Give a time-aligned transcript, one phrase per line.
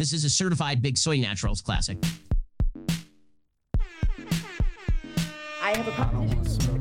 [0.00, 1.98] This is a certified Big Soy Naturals classic.
[5.62, 6.80] I have a proposition.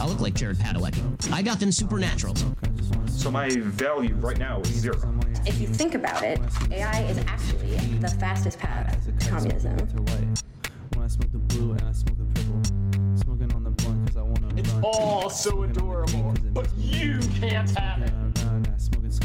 [0.00, 1.32] I look like Jared Padalecki.
[1.32, 2.42] I got them supernaturals.
[3.08, 4.98] So my value right now is zero.
[5.46, 6.40] If you think about it,
[6.72, 9.76] AI is actually the fastest path to communism.
[10.96, 12.64] When I smoke the blue and I smoke the purple,
[13.14, 17.70] smoking on the blunt because I want to It's all so adorable, but you can't
[17.78, 18.29] have it.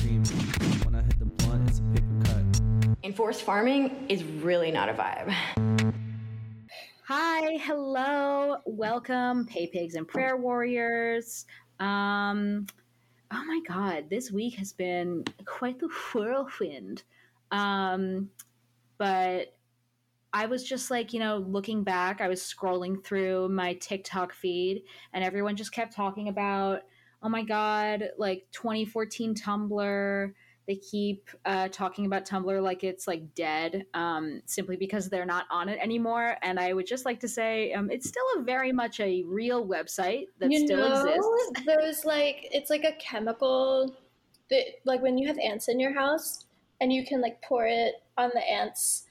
[0.06, 0.82] Run, I smoke and scream.
[0.84, 2.96] When I hit the blunt, it's a paper cut.
[3.04, 5.34] Enforced farming is really not a vibe.
[7.08, 11.46] Hi, hello, welcome, Pay Pigs and Prayer Warriors.
[11.80, 12.68] Um,
[13.32, 17.04] oh my God, this week has been quite the whirlwind.
[17.52, 18.30] Um,
[18.98, 19.56] but
[20.34, 24.84] I was just like, you know, looking back, I was scrolling through my TikTok feed,
[25.14, 26.82] and everyone just kept talking about,
[27.26, 30.32] oh my God, like 2014 Tumblr.
[30.68, 35.46] They keep uh, talking about Tumblr like it's like dead, um, simply because they're not
[35.50, 36.38] on it anymore.
[36.44, 39.66] And I would just like to say, um, it's still a very much a real
[39.66, 41.62] website that you still know, exists.
[41.66, 43.96] Those like it's like a chemical
[44.52, 46.46] that like when you have ants in your house
[46.80, 49.06] and you can like pour it on the ants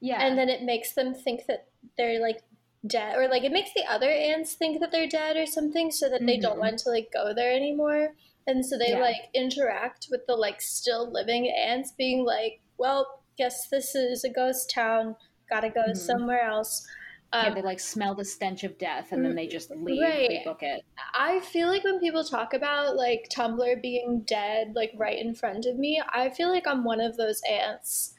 [0.00, 1.66] Yeah, and then it makes them think that
[1.96, 2.42] they're like
[2.86, 6.08] dead or like it makes the other ants think that they're dead or something so
[6.08, 6.60] that they don't Mhm.
[6.60, 8.14] want to like go there anymore.
[8.46, 8.98] And so they Yeah.
[9.00, 14.28] like interact with the like still living ants being like, well, guess this is a
[14.28, 15.16] ghost town.
[15.48, 15.96] Gotta go Mhm.
[15.96, 16.86] somewhere else.
[17.34, 20.02] yeah, Um, they like smell the stench of death, and then they just leave.
[20.02, 20.28] Right.
[20.28, 20.84] They book it.
[21.14, 25.64] I feel like when people talk about like Tumblr being dead, like right in front
[25.64, 28.14] of me, I feel like I'm one of those ants.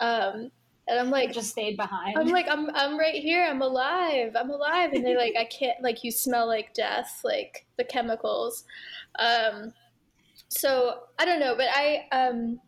[0.00, 0.50] Um,
[0.88, 2.16] and I'm like, just stayed behind.
[2.16, 3.44] I'm like, I'm, I'm right here.
[3.44, 4.32] I'm alive.
[4.36, 4.92] I'm alive.
[4.92, 8.64] And they're like, I can't, like, you smell like death, like the chemicals.
[9.18, 9.72] Um,
[10.48, 12.60] so I don't know, but I um,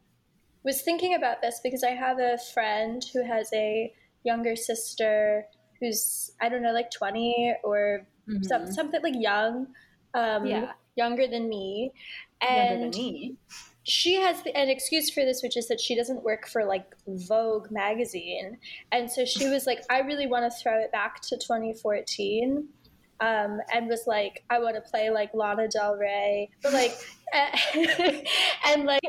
[0.65, 3.93] was thinking about this because I have a friend who has a
[4.25, 5.45] younger sister
[5.81, 8.45] who's, I don't know, like 20 or Mhm.
[8.45, 9.69] some, something like young,
[10.15, 10.73] um, Yeah.
[10.97, 11.93] younger than me.
[12.43, 13.37] Younger And than me.
[13.89, 16.95] She has the, an excuse for this, which is that she doesn't work for like
[17.07, 18.59] Vogue magazine,
[18.93, 22.69] and so she was like, "I really want to throw it back to 2014,"
[23.21, 26.93] um, and was like, "I want to play like Lana Del Rey, but like."
[28.65, 29.03] and like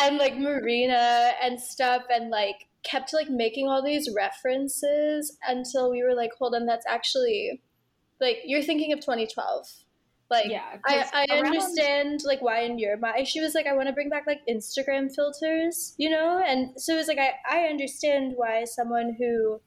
[0.00, 6.02] and like Marina and stuff and like kept like making all these references until we
[6.02, 7.60] were like hold on that's actually
[8.20, 9.66] like you're thinking of 2012
[10.32, 13.74] like Yeah, I, I around- understand like why in your mind she was like I
[13.74, 17.34] want to bring back like Instagram filters, you know, and so it was like I
[17.48, 19.60] I understand why someone who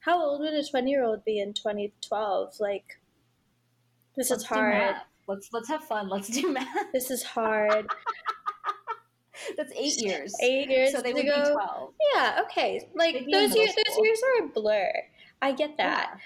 [0.00, 2.54] how old would a twenty year old be in twenty twelve?
[2.60, 2.98] Like
[4.16, 4.94] this Let's is hard.
[5.28, 6.08] Let's let's have fun.
[6.08, 6.68] Let's do math.
[6.92, 7.86] This is hard.
[9.56, 10.34] That's eight years.
[10.40, 11.44] Eight years So they would go.
[11.44, 11.92] be twelve.
[12.14, 12.88] Yeah, okay.
[12.94, 14.92] Like They'd be in those years, those years are a blur.
[15.42, 16.18] I get that.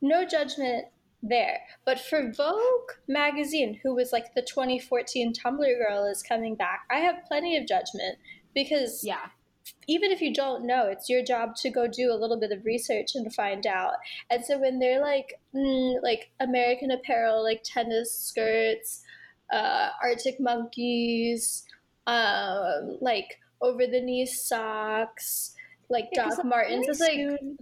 [0.00, 0.86] No judgment
[1.28, 1.60] there.
[1.84, 6.82] But for Vogue magazine, who was like the 2014 Tumblr girl, is coming back.
[6.90, 8.18] I have plenty of judgment
[8.54, 9.30] because Yeah.
[9.86, 12.64] even if you don't know, it's your job to go do a little bit of
[12.64, 13.94] research and find out.
[14.30, 19.02] And so when they're like, mm, like American Apparel, like tennis skirts,
[19.52, 21.64] uh, Arctic monkeys,
[22.06, 25.53] um, like over the knee socks,
[25.90, 27.16] like Yeah, Doc like Martens, it's like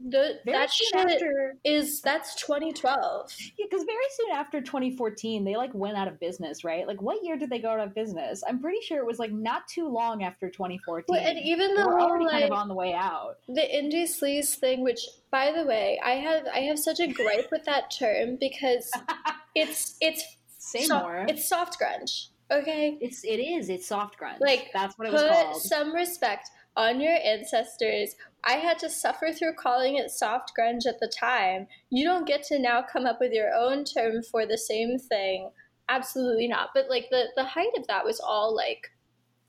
[0.08, 3.30] the, that shit after, is that's 2012.
[3.58, 6.86] yeah, because very soon after 2014, they like went out of business, right?
[6.86, 8.42] Like, what year did they go out of business?
[8.48, 11.04] I'm pretty sure it was like not too long after 2014.
[11.08, 13.38] Well, and even the We're whole already kind of on the way out.
[13.48, 15.00] the indie sleaze thing which
[15.30, 18.90] by the way i have i have such a gripe with that term because
[19.54, 20.22] it's it's
[20.58, 21.26] Say so- more.
[21.28, 23.68] it's soft grunge okay It's it is.
[23.70, 24.40] It's soft grunge.
[24.40, 25.62] Like, that's what it was called.
[25.62, 28.16] some respect on your ancestors.
[28.44, 31.66] I had to suffer through calling it soft grunge at the time.
[31.90, 35.50] You don't get to now come up with your own term for the same thing.
[35.88, 36.70] Absolutely not.
[36.74, 38.90] But like the the height of that was all like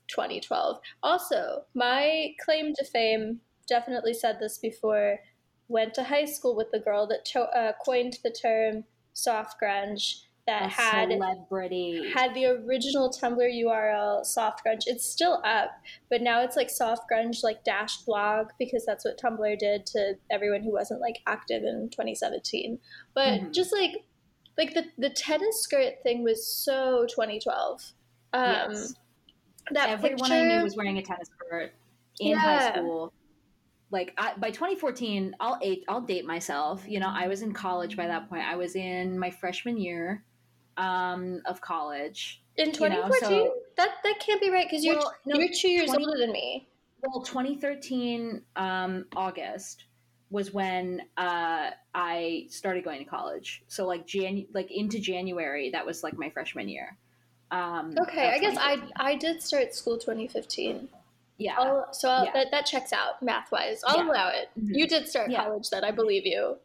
[0.08, 5.18] 2012 also my claim to fame definitely said this before
[5.68, 8.84] went to high school with the girl that to- uh, coined the term
[9.14, 12.10] soft grunge that A had celebrity.
[12.12, 14.82] had the original Tumblr URL soft grunge.
[14.86, 15.70] It's still up,
[16.10, 20.14] but now it's like soft grunge like dash blog because that's what Tumblr did to
[20.30, 22.78] everyone who wasn't like active in 2017.
[23.14, 23.52] But Mhm.
[23.54, 24.04] just like
[24.58, 27.92] like the the tennis skirt thing was so 2012.
[28.32, 28.94] Um Yes.
[29.70, 31.72] that Everyone picture I knew was wearing a tennis skirt
[32.20, 33.12] in high school.
[33.90, 35.58] Like I, by 2014, I'll
[35.88, 36.84] I'll date myself.
[36.86, 38.42] You know, I was in college by that point.
[38.42, 40.22] I was in my freshman year
[40.76, 42.42] um, of college.
[42.56, 43.20] in you know, 2014.
[43.28, 46.18] so- that that can't be right because you're Well, no, you're two years 20 older
[46.18, 46.68] than me.
[47.02, 49.84] Well, 2013 um, August
[50.30, 53.62] was when uh, I started going to college.
[53.66, 56.96] So like Jan, like into January, that was like my freshman year.
[57.50, 60.88] Um, Okay, I guess I I did start school 2015.
[61.38, 61.56] yeah.
[61.58, 62.32] I'll, so I'll, Yeah.
[62.32, 63.82] that that checks out math wise.
[63.86, 64.10] I'll Yeah.
[64.10, 64.48] allow it.
[64.58, 64.76] Mhm.
[64.78, 65.44] You did start Yeah.
[65.44, 66.56] college then, I believe you.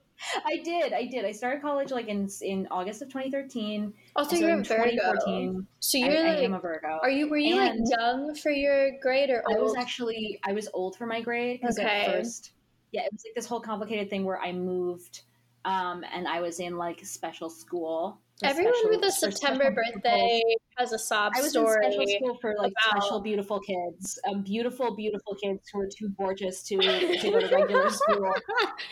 [0.46, 0.94] I did.
[0.94, 1.26] I did.
[1.26, 3.94] I started college like in in August of 2013.
[4.16, 5.66] Also, So you're in a Virgo.
[5.80, 7.00] So you're I like, am a Virgo.
[7.02, 10.54] are you were you and- like young for your grade or I was actually I
[10.54, 11.88] was old for my grade because Okay.
[12.06, 12.52] at first,
[12.92, 15.22] yeah, it was like this whole complicated thing where I moved,
[15.66, 18.20] um, and I was in like special school.
[18.44, 20.42] Everyone special- with a September birthday
[20.80, 21.86] has a sob I was story.
[21.86, 25.88] in special school for like about- special beautiful kids, um, beautiful beautiful kids who were
[25.88, 28.34] too gorgeous to to go to regular school,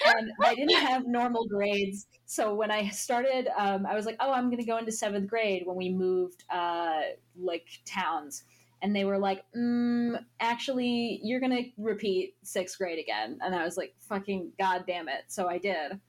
[0.06, 2.08] and I didn't have normal grades.
[2.26, 5.30] So when I started, um, I was like, oh, I'm going to go into seventh
[5.30, 7.00] grade when we moved uh,
[7.38, 8.44] like towns.
[8.84, 13.40] And they were like, mm, actually, you're going to repeat sixth grade again.
[13.42, 15.24] And I was like, fucking god damn it.
[15.30, 16.00] So I did.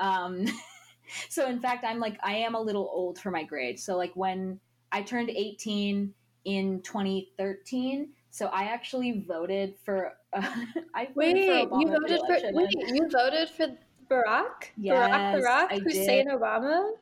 [0.00, 0.46] Um,
[1.28, 3.78] so in fact, I'm like, I am a little old for my grade.
[3.78, 4.58] So like when
[4.92, 6.14] I turned 18
[6.44, 10.14] in 2013, so I actually voted for.
[10.32, 10.64] Uh,
[10.94, 13.66] I Wait, voted for you voted for wait, you voted for
[14.10, 14.70] Barack?
[14.70, 16.26] Barack Yes, Barack, I Hussein did.
[16.28, 16.92] Obama?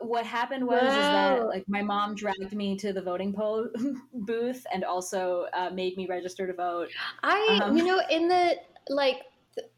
[0.00, 3.68] What happened was is that like my mom dragged me to the voting poll
[4.14, 6.88] booth and also uh, made me register to vote.
[7.24, 8.58] I, Um, you know, in the
[8.88, 9.22] like,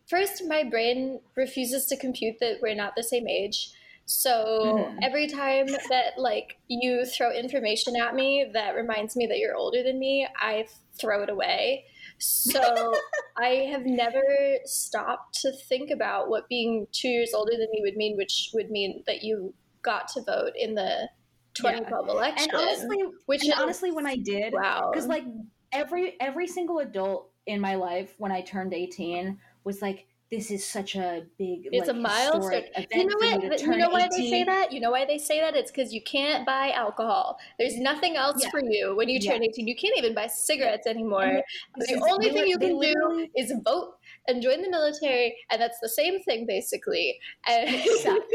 [0.06, 3.70] first, my brain refuses to compute that we're not the same age.
[4.10, 5.00] So Mhm.
[5.02, 9.82] every time that like you throw information at me that reminds me that you're older
[9.82, 10.66] than me, I
[10.98, 11.84] throw it away.
[12.18, 12.58] So
[13.36, 14.22] I have never
[14.64, 18.70] stopped to think about what being two years older than me would mean, which would
[18.70, 19.52] mean that you
[19.82, 21.10] got to vote in the
[21.54, 22.50] 2012 election.
[22.50, 25.24] And honestly, which and is- honestly, when I did, wow, because like
[25.70, 30.66] every every single adult in my life when I turned 18 was like, this is
[30.66, 32.62] such a big, It's like, a milestone.
[32.92, 33.60] You know what?
[33.60, 34.72] you You know why they say that?
[34.72, 35.56] You know why they say that?
[35.56, 37.38] It's because you can't buy alcohol.
[37.58, 38.50] There's nothing else Yeah.
[38.50, 39.48] for you when you turn Yeah.
[39.48, 39.66] 18.
[39.66, 41.22] You can't even buy cigarettes anymore.
[41.24, 41.42] And
[41.78, 43.94] the is- only thing you can do is vote
[44.26, 47.18] and join the military, and that's the same thing basically.
[47.46, 48.26] And It sucks.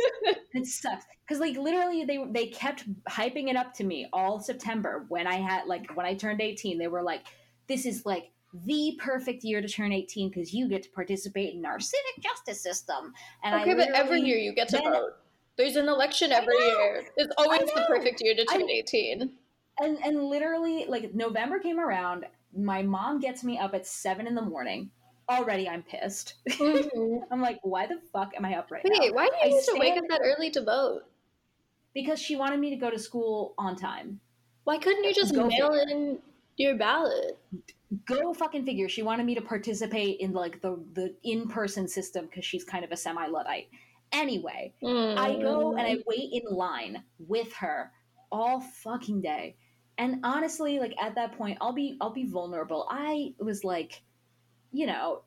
[0.56, 5.06] It sucks because like literally they they kept hyping it up to me all September
[5.10, 7.24] when I had like when I turned 18 they were like
[7.68, 8.30] this is like
[8.65, 12.61] the perfect year to turn 18 because you get to participate in our civic justice
[12.61, 13.13] system
[13.44, 15.13] and okay, I but every year you get to then- vote.
[15.55, 17.03] There's an election every year.
[17.15, 19.31] It's always the perfect year to I- turn 18.
[19.81, 24.35] and and literally like November came around my mom gets me up at 7 in
[24.35, 24.91] the morning
[25.29, 27.23] already I'm pissed Mhm.
[27.31, 29.47] I'm like why the fuck am I up right now Wait, why do you I
[29.57, 31.03] need to wake up that early to vote?
[31.95, 34.19] because she wanted me to go to school on time
[34.65, 36.19] Why couldn't you just Go mail in
[36.57, 37.38] your ballot?
[38.06, 38.88] Go fucking figure.
[38.90, 42.92] She wanted me to participate in like the the in-person system because she's kind of
[42.92, 43.69] a semi-luddite.
[44.12, 44.74] Anyway
[45.18, 47.92] i go and i wait in line with her
[48.31, 49.56] all fucking day.
[49.98, 52.88] And honestly like at that point i'll be i'll be vulnerable.
[52.90, 54.01] I was like
[54.72, 55.22] you know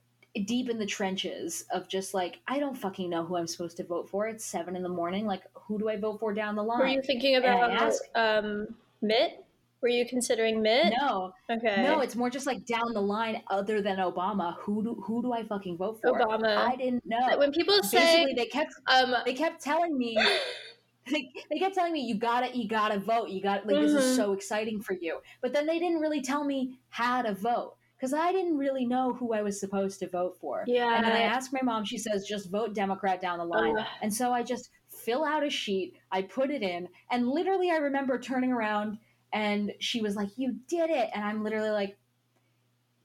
[0.45, 3.85] deep in the trenches of just like i don't fucking know who i'm supposed to
[3.85, 4.27] vote for.
[4.29, 5.27] It's seven in the morning.
[5.27, 8.69] Like who do i vote for down the line Were you thinking about asked- um,
[9.03, 9.45] Mitt?
[9.83, 10.95] Were you considering Mitt?
[10.99, 11.83] no Okay.
[11.83, 13.43] No, it's more just like down the line.
[13.49, 16.19] Other than Obama, who do who do I fucking vote for?
[16.19, 16.57] Obama.
[16.57, 17.37] I didn't know.
[17.39, 20.19] when people Basically, say, they kept um, they kept telling me.
[21.09, 23.99] They, they kept telling me you gotta you gotta vote you got like this Mhm.
[23.99, 27.77] is so exciting for you but then they didn't really tell me how to vote
[27.97, 31.13] because I didn't really know who I was supposed to vote for yeah, and then
[31.13, 33.87] I asked my mom she says just vote Democrat down the line Ugh.
[34.03, 37.77] and so I just fill out a sheet, I put it in, and literally I
[37.77, 38.99] remember turning around
[39.33, 41.11] and she was like, You did it.
[41.15, 41.97] And I'm literally like,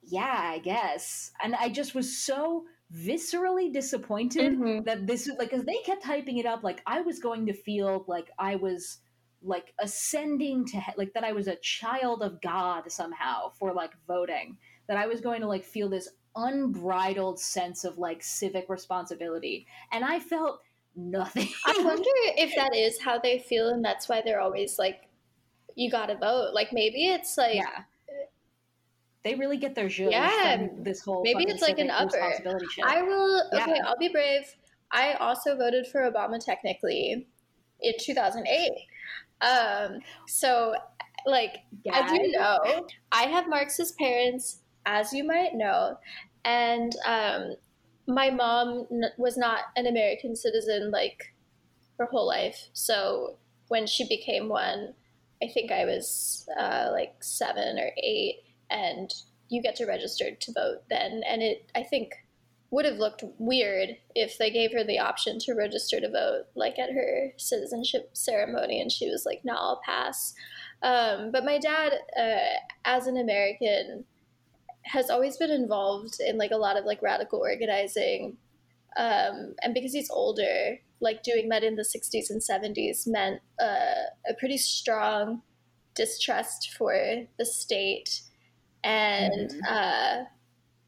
[0.03, 1.31] Yeah, I guess.
[1.43, 4.83] And I just was so viscerally disappointed Mhm.
[4.85, 8.03] that this like because they kept hyping it up like I was going to feel
[8.07, 8.97] like I was
[9.41, 13.91] like ascending to he- like that I was a child of God somehow for like
[14.07, 19.67] voting that I was going to like feel this unbridled sense of like civic responsibility
[19.93, 20.59] and I felt
[20.93, 22.03] nothing I wonder
[22.37, 25.07] if that is how they feel, and that's why they're always like,
[25.75, 27.83] "You gotta vote." Like maybe it's like, yeah
[29.23, 32.33] they really get their zhuzh Yeah, from this whole maybe it's like an upper.
[32.83, 33.43] I will.
[33.53, 33.85] Okay, Yeah.
[33.85, 34.43] I'll be brave.
[34.91, 37.27] I also voted for Obama technically
[37.81, 38.71] in 2008.
[39.41, 40.75] Um, so,
[41.25, 41.59] like,
[41.91, 45.97] as you know, I have Marxist parents, as you might know,
[46.43, 47.55] and um,
[48.07, 51.33] my mom n- was not an American citizen like
[51.97, 52.69] her whole life.
[52.73, 53.37] So
[53.67, 54.93] when she became one,
[55.43, 59.11] I think I was uh, like seven or eight, and
[59.49, 61.23] you get to register to vote then.
[61.27, 62.13] And it, I think,
[62.69, 66.79] would have looked weird if they gave her the option to register to vote, like
[66.79, 70.33] at her citizenship ceremony, and she was like, "No, I'll pass."
[70.81, 74.05] Um, but my dad, uh, as an American,
[74.83, 78.37] has always been involved in like a lot of like radical organizing,
[78.95, 84.05] um, and because he's older, like doing that in the '60s and '70s meant uh,
[84.29, 85.43] a pretty strong
[85.95, 88.21] distrust for the state
[88.83, 89.61] and Mhm.
[89.67, 90.25] uh,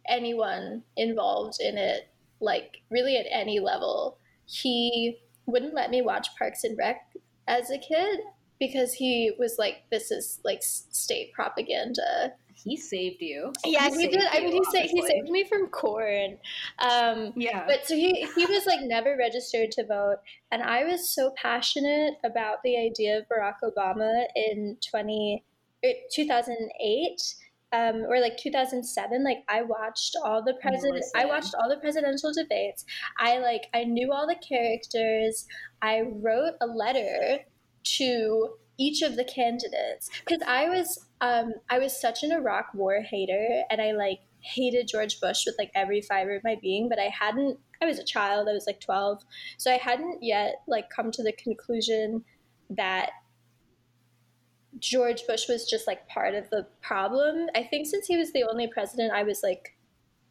[0.07, 4.17] anyone involved in it, like really at any level.
[4.45, 7.13] He wouldn't let me watch Parks and Rec
[7.47, 8.19] as a kid
[8.59, 13.51] because he was like, "This is like state propaganda." He saved you.
[13.65, 14.23] Yeah, he, saved did.
[14.31, 16.37] I mean, he saved he saved me from corn.
[16.79, 17.65] Um, Yeah.
[17.67, 20.17] but so he he was like never registered to vote,
[20.51, 25.43] and I was so passionate about the idea of Barack Obama in 20,
[25.85, 27.35] er, 2008
[27.73, 32.31] um, or like 2007 like i watched all the president i watched all the presidential
[32.31, 32.85] debates
[33.17, 35.47] i like i knew all the characters
[35.81, 37.39] i wrote a letter
[37.83, 43.01] to each of the candidates because i was um, i was such an iraq war
[43.01, 46.99] hater and i like hated george bush with like every fiber of my being but
[46.99, 49.23] i hadn't i was a child i was like 12
[49.57, 52.23] so i hadn't yet like come to the conclusion
[52.69, 53.11] that
[54.79, 57.47] George Bush was just like part of the problem.
[57.55, 59.77] I think since he was the only president I was like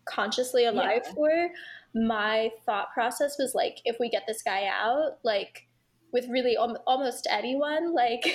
[0.04, 1.12] consciously alive Yeah.
[1.12, 1.50] for,
[1.94, 5.68] my thought process was like, if we get this guy out, like
[6.12, 8.26] with really al- almost anyone, like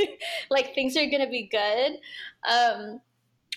[0.50, 1.98] like things are gonna be good,
[2.48, 3.00] um,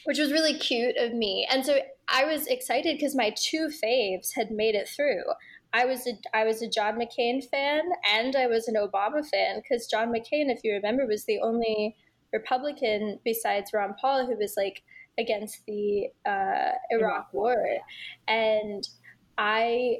[0.05, 1.47] which was really cute of me.
[1.51, 5.23] And so I was excited because my two faves had made it through.
[5.73, 9.61] I was a I was a John McCain fan and I was an Obama fan
[9.61, 11.95] because John McCain, if you remember, was the only
[12.33, 14.81] Republican besides Ron Paul who was like
[15.19, 17.63] against the uh, Iraq War,
[18.27, 18.87] and
[19.37, 19.97] I.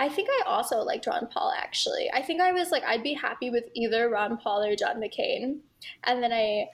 [0.00, 2.10] I think I also liked Ron Paul actually.
[2.12, 5.58] I think I was like I'd be happy with either Ron Paul or John McCain.
[6.04, 6.68] And then I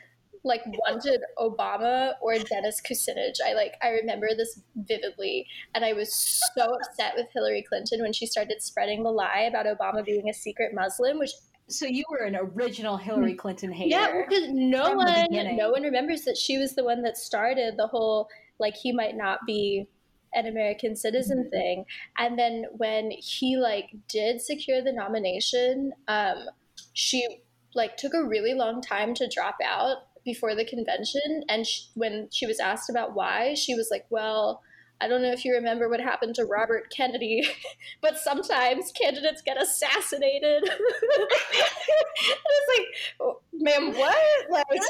[0.45, 3.39] like wanted Obama or Dennis Kucinich.
[3.45, 6.15] I like I remember this vividly and I was
[6.55, 10.33] so upset with Hillary Clinton when she started spreading the lie about Obama being a
[10.33, 11.33] secret Muslim, which
[11.69, 13.89] so you were an original Hillary Clinton hater.
[13.89, 17.89] yeah, because no one no one remembers that she was the one that started the
[17.89, 18.29] whole
[18.61, 19.89] like he might not be
[20.37, 21.51] an American citizen Mm-hmm.
[21.51, 21.85] thing.
[22.19, 26.45] And then when he like did secure the nomination, um,
[26.93, 27.27] she
[27.75, 31.43] like took a really long time to drop out before the convention.
[31.49, 34.63] And sh- when she was asked about why, she was like, "Well."
[34.99, 37.47] I don't know if you remember what happened to Robert Kennedy,
[38.01, 40.63] but sometimes candidates get assassinated.
[40.65, 42.87] it's like,
[43.21, 44.17] oh, ma'am, what?
[44.51, 44.65] Like,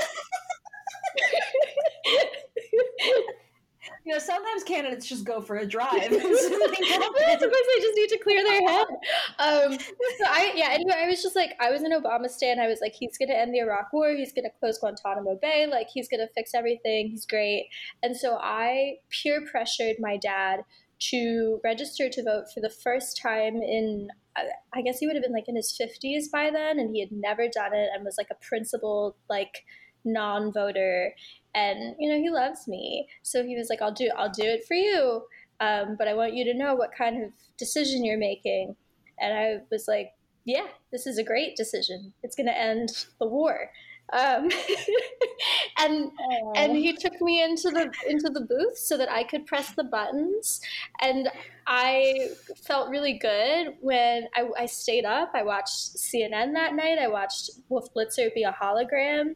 [4.17, 6.03] know, sometimes candidates just go for a drive.
[6.03, 8.87] Sometimes they just need to clear their head.
[9.39, 10.69] Um, so I, yeah.
[10.73, 12.59] Anyway, I was just like, I was an Obama stan.
[12.59, 14.11] I was like, he's gonna end the Iraq War.
[14.11, 15.67] He's gonna close Guantanamo Bay.
[15.67, 17.09] Like, he's gonna fix everything.
[17.11, 17.69] He's great.
[18.03, 20.61] And so I peer pressured my dad
[20.99, 24.09] to register to vote for the first time in.
[24.37, 27.01] I- I guess he would have been like in his fifties by then, and he
[27.01, 29.65] had never done it, and was like a principled like
[30.05, 31.15] non-voter
[31.57, 33.09] and you know he loves me.
[33.23, 35.23] So he was like i'll do i'll do it for you.
[35.59, 38.77] Um, but i want you to know what kind of decision you're making.
[39.19, 40.13] And i was like
[40.45, 42.13] yeah this is a great decision.
[42.23, 43.71] It's going to end the war.
[44.13, 44.49] Um,
[45.79, 46.11] and
[46.55, 49.85] and he took me into the into the booth so that I could press the
[49.85, 50.61] buttons,
[51.01, 51.29] and
[51.67, 52.31] I
[52.65, 55.33] felt really good when I, I stayed up.
[55.35, 56.99] I watched CNN that night.
[56.99, 59.35] I watched Wolf Blitzer be a hologram,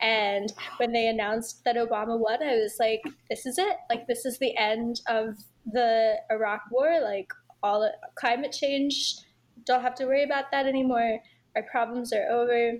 [0.00, 3.76] and when they announced that Obama won, I was like, "This is it!
[3.90, 7.00] Like this is the end of the Iraq War.
[7.02, 7.32] Like
[7.62, 9.16] all climate change,
[9.64, 11.20] don't have to worry about that anymore.
[11.56, 12.78] Our problems are over."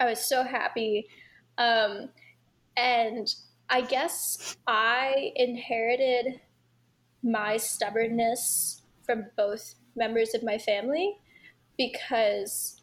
[0.00, 1.06] I was so happy.
[1.58, 2.08] Um,
[2.76, 3.32] and
[3.68, 6.40] I guess I inherited
[7.22, 11.16] my stubbornness from both members of my family
[11.78, 12.81] because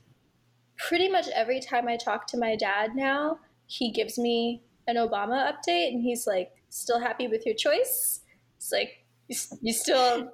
[0.88, 5.52] pretty much every time I talk to my dad now, he gives me an Obama
[5.52, 8.22] update and he's like, still happy with your choice?
[8.58, 10.32] It's like, you, you still.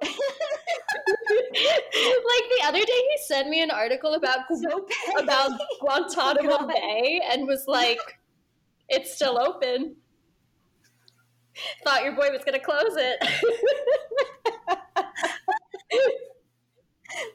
[1.26, 4.86] like the other day, he sent me an article about so
[5.18, 5.50] about
[5.80, 6.68] Guantanamo God.
[6.68, 7.98] Bay and was like,
[8.88, 9.96] "It's still open."
[11.84, 13.18] Thought your boy was gonna close it.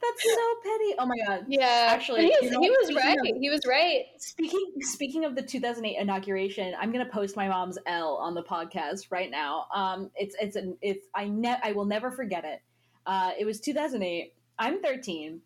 [0.01, 0.95] That's so petty.
[0.99, 1.45] Oh my god.
[1.47, 3.17] Yeah, Actually, he, you know he was right.
[3.17, 4.05] of- he was right.
[4.17, 9.07] Speaking speaking of the 2008 inauguration, I'm gonna post my mom's L on the podcast
[9.11, 9.65] right now.
[9.73, 12.61] Um, it's it's an it's I ne- I will never forget it.
[13.05, 14.33] Uh, it was 2008.
[14.59, 15.41] I'm 13.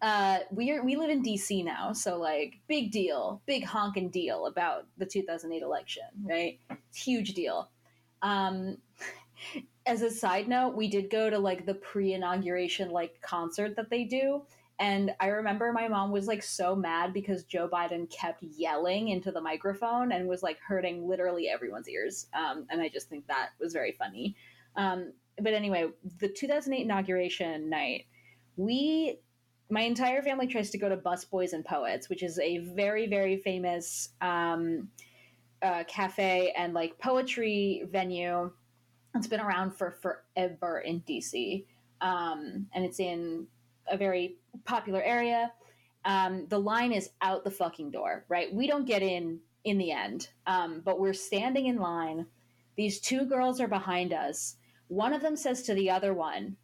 [0.00, 4.46] Uh, we are we live in DC now, so like big deal, big honking deal
[4.46, 6.60] about the 2008 election, right?
[6.94, 7.68] Huge deal.
[8.22, 8.78] Um,
[9.88, 14.04] as a side note, we did go to like the pre-inauguration like concert that they
[14.04, 14.42] do,
[14.80, 19.32] and I remember my mom was like so mad because Joe Biden kept yelling into
[19.32, 22.26] the microphone and was like hurting literally everyone's ears.
[22.32, 24.36] Um, and I just think that was very funny.
[24.76, 25.88] Um, but anyway,
[26.20, 28.06] the 2008 inauguration night,
[28.56, 29.18] we,
[29.68, 33.36] my entire family tries to go to Busboys and Poets, which is a very, very
[33.38, 34.88] famous um,
[35.60, 38.52] uh, cafe and like poetry venue.
[39.18, 41.64] It's been around for forever in DC.
[42.00, 43.46] Um, and it's in
[43.90, 45.52] a very popular area.
[46.04, 48.52] Um, the line is out the fucking door, right?
[48.52, 52.26] We don't get in in the end, um, but we're standing in line.
[52.76, 54.56] These two girls are behind us.
[54.86, 56.56] One of them says to the other one,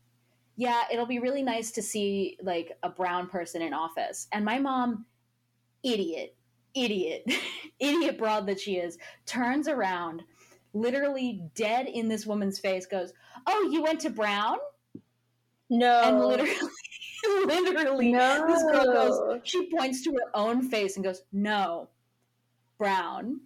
[0.56, 4.58] "Yeah, it'll be really nice to see like a brown person in office." And my
[4.58, 5.06] mom,
[5.82, 6.37] idiot,
[6.75, 7.25] idiot,
[7.80, 8.96] idiot broad that she is,
[9.26, 10.23] turns around,
[10.74, 13.12] literally dead in this woman's face, goes,
[13.46, 14.58] "Oh, you went to Brown?"
[15.70, 16.54] No, and literally
[17.46, 18.46] literally no.
[18.46, 21.88] this girl goes she points to her own face and goes no
[22.78, 23.40] brown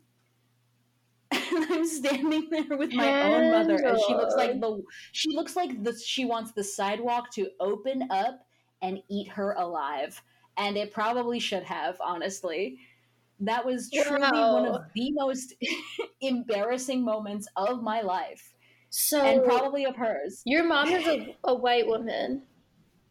[1.30, 4.82] and i'm standing there with my own mother and she looks like the
[5.12, 8.46] she looks like the she wants the sidewalk to open up
[8.82, 10.20] and eat her alive
[10.56, 12.78] and it probably should have honestly
[13.40, 15.54] that was truly one of the most
[16.20, 18.54] embarrassing moments of my life
[18.90, 22.42] so and probably of hers your mom is a, a white woman.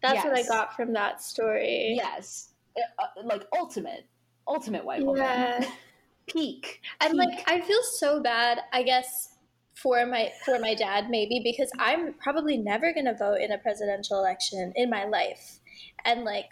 [0.01, 1.93] That's what I got from that story.
[1.95, 4.05] Yes, Uh, uh, like ultimate,
[4.47, 5.23] ultimate white woman.
[5.23, 5.69] Yeah.
[6.27, 6.81] Peak.
[7.01, 7.19] And Peak.
[7.19, 9.33] like I feel so bad, I guess
[9.75, 13.59] for my for my dad maybe because I'm probably never going to vote in a
[13.59, 15.59] presidential election in my life.
[16.05, 16.49] And like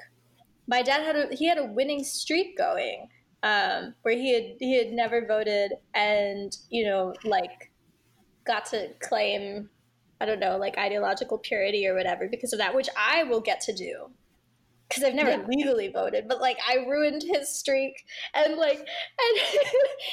[0.67, 3.09] my dad had a he had a winning streak going
[3.45, 7.71] um where he had he had never voted and you know like
[8.45, 9.69] got to claim
[10.19, 13.61] I don't know like ideological purity or whatever because of that which I will get
[13.61, 14.09] to do
[14.87, 15.45] because I've never Yeah.
[15.47, 17.93] legally voted, but like I ruined his streak,
[18.33, 19.39] and like, and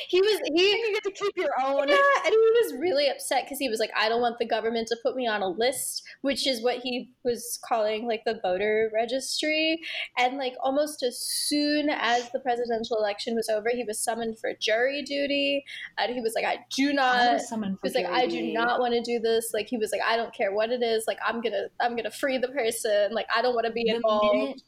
[0.09, 1.89] he was he you get to keep your own.
[1.89, 4.89] yeah, and he was really upset because he was like, I don't want the government
[4.89, 8.91] to put me on a list, which is what he was calling like the voter
[8.95, 9.81] registry.
[10.19, 14.53] And like almost as soon as the presidential election was over, he was summoned for
[14.61, 15.65] jury duty,
[15.99, 17.33] and he was like, I do I not.
[17.35, 19.51] was summoned He was like, I do not want to do this.
[19.53, 21.05] Like he was like, I don't care what it is.
[21.07, 23.13] Like I'm gonna, I'm gonna free the person.
[23.13, 24.63] Like I don't want to be involved.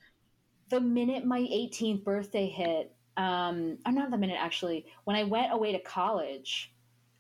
[0.68, 5.52] The minute my 18th birthday hit, um, oh, not the minute actually, when I went
[5.52, 6.72] away to college,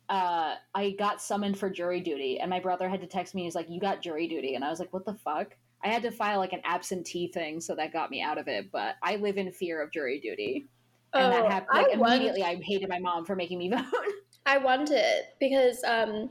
[0.08, 3.44] uh, I got summoned for jury duty, and my brother had to text me.
[3.44, 6.02] He's like, "You got jury duty," and I was like, "What the fuck?" I had
[6.02, 8.70] to file like an absentee thing, so that got me out of it.
[8.72, 10.66] But I live in fear of jury duty,
[11.16, 11.68] and that Oh, happened.
[11.72, 13.84] Like, won- immediately, I hated my mom for making me vote.
[14.46, 16.30] I want it because um,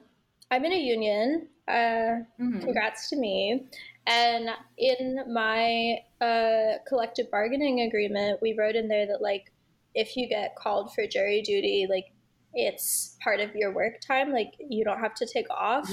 [0.52, 1.49] I'm in a union.
[1.67, 2.62] Uh, Mhm.
[2.62, 3.67] congrats to me.
[4.06, 9.52] And in my uh, collective bargaining agreement, we wrote in there that like
[9.96, 12.06] if you get called for jury duty, like
[12.54, 14.32] it's part of your work time.
[14.32, 15.89] Like you don't have to take off.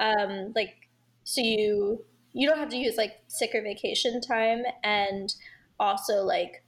[0.00, 0.74] Um, like
[1.24, 5.32] so you you don't have to use like sick or vacation time, and
[5.80, 6.62] also like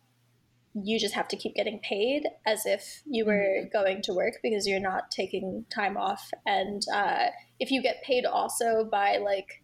[0.75, 4.67] you just have to keep getting paid as if you were going to work because
[4.67, 6.31] you're not taking time off.
[6.47, 7.27] And uh,
[7.59, 9.63] if you get paid also by like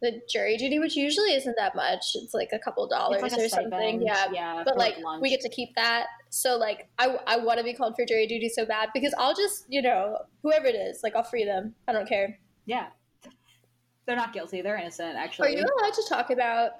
[0.00, 3.44] the jury duty, which usually isn't that much, it's like a couple dollars like a
[3.44, 4.00] or something.
[4.02, 4.26] Yeah.
[4.32, 4.62] yeah.
[4.64, 5.20] But like lunch.
[5.22, 6.06] we get to keep that.
[6.30, 9.34] So like I, I want to be called for jury duty so bad because I'll
[9.34, 11.74] just, you know, whoever it is, like I'll free them.
[11.86, 12.38] I don't care.
[12.66, 12.86] yeah,
[14.06, 14.62] they're not guilty.
[14.62, 15.16] They're innocent.
[15.16, 15.48] Actually.
[15.54, 16.70] Are you allowed to talk about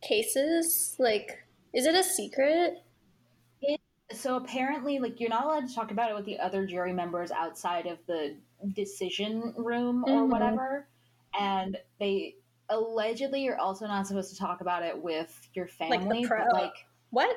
[0.00, 0.94] cases?
[0.98, 1.44] Like,
[1.74, 2.82] is it a secret?
[4.12, 7.30] so apparently like you're not allowed to talk about it with the other jury members
[7.30, 8.36] outside of the
[8.74, 10.28] decision room or Mhm.
[10.28, 10.86] whatever
[11.38, 12.36] and they
[12.70, 16.44] allegedly you're also not supposed to talk about it with your Like the family pro-
[16.44, 16.72] but like
[17.10, 17.36] What?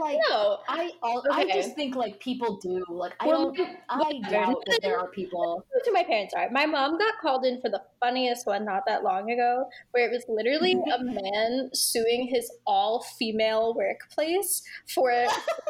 [0.00, 0.58] like No.
[0.68, 4.80] I all, I just think like people do like I Well, don't I doubt that
[4.82, 6.48] there are people who my parents are.
[6.50, 10.12] My mom got called in for the funniest one not that long ago, where it
[10.12, 15.12] was literally a man suing his all female workplace for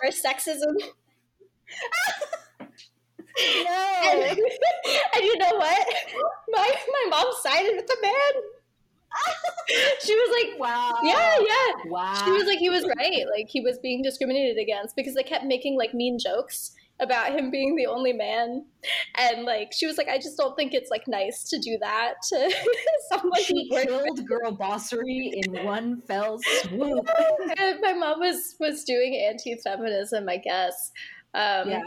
[0.00, 0.74] for sexism.
[3.64, 5.86] no And, and you know what?
[6.50, 8.42] My my mom sided with the man.
[10.00, 10.94] She was like, Wow.
[11.02, 11.90] yeah, yeah.
[11.90, 12.22] Wow.
[12.24, 13.24] She was like, he was right.
[13.30, 17.50] Like he was being discriminated against because they kept making like mean jokes about him
[17.50, 18.64] being the only man,
[19.18, 22.14] and like she was like, I just don't think it's like nice to do that
[22.28, 22.54] to
[23.10, 27.08] someone she killed girl bossery in one fell swoop.
[27.80, 30.92] My mom was was doing anti-feminism, I guess.
[31.32, 31.82] Um, yeah.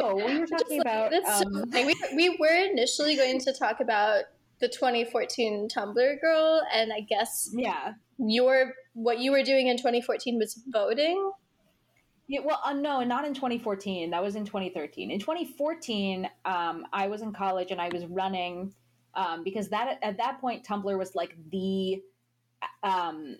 [0.00, 1.10] Oh, we were talking like, about.
[1.10, 1.86] that's so um, funny.
[1.86, 4.24] we we were initially going to talk about
[4.60, 7.92] the 2014 Tumblr girl, and I guess yeah.
[8.18, 11.30] your what you were doing in 2014 was voting.
[12.28, 14.10] Yeah, well, uh, no, not in 2014.
[14.10, 15.10] That was in 2013.
[15.10, 18.74] In 2014, um, I was in college and I was running
[19.14, 22.02] um, because that at that point Tumblr was like the
[22.82, 23.36] um,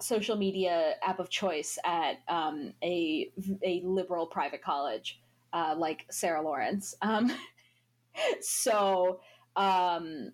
[0.00, 3.30] social media app of choice at um, a
[3.64, 5.20] a liberal private college
[5.52, 6.94] uh, like Sarah Lawrence.
[7.02, 7.32] Um,
[8.40, 9.20] so
[9.56, 10.32] um,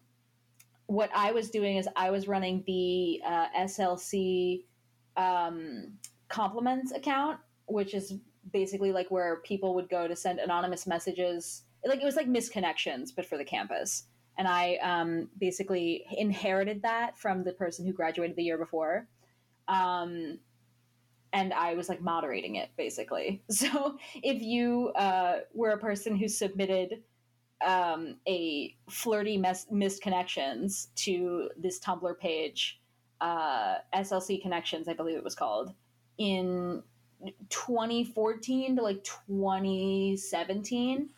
[0.95, 4.65] what I was doing is I was running the uh, SLC
[5.17, 5.95] um,
[6.29, 8.15] compliments account, which is
[8.53, 11.63] basically like where people would go to send anonymous messages.
[11.85, 14.05] Like it was like misconnections, but for the campus.
[14.37, 19.07] And I um, basically inherited that from the person who graduated the year before.
[19.69, 20.39] Um,
[21.33, 23.43] and I was like moderating it basically.
[23.51, 27.03] So if you uh, were a person who submitted
[27.65, 32.81] um, a flirty mes- missed connections to this Tumblr page,
[33.21, 35.75] uh, SLC Connections, I believe it was called,
[36.19, 36.83] in
[37.49, 41.09] 2014 to like 2017.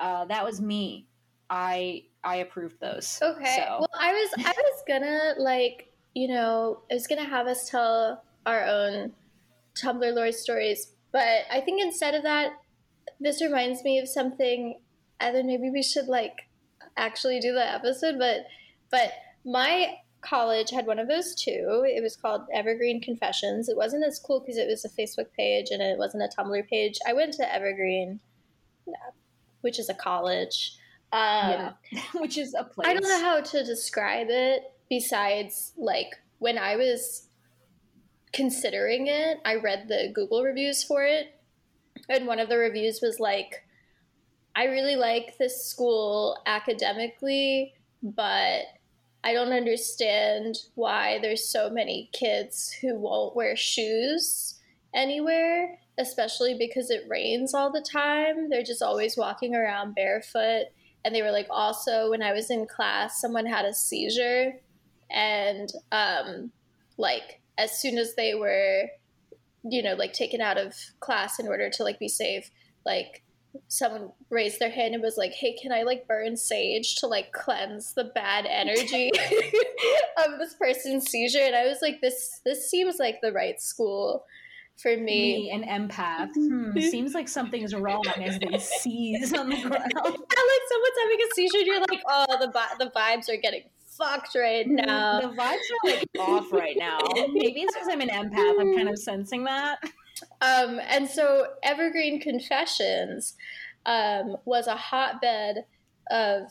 [0.00, 1.06] Uh, that was me.
[1.50, 3.18] I I approved those.
[3.22, 3.56] Okay.
[3.56, 3.78] So.
[3.80, 8.24] Well, I was I was gonna like you know I was gonna have us tell
[8.46, 9.12] our own
[9.80, 12.54] Tumblr lore stories, but I think instead of that,
[13.20, 14.80] this reminds me of something.
[15.32, 16.48] Then maybe we should like
[16.96, 18.18] actually do the episode.
[18.18, 18.46] But
[18.90, 19.12] but
[19.44, 21.84] my college had one of those too.
[21.86, 23.68] It was called Evergreen Confessions.
[23.68, 26.68] It wasn't as cool because it was a Facebook page and it wasn't a Tumblr
[26.68, 26.98] page.
[27.06, 28.20] I went to Evergreen,
[29.60, 30.76] which is a college.
[31.12, 31.72] Um, yeah,
[32.14, 32.88] which is a place.
[32.88, 37.28] I don't know how to describe it besides like when I was
[38.32, 41.40] considering it, I read the Google reviews for it.
[42.08, 43.64] And one of the reviews was like,
[44.56, 48.62] I really like this school academically, but
[49.24, 54.60] I don't understand why there's so many kids who won't wear shoes
[54.94, 58.48] anywhere, especially because it rains all the time.
[58.48, 60.66] They're just always walking around barefoot
[61.04, 64.54] and they were like also when i was in class someone had a seizure
[65.10, 66.50] and um
[66.96, 68.88] like as soon as they were
[69.62, 72.50] you know like taken out of class in order to like be safe
[72.86, 73.22] like
[73.68, 77.32] someone raised their hand and was like hey can i like burn sage to like
[77.32, 79.10] cleanse the bad energy
[80.24, 84.24] of this person's seizure and i was like this this seems like the right school
[84.76, 86.30] for me me, an empath.
[86.34, 89.72] Hmm, seems like something's wrong as they seize on the ground.
[89.94, 93.62] Yeah, like someone's having a seizure, and you're like, oh, the the vibes are getting
[93.96, 95.20] fucked right now.
[95.20, 96.98] The vibes are like off right now.
[97.14, 98.60] Maybe it's because I'm an empath.
[98.60, 99.78] I'm kind of sensing that.
[100.44, 103.34] Um, and so Evergreen Confessions
[103.86, 105.64] um, was a hotbed
[106.10, 106.42] of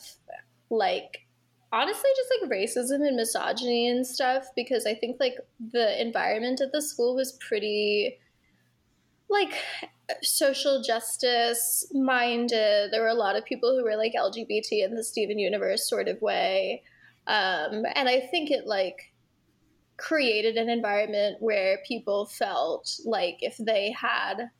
[0.70, 1.26] like
[1.72, 5.36] honestly just like racism and misogyny and stuff because I think like
[5.72, 8.18] the environment at the school was pretty
[9.28, 9.54] like
[10.22, 12.90] social justice minded.
[12.90, 16.08] There were a lot of people who were like LGBT in the Steven Universe sort
[16.08, 16.82] of way.
[17.26, 19.13] Um, and I think it like
[19.96, 24.50] created an environment where people felt like if they had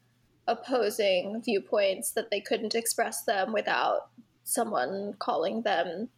[0.47, 4.11] opposing viewpoints that they couldn't express them without
[4.45, 6.09] someone calling them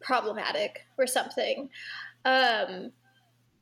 [0.00, 1.68] problematic or something
[2.24, 2.90] um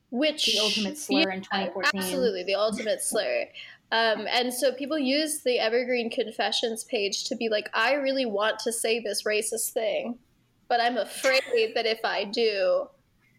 [0.09, 2.01] which The ultimate slur in 2014.
[2.01, 3.45] absolutely the ultimate slur
[3.93, 8.59] um, and so people use the evergreen confessions page to be like i really want
[8.59, 10.17] to say this racist thing
[10.69, 12.87] but i'm afraid that if i do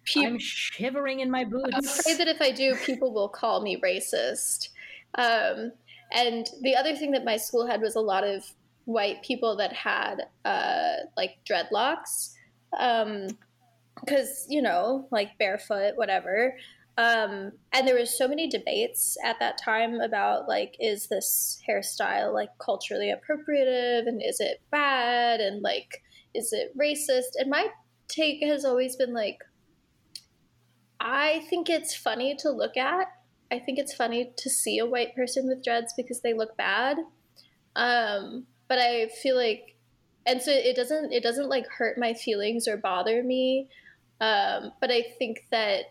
[0.04, 1.70] people I'm shivering in my boots.
[1.72, 4.68] I'm afraid that if I do, people will call me racist.
[5.16, 5.72] Um,
[6.12, 8.44] and the other thing that my school had was a lot of
[8.84, 12.34] white people that had uh, like dreadlocks,
[12.72, 16.56] because you know, like barefoot, whatever.
[16.98, 22.34] Um, and there was so many debates at that time about like, is this hairstyle
[22.34, 26.02] like culturally appropriative, and is it bad, and like,
[26.34, 27.36] is it racist?
[27.38, 27.68] And my
[28.08, 29.38] take has always been like,
[31.02, 33.08] I think it's funny to look at.
[33.50, 36.96] I think it's funny to see a white person with dreads because they look bad.
[37.74, 39.76] Um, but I feel like,
[40.24, 43.68] and so it doesn't it doesn't like hurt my feelings or bother me
[44.20, 45.86] Um, but I think that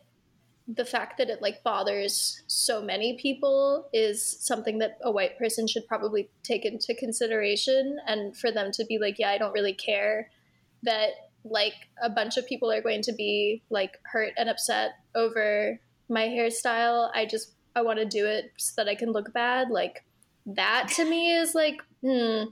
[0.68, 5.68] the fact that it like bothers so many people is something that a white person
[5.68, 9.74] should probably take into consideration and for them to be like yeah i don't really
[9.74, 10.30] care
[10.84, 11.74] that like
[12.04, 17.10] a bunch of people are going to be like hurt and upset over my hairstyle
[17.16, 20.04] i just i want to do it so that i can look bad like
[20.46, 22.44] that to me is like hmm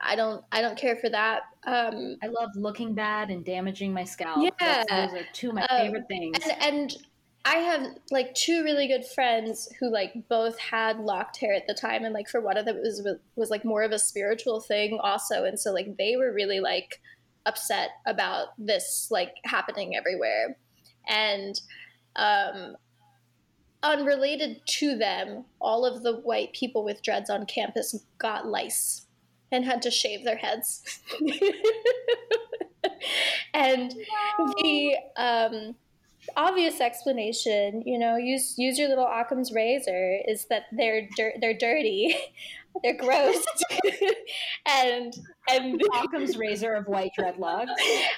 [0.00, 4.02] i don't i don't care for that um I love looking bad and damaging my
[4.02, 4.38] scalp.
[4.42, 4.50] Yeah.
[4.58, 6.36] That's- those are two of my Um, favorite things.
[6.42, 6.96] and and
[7.44, 11.74] I have like two really good friends who like both had locked hair at the
[11.74, 14.60] time, and like for one of them it was was like more of a spiritual
[14.60, 17.00] thing also, and so like they were really like
[17.46, 20.56] upset about this like happening everywhere,
[21.08, 21.60] and
[22.16, 22.76] um,
[23.82, 29.06] unrelated to them, all of the white people with dreads on campus got lice
[29.50, 31.00] and had to shave their heads.
[33.54, 33.94] and
[34.36, 35.74] the um,
[36.36, 41.56] obvious explanation, you know, use use your little Occam's razor, is that they're dir- they're
[41.56, 42.16] dirty,
[42.82, 43.44] they're gross,
[44.66, 45.14] and
[45.48, 47.68] and Occam's razor of white dreadlocks.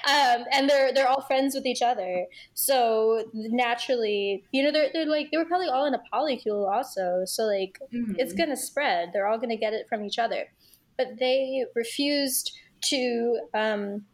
[0.09, 2.27] um, and they're they're all friends with each other.
[2.55, 7.23] So naturally, you know, they're they're like they were probably all in a polycule also.
[7.27, 9.11] So like it's gonna spread.
[9.13, 10.53] They're all gonna get it from each other.
[10.97, 14.05] But they refused to um,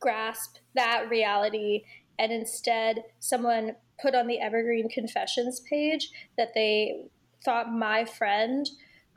[0.00, 1.84] grasp that reality,
[2.18, 7.04] and instead, someone put on the Evergreen Confessions page that they
[7.44, 8.68] thought my friend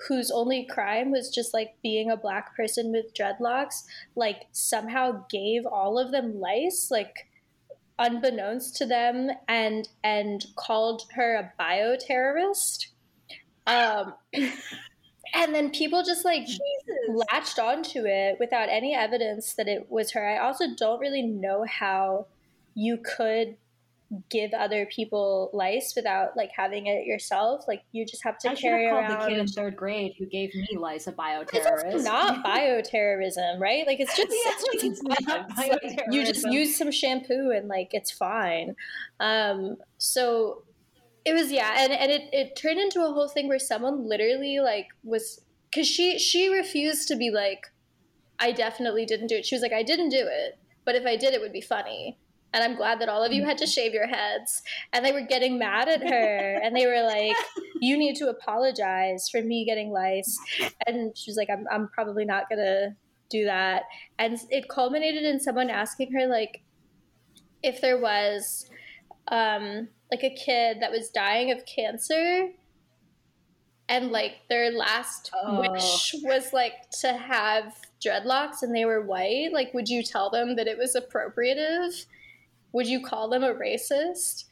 [0.07, 3.83] whose only crime was just like being a black person with dreadlocks
[4.15, 7.27] like somehow gave all of them lice like
[7.99, 12.87] unbeknownst to them and and called her a bioterrorist.
[13.67, 14.13] Um
[15.33, 16.47] and then people just like
[17.07, 20.27] latched onto it without any evidence that it was her.
[20.27, 22.27] I also don't really know how
[22.73, 23.55] you could
[24.29, 28.53] give other people lice without like having it yourself like you just have to I
[28.53, 31.19] should carry called around the kid in third grade who gave me lice a it's
[31.19, 31.93] bioterrorist.
[31.93, 33.85] also not bioterrorism, right?
[33.85, 35.01] Like it's just Yeah, it's
[35.83, 38.75] It's you just use some shampoo and like it's fine.
[39.19, 40.63] Um, so
[41.23, 44.59] it was yeah, and and it it turned into a whole thing where someone literally
[44.59, 47.67] like was because she she refused to be like,
[48.39, 49.45] I definitely didn't do it.
[49.45, 52.17] She was like, I didn't do it, but if I did, it would be funny.
[52.55, 54.63] And I'm glad that all of you had to shave your heads.
[54.93, 56.59] And they were getting mad at her.
[56.63, 57.35] and they were like,
[57.81, 60.39] You need to apologize for me getting lice.
[60.87, 62.95] And she was like, I'm, I'm probably not going to
[63.29, 63.83] do that.
[64.17, 66.63] And it culminated in someone asking her, like,
[67.61, 68.69] if there was
[69.27, 72.51] um, like a kid that was dying of cancer
[73.89, 75.61] and like their last Oh.
[75.71, 80.55] wish was like to have dreadlocks and they were white like would you tell them
[80.55, 82.05] that it was appropriative
[82.75, 84.43] would you call them a racist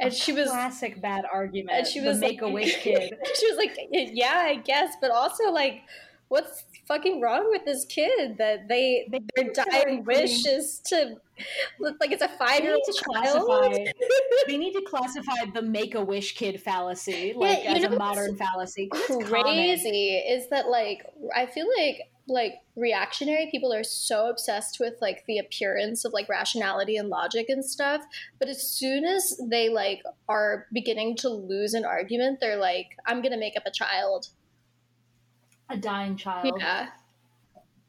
[0.00, 1.76] and she was classic bad argument.
[1.78, 3.14] and she was the make a like- wish kid.
[3.38, 5.82] she was like yeah i guess but also like
[6.28, 11.16] what's fucking wrong with this kid that they They their dying wish is to
[11.78, 12.82] look like it's a five year old
[13.14, 13.74] child
[14.46, 18.36] they need to classify the make a wish kid fallacy, like you as a modern
[18.36, 18.88] fallacy.
[18.92, 19.26] It's common.
[19.26, 21.04] crazy is that like
[21.36, 23.48] I feel like like reactionary.
[23.50, 28.02] People are so obsessed with like the appearance of like rationality and logic and stuff.
[28.38, 33.22] But as soon as they like are beginning to lose an argument they're like i'm
[33.22, 34.28] gonna make up a child.
[35.70, 36.54] A dying child.
[36.58, 36.88] yeah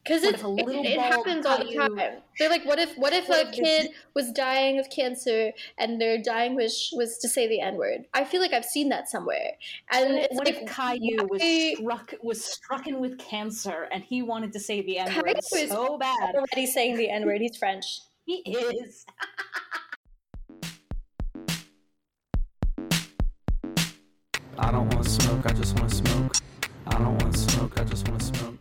[0.04, 2.78] because it, if a little it, it happens all the Caillou- time they're like what
[2.78, 6.54] if what if What a if this- kid was dying of cancer and their dying
[6.54, 9.52] wish was to say the n-word i feel like i've seen that somewhere
[9.90, 11.42] and What if, it's what like if Caillou was
[11.78, 15.70] struck was strucken with cancer and he wanted to say the N word Caillou is
[15.70, 16.34] so bad?
[16.34, 19.04] already saying the n-word he's french He is.
[24.58, 26.32] I don't want to smoke, I just want to smoke.
[26.86, 28.58] I don't want to smoke, I just want to smoke.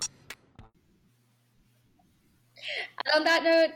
[2.99, 3.71] And on that note,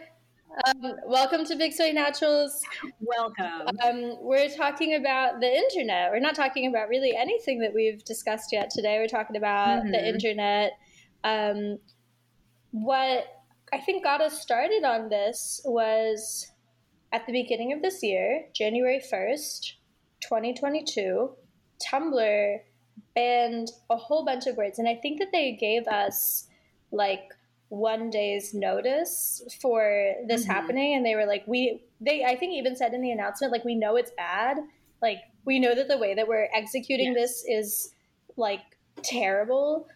[0.67, 2.63] um, welcome to Big Soy Naturals.
[2.99, 3.67] Welcome.
[3.83, 6.11] Um, we're talking about the internet.
[6.11, 8.97] We're not talking about really anything that we've discussed yet today.
[8.99, 10.07] We're talking about the Mhm.
[10.07, 10.73] internet.
[11.23, 11.79] Um,
[12.71, 13.27] what
[13.73, 16.51] I think got us started on this was
[17.11, 19.75] at the beginning of this year, January 1st,
[20.21, 21.35] 2022,
[21.79, 22.61] Tumblr
[23.13, 24.79] banned a whole bunch of words.
[24.79, 26.47] And I think that they gave us
[26.91, 27.33] like
[27.69, 30.47] one day's notice for this Mhm.
[30.47, 30.95] happening.
[30.95, 33.75] And they were like, we, they, I think even said in the announcement, like, we
[33.75, 34.57] know it's bad.
[35.01, 37.93] Like, we know that the way that we're executing this is
[38.35, 38.61] like
[39.01, 39.87] terrible,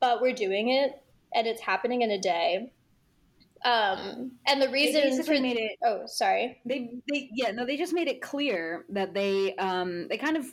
[0.00, 1.02] but we're doing it
[1.34, 2.72] and it's happening in a day.
[3.62, 7.92] Um, and the reason for made it oh sorry they they yeah no they just
[7.92, 10.46] made it clear that they um they kind of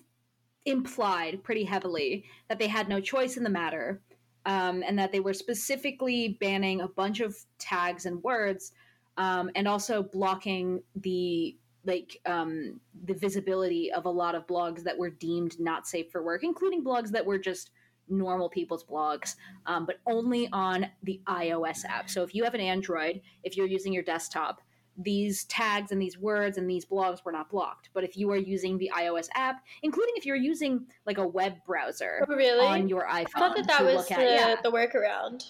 [0.65, 4.01] implied pretty heavily that they had no choice in the matter
[4.48, 8.72] um, and that they were specifically banning a bunch of tags and words
[9.18, 11.56] um, and also blocking the
[11.86, 16.24] like um, the visibility of a lot of blogs that were deemed not safe for
[16.24, 17.72] work including blogs that were just
[18.10, 22.10] normal people's blogs um, but only on the ios app.
[22.10, 24.62] So if you have an android if you're using your desktop
[24.98, 27.90] these tags and these words and these blogs were not blocked.
[27.94, 31.56] But if you are using the iOS app, including if you're using like a web
[31.66, 35.44] browser oh, really on your iPhone, I thought that that was the, yeah, the workaround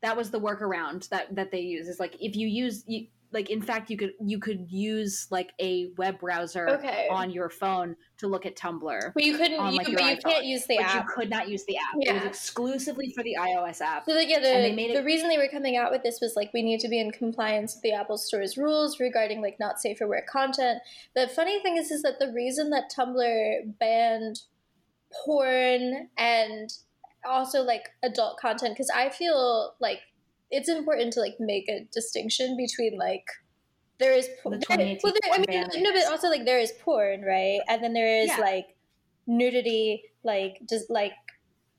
[0.00, 1.88] that was the workaround that that they use.
[1.88, 5.52] Is like if you use you, like in fact you could you could use like
[5.60, 7.08] a web browser Okay.
[7.10, 9.12] on your phone to look at Tumblr.
[9.14, 11.30] but you couldn't on, you, but you iPhone, can't use the but app you could
[11.30, 11.82] not use the app.
[11.98, 12.10] Yeah.
[12.12, 14.06] It was exclusively for the iOS app.
[14.06, 16.50] So like, yeah, the, the it- reason they were coming out with this was like
[16.54, 19.98] we need to be in compliance with the Apple Store's rules regarding like not safe
[19.98, 20.80] for work content.
[21.14, 24.40] The funny thing is, is that the reason that Tumblr banned
[25.24, 26.70] porn and
[27.26, 30.00] also like adult content because I feel like
[30.50, 33.24] it's important to like make a distinction between like
[33.98, 36.72] there is por- The there, well, there, I mean no, but also like there is
[36.80, 37.60] porn, right?
[37.68, 38.38] And then there is Yeah.
[38.38, 38.76] like
[39.26, 41.12] nudity, like just like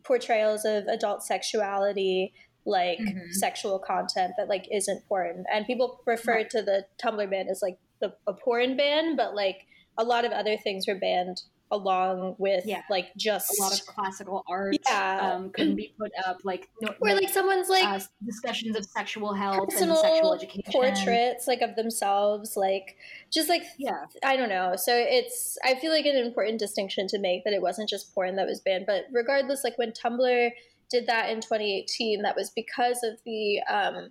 [0.03, 2.33] portrayals of adult sexuality,
[2.65, 3.31] like Mhm.
[3.33, 5.45] sexual content that like isn't porn.
[5.51, 9.65] And people refer to the Tumblr ban as like the a porn ban, but like
[9.97, 12.81] a lot of other things were banned along with Yeah.
[12.89, 15.33] like just a lot of classical art Yeah.
[15.35, 16.39] um, couldn't be put up.
[16.43, 20.71] Like no, or like someone's like uh, discussions of sexual health and personal sexual education.
[20.71, 22.97] portraits like of themselves like
[23.29, 24.75] just like Yeah, I don't know.
[24.77, 28.35] So it's I feel like an important distinction to make that it wasn't just porn
[28.37, 30.51] that was banned, but regardless, like when Tumblr
[30.89, 34.09] did that in 2018, that was because of the um,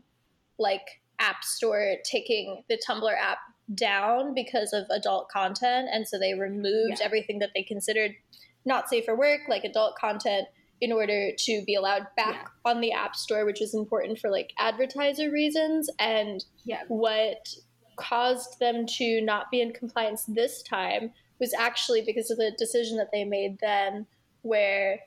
[0.61, 3.39] like App Store taking the Tumblr app
[3.75, 7.05] down because of adult content, and so they removed Yeah.
[7.05, 8.13] everything that they considered
[8.65, 10.49] not safe for work, like adult content.
[10.81, 14.53] In order to be allowed back on the App Store, which is important for like
[14.59, 17.49] advertiser reasons, and yeah, what
[17.97, 22.97] caused them to not be in compliance this time was actually because of the decision
[22.97, 24.07] that they made then,
[24.43, 25.01] where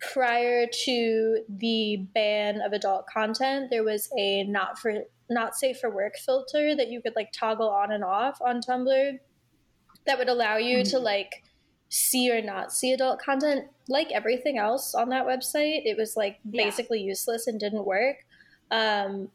[0.00, 5.90] prior to the ban of adult content, there was a not for not safe for
[5.90, 9.18] work filter that you could like toggle on and off on Tumblr
[10.06, 11.42] that would allow you to like
[11.88, 13.66] see or not see adult content.
[13.88, 16.64] Like everything else on that website it was like Yeah.
[16.64, 18.16] basically useless and didn't work.
[18.70, 19.30] Um,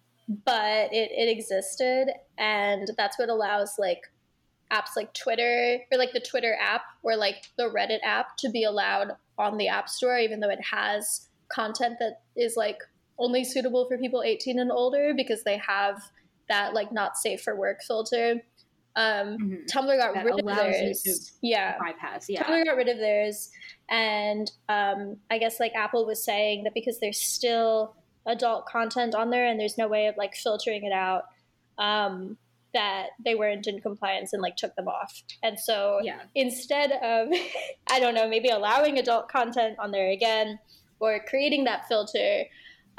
[0.45, 4.03] but it, it existed and that's what allows like
[4.71, 8.63] apps like twitter or like the twitter app or like the reddit app to be
[8.63, 12.77] allowed on the app store even though it has content that is like
[13.21, 16.01] only suitable for people 18 and older because they have
[16.49, 18.41] that like not safe for work filter
[18.97, 19.65] um, Mhm.
[19.71, 22.25] tumblr got That rid of theirs yeah bypass.
[22.27, 23.49] Yeah, Tumblr got rid of theirs,
[23.89, 29.29] and um, I guess like Apple was saying that because there's still adult content on
[29.29, 31.23] there and there's no way of like filtering it out,
[31.77, 32.37] um,
[32.73, 35.23] that they weren't in compliance and like took them off.
[35.41, 37.29] And so yeah, instead of
[37.89, 40.59] I don't know maybe allowing adult content on there again
[40.99, 42.43] or creating that filter,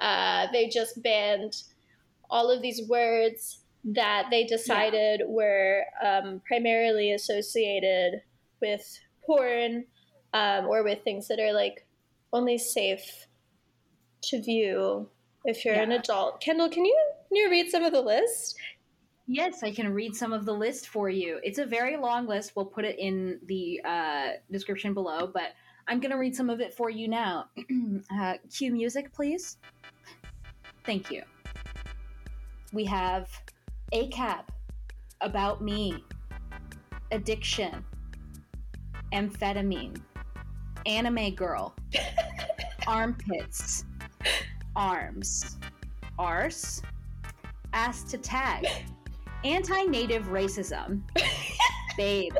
[0.02, 1.62] uh, they just banned
[2.28, 8.20] all of these words that they decided were um, primarily associated
[8.60, 9.84] with porn
[10.34, 11.86] um, or with things that are like
[12.32, 13.26] only safe
[14.22, 15.08] to view
[15.44, 16.40] if you're an adult.
[16.40, 18.56] Kendall, can you can you read some of the list?
[19.26, 21.38] Yes, I can read some of the list for you.
[21.42, 22.52] It's a very long list.
[22.56, 25.52] We'll put it in the uh, description below, but
[25.86, 27.46] I'm going to read some of it for you now.
[28.18, 29.58] uh, cue music, please.
[30.84, 31.22] Thank you.
[32.72, 33.28] We have
[33.92, 34.44] a ACAB,
[35.20, 36.02] About Me,
[37.10, 37.84] Addiction,
[39.12, 40.00] Amphetamine,
[40.86, 41.74] Anime Girl,
[42.86, 43.84] Armpits,
[44.74, 45.58] Arms,
[46.18, 46.82] Arse,
[47.74, 48.66] Ass to Tag,
[49.44, 51.02] Anti Native Racism,
[51.96, 52.32] Babe,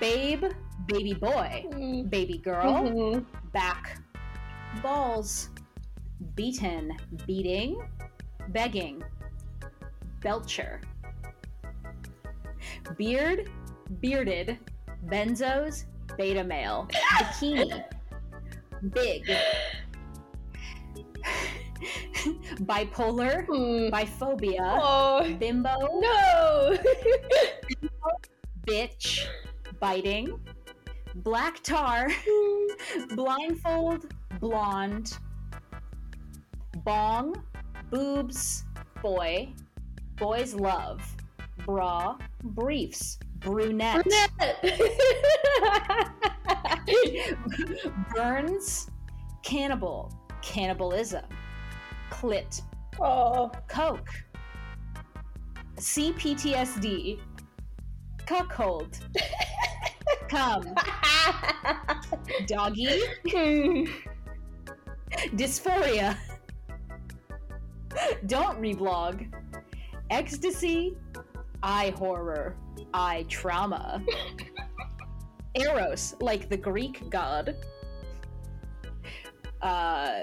[0.00, 0.44] Babe,
[0.86, 1.64] Baby Boy,
[2.08, 3.24] Baby Girl, Mhm.
[3.52, 3.98] Back,
[4.82, 5.50] Balls,
[6.34, 6.96] Beaten,
[7.26, 7.80] Beating,
[8.48, 9.02] Begging,
[10.20, 10.80] Belcher,
[12.96, 13.50] Beard,
[14.00, 14.58] Bearded,
[15.06, 15.84] Benzos,
[16.16, 17.84] Beta Male, Bikini,
[18.92, 19.24] Big,
[22.64, 23.88] Bipolar, Hmm.
[23.94, 25.36] Biphobia, Oh.
[25.38, 26.76] Bimbo, no!
[28.66, 29.26] Bitch,
[29.80, 30.38] Biting,
[31.16, 32.08] Black Tar,
[33.14, 35.18] Blindfold, Blonde,
[36.84, 37.34] Bong,
[37.90, 38.64] Boobs,
[39.02, 39.52] boy,
[40.16, 41.02] boys love,
[41.66, 44.06] bra, briefs, brunette,
[48.14, 48.90] burns,
[49.42, 51.24] cannibal, cannibalism,
[52.10, 52.62] clit,
[53.00, 54.10] oh, coke,
[55.76, 57.18] CPTSD,
[58.26, 58.98] cuckold,
[60.28, 60.74] come,
[62.46, 63.84] doggy, hmm.
[65.36, 66.16] dysphoria,
[68.26, 69.26] don't reblog,
[70.10, 70.96] ecstasy,
[71.62, 72.56] eye horror,
[72.94, 74.02] eye trauma,
[75.54, 77.56] eros, like the Greek god,
[79.62, 80.20] uh,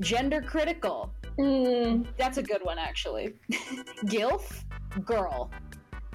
[0.00, 1.12] gender critical.
[1.38, 3.34] Mm, That's a good one, actually.
[4.06, 4.64] Gilf,
[5.04, 5.50] girl.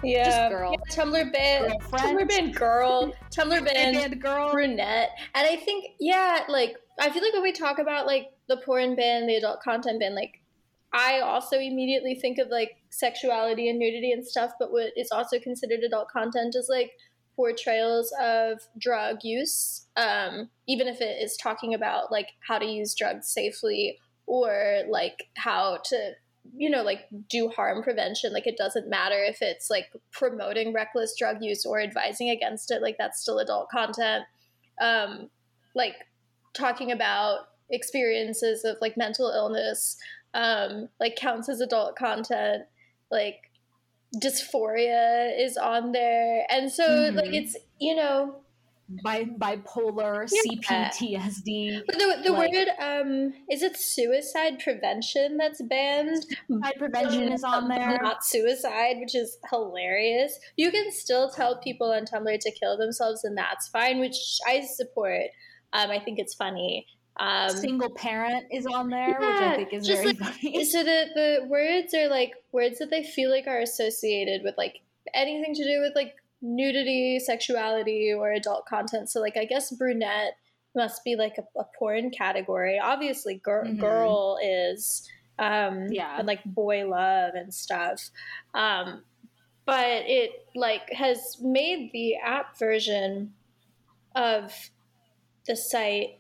[0.04, 0.50] yeah.
[0.50, 0.72] girl.
[0.72, 1.74] Yeah, Tumblr band.
[1.92, 4.52] Tumblr band girl, Tumblr band And girl.
[4.52, 5.12] brunette.
[5.36, 8.96] And I think, yeah, like I feel like when we talk about like the porn
[8.96, 10.41] bin, the adult content bin, like
[10.94, 15.40] I also immediately think of like sexuality and nudity and stuff, but what is also
[15.40, 16.92] considered adult content is like
[17.36, 22.94] portrayals of drug use, um, even if it is talking about like how to use
[22.94, 26.12] drugs safely or like how to
[26.56, 28.34] you know like do harm prevention.
[28.34, 32.82] Like it doesn't matter if it's like promoting reckless drug use or advising against it.
[32.82, 34.26] Like that's still adult content.
[34.82, 35.30] Um
[35.74, 35.96] like
[36.54, 39.98] talking about experiences of like mental illness
[40.34, 42.64] um like counts as adult content
[43.10, 43.52] like
[44.22, 47.16] dysphoria is on there and so Mhm.
[47.16, 48.36] like it's you know
[49.04, 50.90] Bi- bipolar, Yeah.
[50.90, 51.84] CPTSD.
[51.86, 57.42] but the, the Like- word um is it suicide prevention that's banned Suicide prevention is
[57.46, 57.98] on there.
[58.02, 63.24] not suicide which is hilarious you can still tell people on tumblr to kill themselves
[63.24, 65.28] and that's fine which i support
[65.72, 66.86] um i think it's funny
[67.18, 70.66] um Single parent is on there, which I think is just very like- funny.
[70.66, 74.82] so the the words are like words that they feel like are associated with like
[75.14, 79.10] anything to do with like nudity, sexuality, or adult content.
[79.10, 80.34] So like I guess brunette
[80.74, 82.80] must be like a, a porn category.
[82.80, 83.80] Obviously, gir- Mhm.
[83.80, 85.08] girl is
[85.38, 86.16] um Yeah.
[86.18, 88.10] and like boy love and stuff.
[88.54, 89.04] Um
[89.66, 93.34] but it like has made the app version
[94.16, 94.54] of
[95.46, 96.18] the site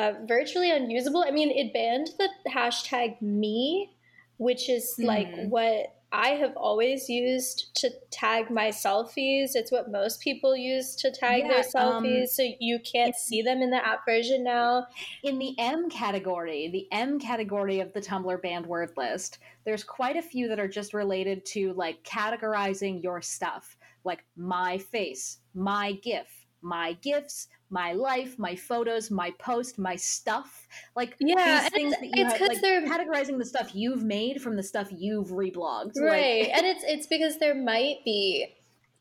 [0.00, 1.22] uh, virtually unusable.
[1.22, 3.94] I mean, it banned the hashtag me,
[4.38, 5.50] which is like Mhm.
[5.50, 9.50] what I have always used to tag my selfies.
[9.54, 13.42] It's what most people use to tag Yeah, their selfies, um, so you can't see
[13.42, 14.88] them in the app version now.
[15.22, 20.16] In the M category, the M category of the Tumblr banned word list, there's quite
[20.16, 25.92] a few that are just related to like categorizing your stuff, like my face, my
[25.92, 30.66] GIF, my GIFs, my life, my photos, my post, my stuff.
[30.96, 34.02] Like Yeah, these things it's- that you it's have, like they're- categorizing the stuff you've
[34.02, 35.94] made from the stuff you've reblogged.
[35.96, 38.54] Like- right and it's it's because there might be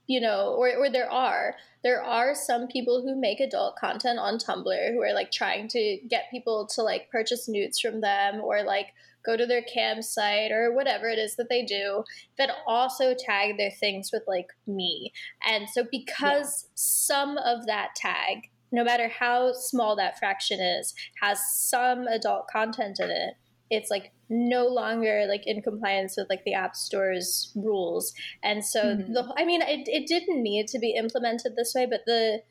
[0.08, 4.38] you know or, or there are there are some people who make adult content on
[4.38, 8.64] tumblr who are like trying to get people to like purchase nudes from them or
[8.64, 8.88] like
[9.26, 12.04] go to their campsite or whatever it is that they do
[12.38, 15.12] that also tag their things with like me
[15.48, 21.40] and so because some of that tag no matter how small that fraction is has
[21.56, 23.36] some adult content in it
[23.72, 28.14] it's like no longer like in compliance with like the app store's rules
[28.44, 29.14] and so Mhm.
[29.14, 32.42] the i mean it, it didn't need to be implemented this way but the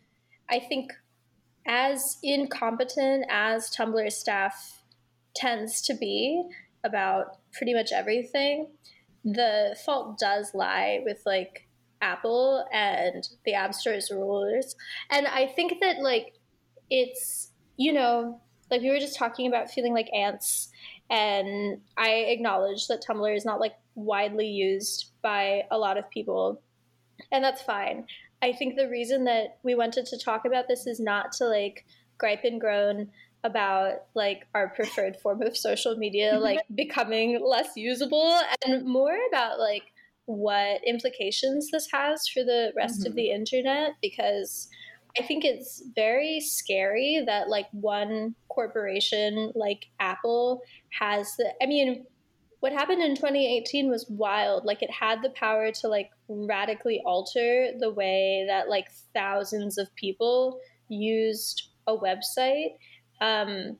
[0.48, 0.92] i think
[1.66, 4.82] as incompetent as tumblr staff
[5.34, 6.42] tends to be
[6.84, 8.68] about pretty much everything
[9.24, 11.67] the fault does lie with like
[12.00, 14.76] apple and the app store's rules.
[15.10, 16.34] And i think that like
[16.90, 18.40] it's you know
[18.70, 20.70] like we were just talking about feeling like ants
[21.10, 26.62] and i acknowledge that tumblr is not like widely used by a lot of people
[27.32, 28.06] and that's fine.
[28.42, 31.84] I think the reason that we wanted to talk about this is not to like
[32.18, 33.10] gripe and groan
[33.44, 39.58] about like our preferred form of social media like becoming less usable and more about
[39.58, 39.84] like
[40.28, 43.16] what implications this has for the rest of Mhm.
[43.16, 44.68] the internet because
[45.18, 50.60] I think it's very scary that like one corporation like Apple
[51.00, 52.06] has the I mean
[52.60, 57.70] what happened in 2018 was wild like it had the power to like radically alter
[57.78, 62.76] the way that like thousands of people used a website
[63.22, 63.78] um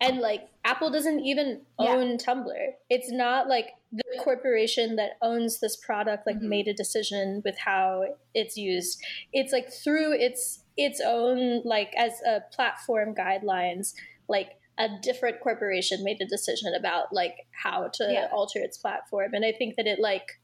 [0.00, 1.94] and like Apple doesn't even Yeah.
[1.94, 2.72] own Tumblr.
[2.90, 6.48] It's not like the corporation that owns this product like Mhm.
[6.48, 9.02] made a decision with how it's used.
[9.32, 13.94] It's like through its its own like as a platform guidelines,
[14.28, 18.28] like a different corporation made a decision about like how to Yeah.
[18.30, 20.38] alter its platform and i think that it like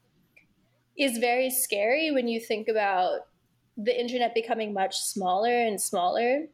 [0.97, 3.27] is very scary when you think about
[3.77, 6.47] the internet becoming much smaller and smaller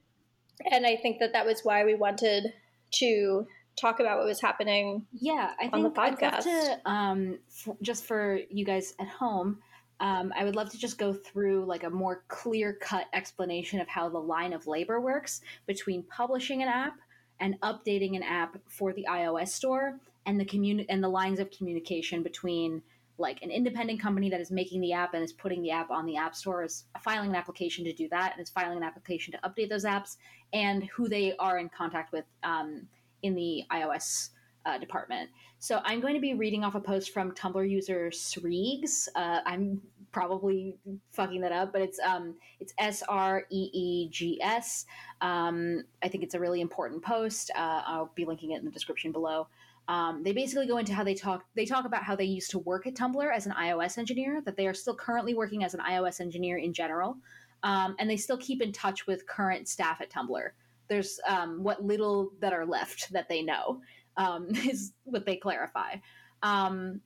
[0.70, 2.54] and i think that that was why we wanted
[2.92, 3.46] to
[3.80, 6.44] talk about what was happening Yeah, I on the think I'd love podcast.
[6.44, 9.60] to um, f- just for you guys at home.
[10.02, 13.88] Um, I would love to just go through like a more clear cut explanation of
[13.88, 16.94] how the line of labor works between publishing an app
[17.42, 21.50] and updating an app for the iOS store and the communi- and the lines of
[21.52, 22.82] communication between
[23.20, 26.06] like an independent company that is making the app and is putting the app on
[26.06, 29.34] the app store is filing an application to do that and is filing an application
[29.34, 30.18] to update those apps
[30.54, 32.88] and who they are in contact with um,
[33.22, 34.30] in the iOS
[34.66, 35.30] uh, department.
[35.60, 39.08] So I'm going to be reading off a post from Tumblr user Sreegs.
[39.16, 40.78] Uh, I'm probably
[41.12, 44.86] fucking that up, but it's um, it's S R E E G S.
[45.22, 47.52] Um, I think it's a really important post.
[47.56, 49.48] Uh, I'll be linking it in the description below.
[49.90, 51.46] Um, they basically go into how they talk.
[51.56, 54.40] They talk about how they used to work at Tumblr as an iOS engineer.
[54.46, 57.18] That they are still currently working as an iOS engineer in general,
[57.64, 60.50] um, and they still keep in touch with current staff at Tumblr.
[60.90, 63.82] There's um, what little that are left that they know
[64.16, 65.96] um, is what they clarify.
[66.44, 67.02] Um,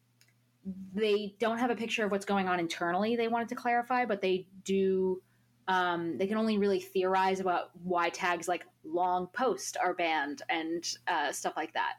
[0.93, 3.15] they don't have a picture of what's going on internally.
[3.15, 5.21] They wanted to clarify, but they do.
[5.69, 10.85] Um, they can only really theorize about why tags like long post are banned and
[11.07, 11.93] uh, stuff like that.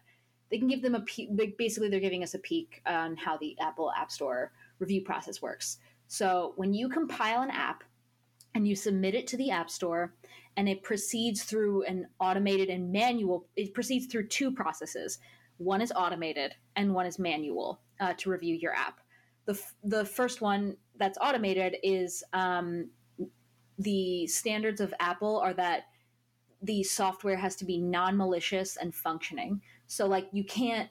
[0.55, 1.31] They can give them a peek.
[1.59, 5.79] Basically, they're giving us a peek on how the Apple App Store review process works.
[6.07, 7.83] So when you compile an app
[8.55, 10.15] and you submit it to the App Store,
[10.57, 13.49] and it proceeds through an automated and manual.
[13.57, 15.19] It proceeds through two processes.
[15.57, 19.01] One is automated, and one is manual uh, to review your app.
[19.47, 22.91] The f- the first one that's automated is um,
[23.77, 25.87] the standards of Apple are that
[26.63, 29.61] the software has to be non-malicious and functioning.
[29.87, 30.89] So like you can't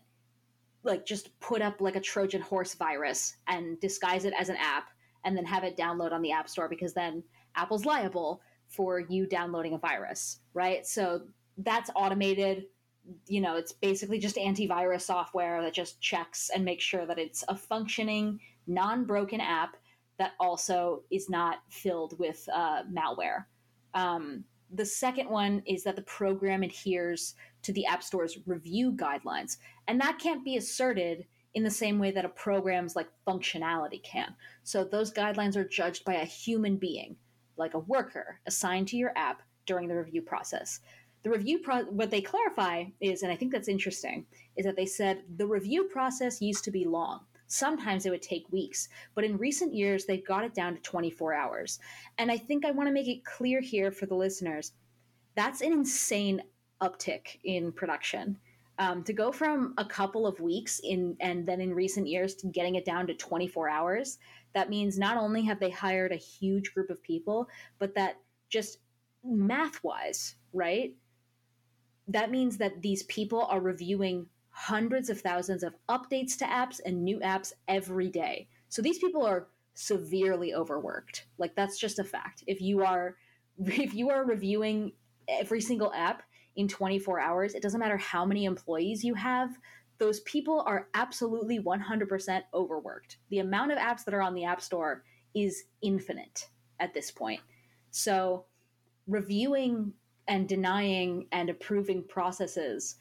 [0.84, 4.89] like just put up like a Trojan horse virus and disguise it as an app
[5.24, 7.24] and then have it download on the App Store because then
[7.56, 10.86] Apple's liable for you downloading a virus, right?
[10.86, 11.22] So
[11.58, 12.66] that's automated.
[13.28, 17.44] You know, it's basically just antivirus software that just checks and makes sure that it's
[17.48, 19.76] a functioning, non broken app
[20.18, 23.46] that also is not filled with uh, malware.
[23.94, 29.57] Um, the second one is that the program adheres to the App Store's review guidelines.
[29.88, 34.36] And that can't be asserted in the same way that a program's like functionality can.
[34.64, 37.16] So those guidelines are judged by a human being
[37.57, 40.80] like a worker assigned to your app during the review process.
[41.24, 44.26] The review pro- what they clarify is and I think that's interesting
[44.57, 47.22] is that they said the review process used to be long.
[47.47, 51.34] Sometimes it would take weeks, but in recent years they've got it down to 24
[51.36, 51.80] hours.
[52.18, 54.74] And I think I want to make it clear here for the listeners
[55.36, 56.41] that's an insane
[56.84, 58.38] uptick in production.
[58.79, 62.47] Um, to go from a couple of weeks in and then in recent years to
[62.47, 64.17] getting it down to 24 hours
[64.53, 68.17] that means not only have they hired a huge group of people, but that
[68.49, 68.77] just
[69.23, 70.95] math wise, right?
[72.07, 77.03] That means that these people are reviewing hundreds of thousands of updates to apps and
[77.03, 78.47] new apps every day.
[78.69, 81.25] So these people are severely overworked.
[81.39, 82.43] Like that's just a fact.
[82.45, 83.15] If you are
[83.65, 84.93] if you are reviewing
[85.27, 86.23] every single app
[86.56, 89.58] in 24 hours, it doesn't matter how many employees you have,
[89.97, 93.18] those people are absolutely 100% overworked.
[93.30, 96.49] The amount of apps that are on the App Store is infinite
[96.80, 97.41] at this point.
[97.91, 98.45] So,
[99.08, 99.93] reviewing
[100.28, 102.95] and denying and approving processes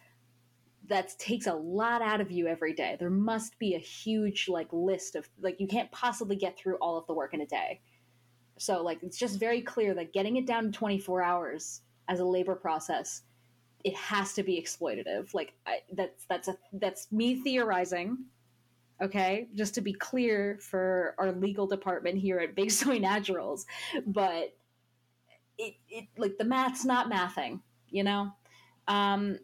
[0.88, 2.96] that takes a lot out of you every day.
[2.98, 6.98] There must be a huge like list of like you can't possibly get through all
[6.98, 7.80] of the work in a day.
[8.58, 12.24] So like it's just very clear that getting it down to 24 hours as a
[12.24, 13.22] labor process
[13.84, 15.34] it has to be exploitative.
[15.34, 18.18] Like I, that's that's a that's me theorizing.
[19.00, 23.66] Okay, just to be clear for our legal department here at Big Soy Naturals,
[24.06, 24.54] but
[25.58, 27.60] it, it like the math's not mathing,
[27.90, 28.32] you know.
[28.88, 29.38] Um,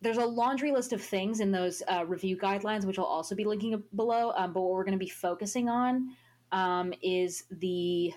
[0.00, 3.44] there's a laundry list of things in those uh, review guidelines, which I'll also be
[3.44, 4.32] linking below.
[4.36, 6.10] Um, but what we're going to be focusing on
[6.52, 8.12] um, is the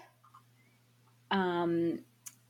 [1.32, 2.00] um,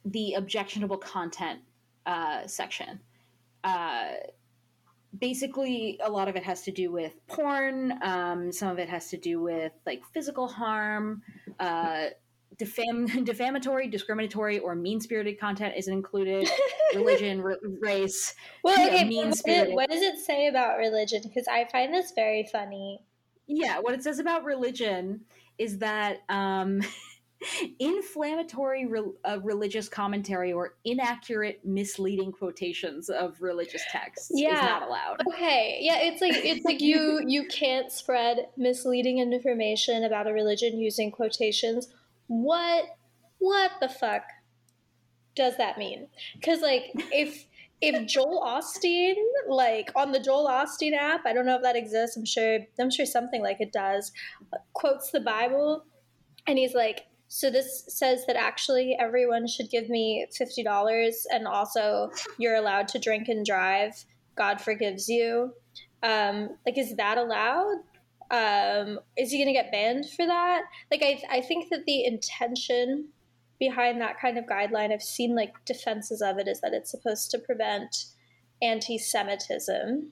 [0.05, 1.59] the objectionable content
[2.06, 2.99] uh, section.
[3.64, 4.14] Uh,
[5.18, 7.93] basically, a lot of it has to do with porn.
[8.02, 11.22] Um, some of it has to do with like physical harm.
[11.60, 12.06] Uh,
[12.58, 16.49] defam- defamatory, discriminatory, or mean spirited content isn't included.
[16.95, 18.34] Religion, r- race.
[18.64, 19.68] Well, Yeah, okay, what, mean-spirited.
[19.68, 21.22] did- what does it say about religion?
[21.24, 23.02] Because I find this very funny.
[23.47, 25.22] Yeah, what it says about religion
[25.58, 26.82] is that um,
[27.79, 35.17] inflammatory re- uh, religious commentary or inaccurate, misleading quotations of religious texts is not allowed.
[35.27, 40.77] Okay, yeah, it's like it's like you you can't spread misleading information about a religion
[40.79, 41.89] using quotations.
[42.27, 42.85] What
[43.39, 44.23] what the fuck
[45.35, 46.07] does that mean?
[46.35, 47.47] Because like if
[47.81, 49.15] if Joel Osteen
[49.49, 52.15] like on the Joel Osteen app, I don't know if that exists.
[52.17, 54.11] I'm sure I'm sure something like it does.
[54.73, 55.85] Quotes the Bible,
[56.45, 57.07] and he's like.
[57.34, 62.89] So this says that actually everyone should give me fifty dollars, and also you're allowed
[62.89, 63.93] to drink and drive.
[64.36, 65.53] God forgives you.
[66.03, 67.77] Um, like, is that allowed?
[68.32, 70.63] Um, is he going to get banned for that?
[70.91, 73.07] Like, I, I think that the intention
[73.59, 77.32] behind that kind of guideline, I've seen like defenses of it, is that it's supposed
[77.32, 78.07] to prevent
[78.61, 80.11] anti Semitism,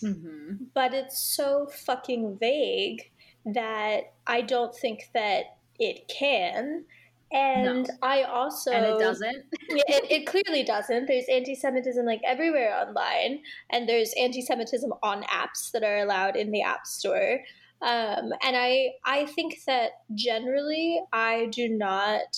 [0.00, 3.12] hmm but it's so fucking vague
[3.44, 5.44] that I don't think that
[5.78, 6.84] it can.
[7.32, 9.36] And I also And it doesn't.
[9.68, 11.06] it, it clearly doesn't.
[11.06, 16.62] There's anti-Semitism like everywhere online, and there's anti-Semitism on apps that are allowed in the
[16.62, 17.40] App Store.
[17.80, 22.36] Um, and I I think that generally I do not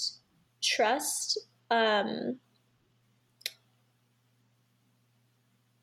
[0.62, 1.38] trust
[1.70, 2.38] um,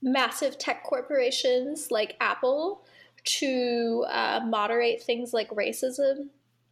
[0.02, 2.86] massive tech corporations like Apple
[3.24, 6.30] to uh, moderate things like racism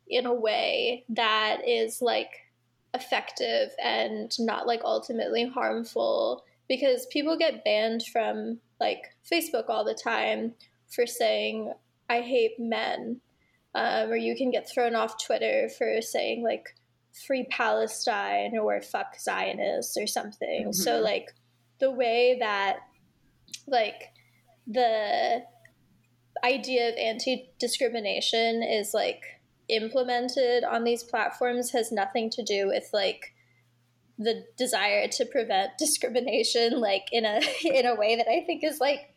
[0.09, 2.31] in a way that is like
[2.93, 9.93] effective and not like ultimately harmful because people get banned from like Facebook all the
[9.93, 10.53] time
[10.87, 11.71] for saying
[12.09, 13.21] I hate men
[13.75, 16.75] um, or you can get thrown off Twitter for saying like
[17.27, 21.03] free Palestine or fuck Zionists or something so Mhm.
[21.03, 21.33] like
[21.79, 22.79] the way that
[23.67, 24.11] like
[24.65, 25.43] the
[26.43, 29.21] idea of anti-discrimination is like
[29.69, 33.33] implemented on these platforms has nothing to do with like
[34.17, 38.79] the desire to prevent discrimination like in a in a way that I think is
[38.79, 39.13] like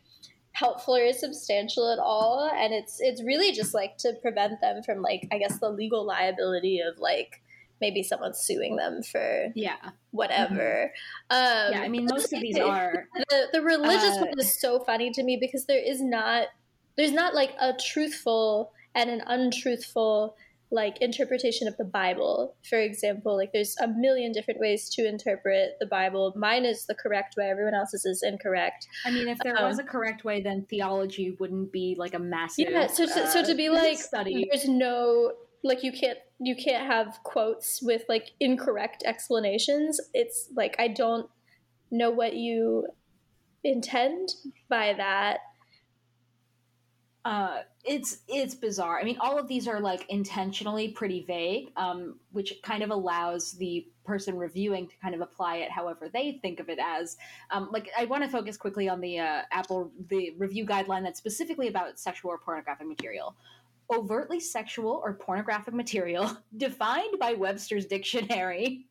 [0.53, 5.01] helpful or substantial at all and it's it's really just like to prevent them from
[5.01, 7.41] like I guess the legal liability of like
[7.81, 9.75] maybe someone suing them for Yeah.
[10.11, 10.93] whatever
[11.31, 11.81] um Yeah.
[11.81, 13.07] I mean, most of these are.
[13.29, 16.47] the the religious Uh, one is so funny to me because there is not
[16.95, 20.37] there's not like a truthful and an untruthful
[20.73, 22.55] like interpretation of the Bible.
[22.67, 26.33] For example, like there's a million different ways to interpret the Bible.
[26.35, 28.87] Mine is the correct way, everyone else's is incorrect.
[29.05, 32.19] I mean, if there Um, was a correct way, then theology wouldn't be like a
[32.19, 32.67] massive.
[32.71, 34.47] Yeah, so to, so to uh, be like study.
[34.51, 40.01] there's no like you can't you can't have quotes with like incorrect explanations.
[40.13, 41.29] It's like I don't
[41.91, 42.87] know what you
[43.63, 44.29] intend
[44.69, 45.39] by that.
[47.25, 48.99] Uh it's it's bizarre.
[48.99, 53.53] I mean all of these are like intentionally pretty vague um which kind of allows
[53.53, 57.17] the person reviewing to kind of apply it however they think of it as.
[57.51, 61.19] Um like i want to focus quickly on the uh, apple the review guideline that's
[61.19, 63.35] specifically about sexual or pornographic material.
[63.93, 68.87] Overtly sexual or pornographic material defined by webster's dictionary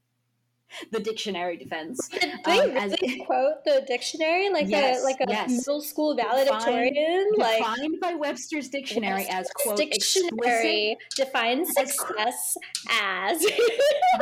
[0.91, 2.97] the dictionary defense Did they Um, really as-
[3.27, 5.51] quote the dictionary like Yes, a like a yes.
[5.51, 7.33] middle school valedictorian?
[7.37, 12.57] like defined by webster's dictionary as quote dictionary defines success
[12.91, 13.45] as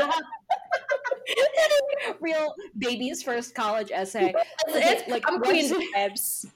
[2.20, 4.34] real baby's first college essay.
[4.68, 6.48] it's like like queen Webster-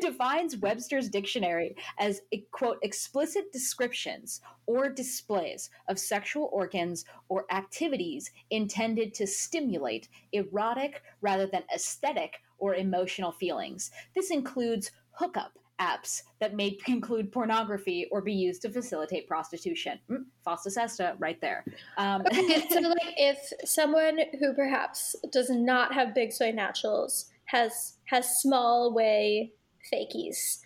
[0.00, 9.14] defines Webster's dictionary as quote explicit descriptions or displays of sexual organs or activities intended
[9.14, 13.90] to stimulate erotic rather than aesthetic or emotional feelings.
[14.14, 19.98] This includes hookup apps that may include pornography or be used to facilitate prostitution.
[20.10, 21.64] Mm, FOSTA SESTA, right there.
[21.98, 27.94] Um, Okay, so like if someone who perhaps does not have big soy naturals has
[28.06, 29.52] has small way
[29.92, 30.60] fakies.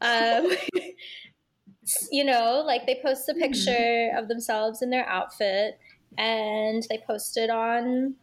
[0.00, 0.50] Um
[2.10, 5.78] you know like they post a picture of themselves in their outfit
[6.16, 8.14] and they post it on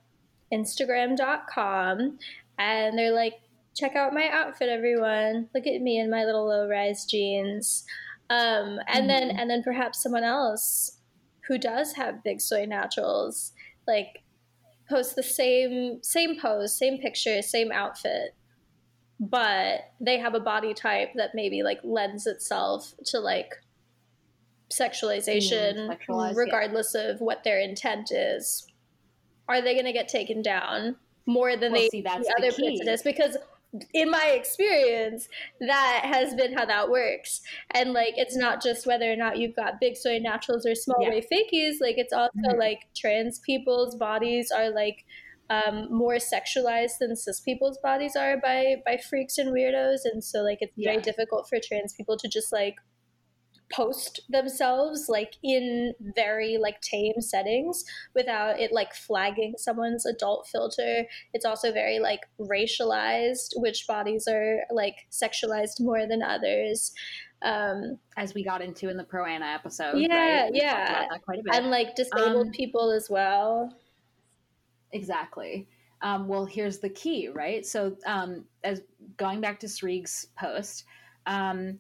[0.54, 2.18] instagram.com
[2.58, 3.34] and they're like
[3.76, 5.50] check out my outfit everyone.
[5.54, 7.86] Look at me in my little low rise jeans.
[8.30, 10.98] Um and then and then perhaps someone else
[11.48, 13.54] who does have big soy naturals
[13.88, 14.22] like
[14.90, 18.36] post the same same pose same picture same outfit
[19.20, 23.54] but they have a body type that maybe like lends itself to like
[24.72, 26.40] sexualization Mm, sexualized, yeah.
[26.42, 28.66] regardless of what their intent is
[29.48, 32.48] are they going to get taken down more than Well, they see, that's the the
[32.48, 32.78] other key.
[32.78, 33.36] person is because
[33.94, 35.28] in my experience,
[35.60, 37.42] that has been how that works.
[37.72, 41.06] And like, it's not just whether or not you've got big soy naturals or small
[41.06, 41.10] Yeah.
[41.10, 41.76] way fakies.
[41.82, 42.58] Like, it's also Mhm.
[42.58, 45.06] like trans people's bodies are like
[45.52, 50.42] um, more sexualized than cis people's bodies are by by freaks and weirdos, and so
[50.44, 52.76] like it's very difficult for trans people to just like
[53.72, 57.84] post themselves like in very like tame settings
[58.16, 64.62] without it like flagging someone's adult filter it's also very like racialized which bodies are
[64.72, 66.94] like sexualized more than others
[67.44, 69.98] um as we got into in the Pro Ana episode.
[69.98, 70.52] Yeah, right?
[70.54, 71.08] Yeah.
[71.24, 71.56] quite a bit.
[71.56, 73.74] and like disabled Um, people as well
[74.92, 75.68] Exactly.
[76.02, 77.66] Um, well, here's the key, right?
[77.66, 78.82] So, um, as
[79.18, 80.86] going back to Sreegs' post,
[81.26, 81.80] um,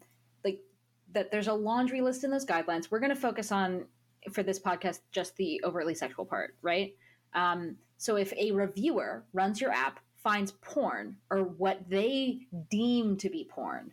[1.13, 2.89] that, there's a laundry list in those guidelines.
[2.89, 3.85] We're going to focus on
[4.31, 6.95] for this podcast just the overtly sexual part, right?
[7.33, 12.39] Um, so, if a reviewer runs your app, finds porn or what they
[12.69, 13.91] deem to be porn,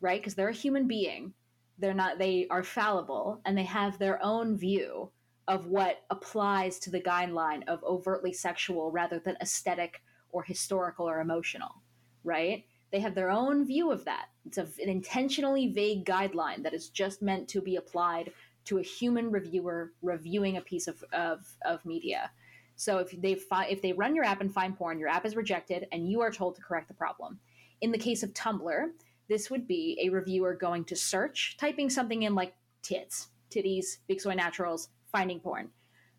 [0.00, 0.20] right?
[0.20, 1.34] Because they're a human being,
[1.78, 2.18] they're not.
[2.18, 5.10] They are fallible, and they have their own view
[5.48, 11.20] of what applies to the guideline of overtly sexual rather than aesthetic or historical or
[11.20, 11.82] emotional,
[12.24, 12.64] right?
[12.92, 14.26] They have their own view of that.
[14.44, 18.32] It's a, an intentionally vague guideline that is just meant to be applied
[18.66, 22.30] to a human reviewer reviewing a piece of, of, of media.
[22.76, 25.36] So if they fi- if they run your app and find porn, your app is
[25.36, 27.38] rejected and you are told to correct the problem.
[27.80, 28.90] In the case of Tumblr,
[29.28, 34.20] this would be a reviewer going to search, typing something in like tits, titties, big
[34.20, 35.70] soy naturals, finding porn.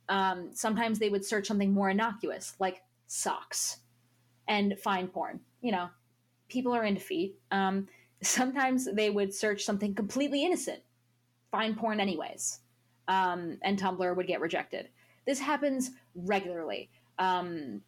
[0.10, 3.78] Um, sometimes they would search something more innocuous, like socks,
[4.48, 5.40] and find porn.
[5.62, 5.90] You know,
[6.50, 7.36] people are into feet.
[7.52, 7.88] Um,
[8.22, 10.82] sometimes they would search something completely innocent,
[11.52, 12.60] find porn anyways,
[13.08, 14.90] um, and Tumblr would get rejected.
[15.26, 16.90] This happens regularly.
[17.20, 17.82] Um,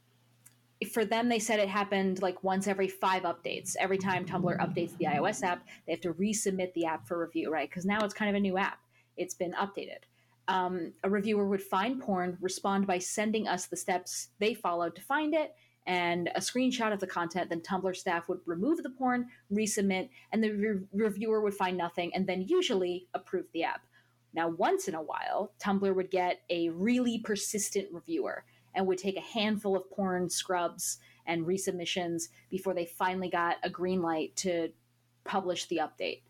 [0.92, 3.76] for them, they said it happened like once every five updates.
[3.80, 7.52] Every time Tumblr updates the iOS app, they have to resubmit the app for review,
[7.52, 7.70] right?
[7.70, 8.80] Because now it's kind of a new app.
[9.18, 10.04] It's been updated.
[10.48, 15.02] Um, a reviewer would find porn, respond by sending us the steps they followed to
[15.02, 15.56] find it,
[15.88, 17.50] and a screenshot of the content.
[17.50, 22.14] Then Tumblr staff would remove the porn, resubmit, and the re- reviewer would find nothing,
[22.16, 23.86] and then usually approve the app.
[24.34, 29.18] Now, once in a while, Tumblr would get a really persistent reviewer and would take
[29.18, 34.70] a handful of porn scrubs and resubmissions before they finally got a green light to
[35.24, 36.22] publish the update.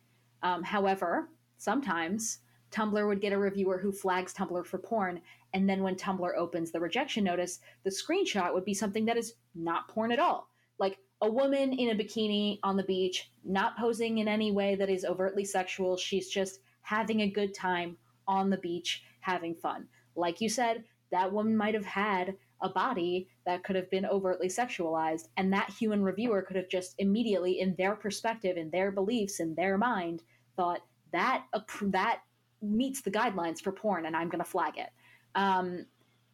[0.43, 2.39] Um, however, sometimes
[2.71, 5.21] Tumblr would get a reviewer who flags Tumblr for porn,
[5.55, 9.35] and then when Tumblr opens the rejection notice, the screenshot would be something that is
[9.55, 10.49] not porn at all.
[10.79, 14.89] Like a woman in a bikini on the beach, not posing in any way that
[14.89, 15.95] is overtly sexual.
[15.95, 17.95] She's just having a good time
[18.27, 19.87] on the beach, having fun.
[20.17, 20.83] Like you said,
[21.13, 25.69] that woman might have had a body that could have been overtly sexualized, and that
[25.69, 30.21] human reviewer could have just immediately, in their perspective, in their beliefs, in their mind,
[30.57, 30.81] thought
[31.13, 31.45] that
[31.81, 32.19] that
[32.61, 34.89] meets the guidelines for porn, and I'm going to flag it.
[35.35, 35.85] Um,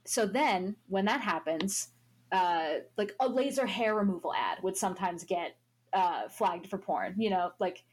[0.06, 1.90] so then, when that happens,
[2.32, 5.58] uh, like a laser hair removal ad would sometimes get
[5.94, 7.16] uh, flagged for porn.
[7.18, 7.84] You know, like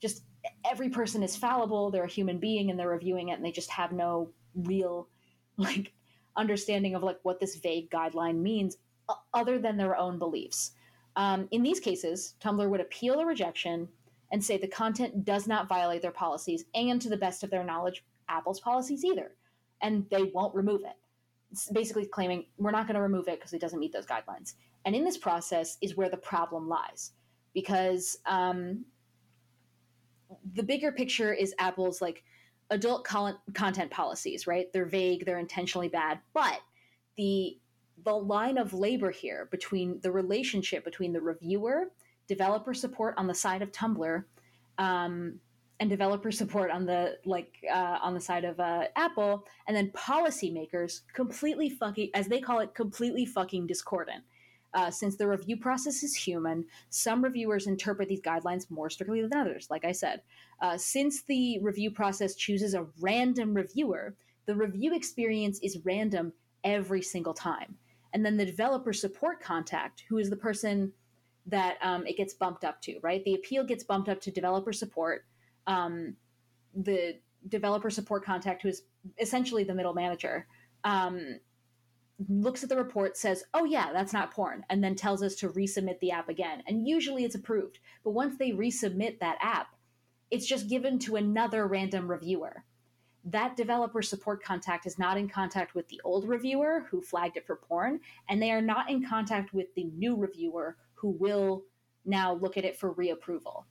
[0.00, 0.24] just
[0.68, 1.90] every person is fallible.
[1.90, 5.08] They're a human being, and they're reviewing it, and they just have no real
[5.56, 5.92] like
[6.36, 8.78] understanding of like what this vague guideline means,
[9.34, 10.72] other than their own beliefs.
[11.16, 13.88] Um, in these cases, Tumblr would appeal a rejection
[14.32, 17.64] and say the content does not violate their policies, and to the best of their
[17.64, 19.32] knowledge, Apple's policies either,
[19.82, 20.96] and they won't remove it.
[21.50, 24.54] It's basically claiming we're not going to remove it because it doesn't meet those guidelines.
[24.84, 27.12] And in this process is where the problem lies,
[27.52, 28.84] because um,
[30.54, 32.24] the bigger picture is Apple's like
[32.70, 34.72] adult content policies, right?
[34.72, 36.60] They're vague, they're intentionally bad, but
[37.16, 37.58] the
[38.04, 41.92] the line of labor here between the relationship between the reviewer,
[42.26, 44.24] developer support on the side of Tumblr,
[44.78, 45.38] um,
[45.82, 49.90] and developer support on the like uh, on the side of uh, Apple, and then
[49.90, 54.22] policymakers completely fucking, as they call it, completely fucking discordant.
[54.74, 59.34] Uh, since the review process is human, some reviewers interpret these guidelines more strictly than
[59.34, 59.66] others.
[59.70, 60.22] Like I said,
[60.62, 64.14] uh, since the review process chooses a random reviewer,
[64.46, 67.76] the review experience is random every single time.
[68.14, 70.92] And then the developer support contact, who is the person
[71.46, 73.24] that um, it gets bumped up to, right?
[73.24, 75.26] The appeal gets bumped up to developer support.
[75.66, 76.16] Um,
[76.74, 78.82] the developer support contact, who is
[79.18, 80.46] essentially the middle manager,
[80.84, 81.40] um,
[82.28, 85.48] looks at the report, says, "Oh yeah, that's not porn," and then tells us to
[85.48, 86.62] resubmit the app again.
[86.66, 87.78] And usually it's approved.
[88.04, 89.74] But once they resubmit that app,
[90.30, 92.64] it's just given to another random reviewer.
[93.24, 97.46] That developer support contact is not in contact with the old reviewer who flagged it
[97.46, 101.64] for porn, and they are not in contact with the new reviewer who will
[102.04, 103.64] now look at it for reapproval.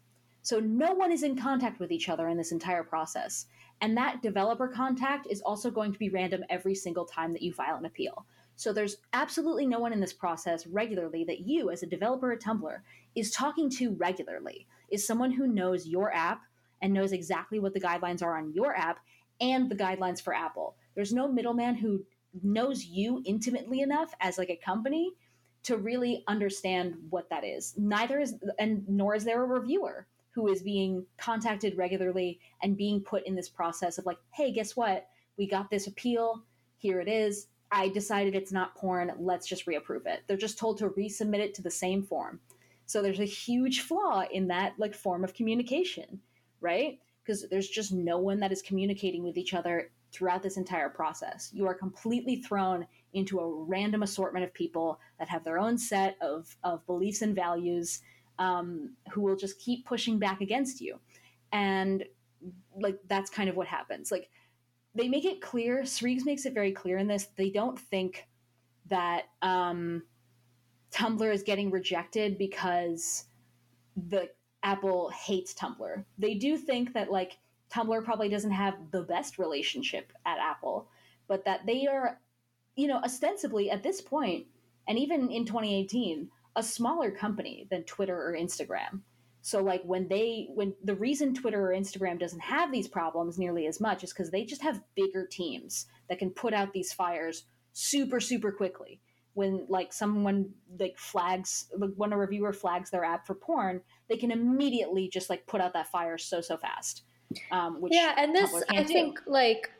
[0.44, 3.46] So no one is in contact with each other in this entire process.
[3.82, 7.54] And that developer contact is also going to be random every single time that you
[7.54, 8.26] file an appeal.
[8.56, 12.42] So there's absolutely no one in this process regularly that you, as a developer at
[12.42, 12.78] Tumblr,
[13.16, 16.42] is talking to regularly, is someone who knows your app
[16.82, 19.00] and knows exactly what the guidelines are on your app
[19.39, 20.76] and the guidelines for Apple.
[20.96, 22.06] There's no middleman who
[22.44, 25.12] knows you intimately enough as like a company
[25.64, 27.74] to really understand what that is.
[27.78, 33.02] Neither is and nor is there a reviewer who is being contacted regularly and being
[33.02, 35.08] put in this process of like, hey, guess what?
[35.38, 36.44] We got this appeal.
[36.78, 37.48] Here it is.
[37.72, 39.12] I decided it's not porn.
[39.20, 40.24] Let's just reapprove it.
[40.28, 42.40] They're just told to resubmit it to the same form.
[42.86, 46.20] So there's a huge flaw in that like form of communication,
[46.60, 47.00] right?
[47.24, 51.50] Because there's just no one that is communicating with each other throughout this entire process.
[51.54, 56.18] You are completely thrown into a random assortment of people that have their own set
[56.22, 58.02] of, of beliefs and values
[58.40, 61.00] um, who will just keep pushing back against you.
[61.52, 62.06] And
[62.80, 64.12] like that's kind of what happens.
[64.12, 64.30] Like
[64.96, 68.28] they make it clear, Sreegs makes it very clear in this, they don't think
[68.88, 70.04] that um,
[70.92, 73.26] Tumblr is getting rejected because
[73.96, 74.30] the
[74.64, 76.04] Apple hates Tumblr.
[76.18, 77.38] They do think that like
[77.72, 80.90] Tumblr probably doesn't have the best relationship at Apple,
[81.28, 82.20] but that they are,
[82.76, 84.46] you know, ostensibly at this point,
[84.88, 89.02] and even in 2018, a smaller company than Twitter or Instagram.
[89.41, 93.66] So like when they when the reason Twitter or Instagram doesn't have these problems nearly
[93.66, 97.45] as much is because they just have bigger teams that can put out these fires
[97.74, 99.02] super super quickly.
[99.34, 104.18] When like someone like flags like when a reviewer flags their app for porn, they
[104.18, 107.04] can immediately just like put out that fire so so fast.
[107.52, 108.93] Um, which yeah, and this I do.
[108.93, 109.72] think like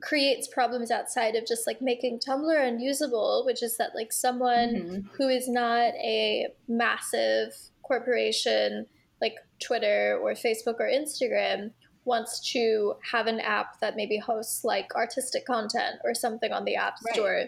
[0.00, 5.10] creates problems outside of just like making Tumblr unusable, which is that like someone Mhm.
[5.16, 8.86] who is not a massive corporation
[9.20, 11.72] like Twitter or Facebook or Instagram
[12.04, 16.76] wants to have an app that maybe hosts like artistic content or something on the
[16.76, 17.14] app Right.
[17.14, 17.44] store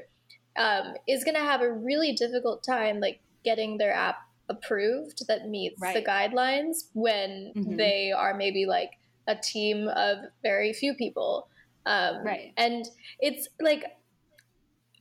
[0.56, 4.16] um, is going to have a really difficult time like getting their app
[4.48, 7.76] approved that meets the guidelines when Mhm.
[7.76, 8.90] they are maybe like
[9.28, 11.48] a team of very few people
[11.88, 12.52] um, Right.
[12.56, 12.84] and
[13.18, 13.84] it's like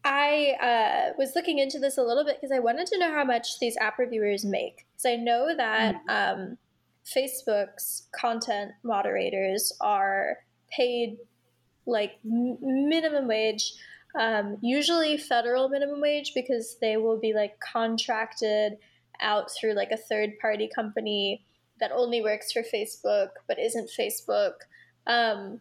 [0.03, 3.25] I uh, was looking into this a little bit because I wanted to know how
[3.25, 4.85] much these app reviewers make.
[4.93, 6.57] Because I know that um,
[7.05, 10.37] Facebook's content moderators are
[10.71, 11.17] paid
[11.85, 13.73] like m- minimum wage,
[14.17, 18.77] um, usually federal minimum wage, because they will be like contracted
[19.19, 21.43] out through like a third party company
[21.79, 24.53] that only works for Facebook but isn't Facebook.
[25.05, 25.59] Um,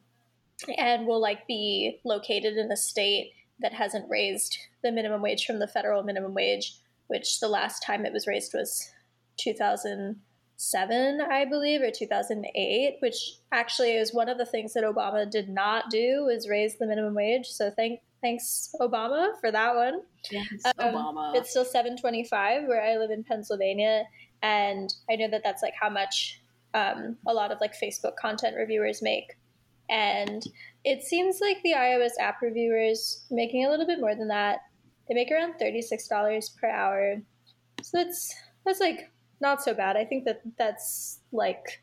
[0.78, 5.58] and will like be located in a state that hasn't raised the minimum wage from
[5.58, 6.74] the federal minimum wage,
[7.08, 8.90] which the last time it was raised was
[9.38, 15.48] 2007, I believe, or 2008, which actually is one of the things that Obama did
[15.48, 17.46] not do was raise the minimum wage.
[17.46, 20.02] So thank thanks Obama for that one.
[20.30, 20.46] Yes,
[20.78, 21.36] Um, Obama.
[21.36, 24.04] It's still 725 where I live in Pennsylvania.
[24.42, 26.40] And I know that that's like how much
[26.74, 29.36] um, a lot of like Facebook content reviewers make.
[29.88, 30.42] And
[30.84, 34.60] it seems like the iOS app reviewers making a little bit more than that.
[35.08, 37.16] They make around $36 per hour.
[37.82, 38.34] So that's
[38.64, 39.10] that's like
[39.40, 39.96] not so bad.
[39.96, 41.82] I think that that's like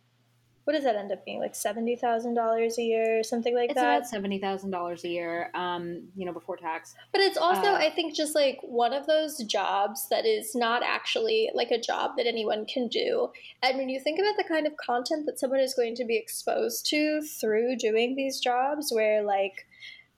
[0.66, 1.40] what does that end up being?
[1.40, 3.98] Like seventy thousand dollars a year or something like it's that.
[3.98, 6.96] about seventy thousand dollars a year, um, you know, before tax.
[7.12, 10.82] But it's also, Uh, I think, just like one of those jobs that is not
[10.84, 13.30] actually like a job that anyone can do.
[13.62, 16.16] And when you think about the kind of content that someone is going to be
[16.18, 19.66] exposed to through doing these jobs, where like,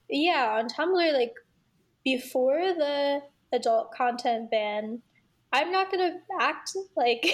[0.09, 1.33] yeah, on Tumblr, like
[2.03, 3.21] before the
[3.51, 5.01] adult content ban,
[5.55, 7.25] I'm not gonna act like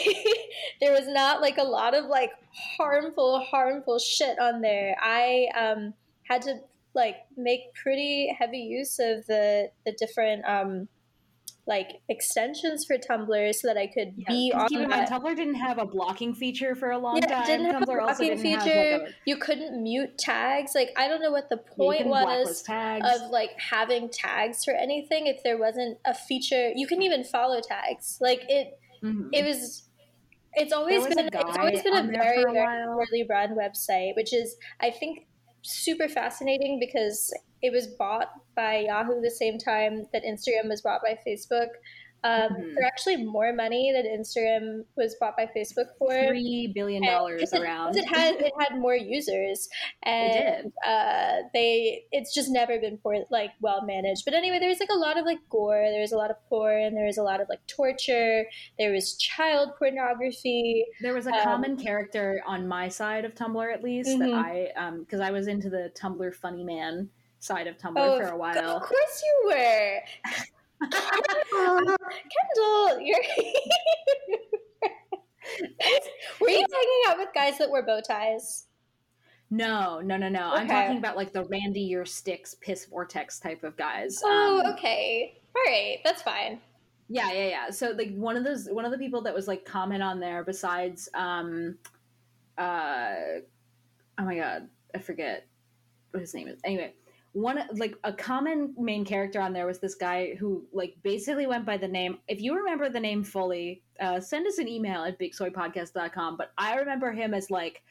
[0.80, 2.32] there was not like a lot of like
[2.78, 4.96] harmful, harmful shit on there.
[5.02, 5.96] I um
[6.30, 6.60] had to
[6.94, 10.88] like make pretty heavy use of the the different um
[11.72, 15.08] like extensions for Tumblr so that I could be on Keep in mind.
[15.10, 17.46] Tumblr didn't have a blocking feature for a long Yeah, time.
[17.46, 18.92] didn't have a Tumblr blocking feature.
[18.92, 20.72] like, a- You couldn't mute tags.
[20.76, 25.28] Like I don't know what the point can was of like having tags for anything
[25.28, 26.72] if there wasn't a feature.
[26.76, 28.18] You can even follow tags.
[28.20, 29.30] Like it Mhm.
[29.34, 29.88] it was
[30.54, 34.56] it's always been it's always been a very a very poorly run website which is
[34.82, 35.20] i think
[35.64, 41.02] super fascinating because it was bought by yahoo the same time that instagram was bought
[41.02, 41.68] by facebook
[42.24, 42.74] um, Mhm.
[42.76, 46.12] for actually more money than Instagram was bought by Facebook for.
[46.28, 47.96] Three billion dollars it- around.
[47.98, 49.68] It had it had more users,
[50.04, 50.74] and did.
[50.86, 54.24] uh, they it's just never been poor, like well managed.
[54.26, 55.84] But anyway, there's like a lot of like gore.
[55.90, 56.94] There's a lot of porn.
[56.94, 58.46] There was a lot of like torture.
[58.78, 60.86] There was child pornography.
[61.02, 64.36] There was a Um, common character on my side of Tumblr, at least, that Mhm.
[64.46, 67.10] I, um, because I was into the Tumblr funny man
[67.42, 68.58] side of Tumblr Oh, for a while.
[68.78, 70.00] of course you were.
[71.52, 73.20] Kendall, you're.
[76.40, 78.68] were you hanging out with guys that wear bow ties?
[79.50, 80.52] No, no, no, no.
[80.52, 84.20] I'm talking about like the Randy Your Sticks piss vortex type of guys.
[84.24, 85.42] Oh, Um, okay.
[85.56, 86.62] All right, that's fine.
[87.10, 87.70] Yeah, yeah, yeah.
[87.72, 90.46] So like one of those, one of the people that was like comment on there,
[90.46, 91.78] besides, um,
[92.58, 93.14] uh,
[94.18, 95.46] oh my god, I forget
[96.12, 96.62] what his name is.
[96.64, 96.94] Anyway,
[97.34, 101.66] one like a common main character on there was this guy who like basically went
[101.66, 102.20] by the name.
[102.28, 106.38] If you remember the name fully, uh, send us an email at bigsoypodcast.com.
[106.38, 107.84] But I remember him as like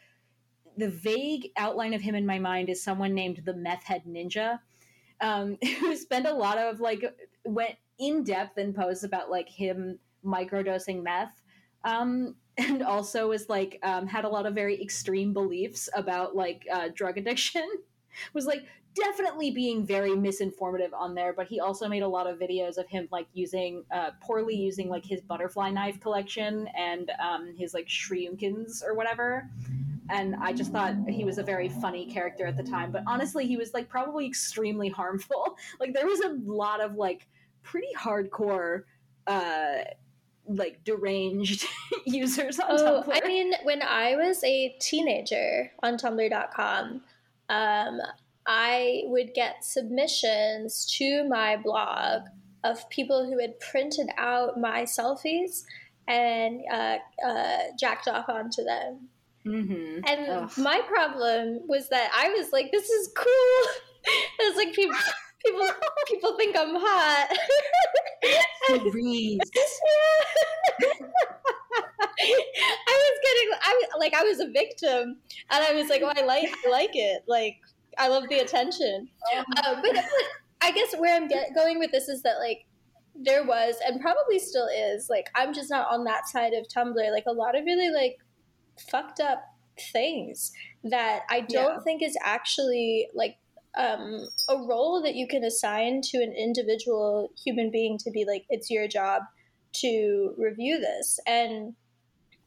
[0.76, 4.59] the vague outline of him in my mind is someone named the Meth Head Ninja,
[5.20, 7.03] um, who spent a lot of like
[7.45, 11.41] went in depth in posts about like him microdosing meth.
[11.84, 16.66] Um, and also was like um, had a lot of very extreme beliefs about like
[16.70, 17.66] uh, drug addiction.
[18.33, 22.39] was like definitely being very misinformative on there, but he also made a lot of
[22.39, 27.55] videos of him like using uh, poorly using like his butterfly knife collection and um,
[27.57, 29.49] his like shurikens or whatever
[30.11, 32.91] and I just thought he was a very funny character at the time.
[32.91, 35.57] But honestly, he was like probably extremely harmful.
[35.79, 37.27] Like there was a lot of like
[37.63, 38.83] pretty hardcore,
[39.27, 39.79] uh,
[40.47, 41.65] like deranged
[42.05, 43.21] users on Oh, Tumblr.
[43.23, 47.03] I mean, when I was a teenager on Tumblr.com,
[47.51, 48.01] um,
[48.47, 52.23] I would get submissions to my blog
[52.65, 55.65] of people who had printed out my selfies
[56.09, 59.09] and uh, uh, jacked off onto them.
[59.47, 60.01] mm-hmm.
[60.07, 60.51] And Ugh.
[60.59, 63.25] my problem was that I was like, "This is cool."
[64.07, 64.97] I was like, "People,
[65.45, 65.69] people,
[66.09, 67.29] people think I'm hot."
[72.21, 75.16] I was getting, I like, I was a victim,
[75.51, 77.23] and I was like, "Oh, I like, I like it.
[77.27, 77.57] Like,
[77.99, 80.05] I love the attention." Um, Uh, but, but
[80.61, 82.66] I guess where I'm get, going with this is that like
[83.14, 87.12] there was, and probably still is, like I'm just not on that side of Tumblr.
[87.12, 88.18] Like a lot of really like
[88.91, 89.43] fucked up
[89.93, 90.53] things
[90.85, 91.81] that I don't Yeah.
[91.85, 93.37] think is actually like
[93.77, 98.45] um, a role that you can assign to an individual human being to be like
[98.49, 99.23] it's your job
[99.75, 101.75] to review this and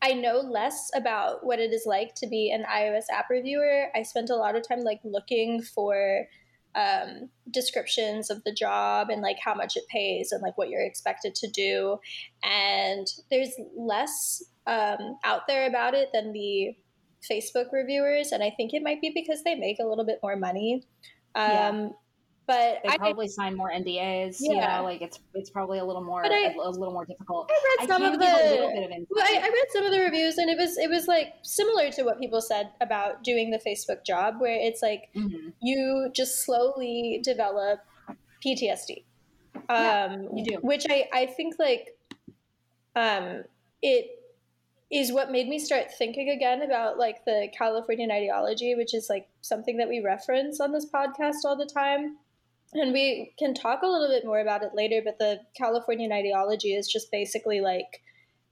[0.04, 3.88] I know less about what it is like to be an iOS app reviewer.
[3.95, 6.28] I spent a lot of time like looking for
[6.76, 10.86] um, descriptions of the job and like how much it pays and like what you're
[10.86, 11.99] expected to do.
[12.43, 16.76] And there's less um, out there about it than the
[17.32, 20.36] Facebook reviewers, and I think it might be because they make a little bit more
[20.36, 20.84] money.
[21.36, 21.88] Um, Yeah.
[22.45, 24.37] But They I, probably sign more NDAs.
[24.41, 27.49] You know, like it's it's probably a little more I- a, a little more difficult.
[27.49, 28.95] I read some can of give a little the.
[28.97, 29.07] of.
[29.09, 31.89] Well, I, I read some of the reviews, and it was it was like similar
[31.91, 35.53] to what people said about doing the Facebook job, where it's like Mhm.
[35.61, 37.79] you just slowly develop
[38.45, 39.03] PTSD.
[39.69, 40.57] Yeah, Um, you do.
[40.61, 41.95] Which I, I think like
[42.95, 43.43] um,
[43.81, 44.19] it
[44.91, 49.27] is what made me start thinking again about like the Californian ideology, which is like
[49.41, 52.17] something that we reference on this podcast all the time.
[52.74, 56.74] And we can talk a little bit more about it later, but the Californian ideology
[56.74, 58.01] is just basically like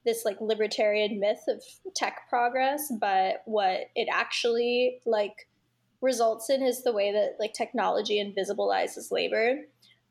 [0.04, 1.62] this like libertarian myth of
[1.94, 5.48] tech progress, but what it actually like
[6.00, 9.60] results in is the way that like technology invisibilizes labor.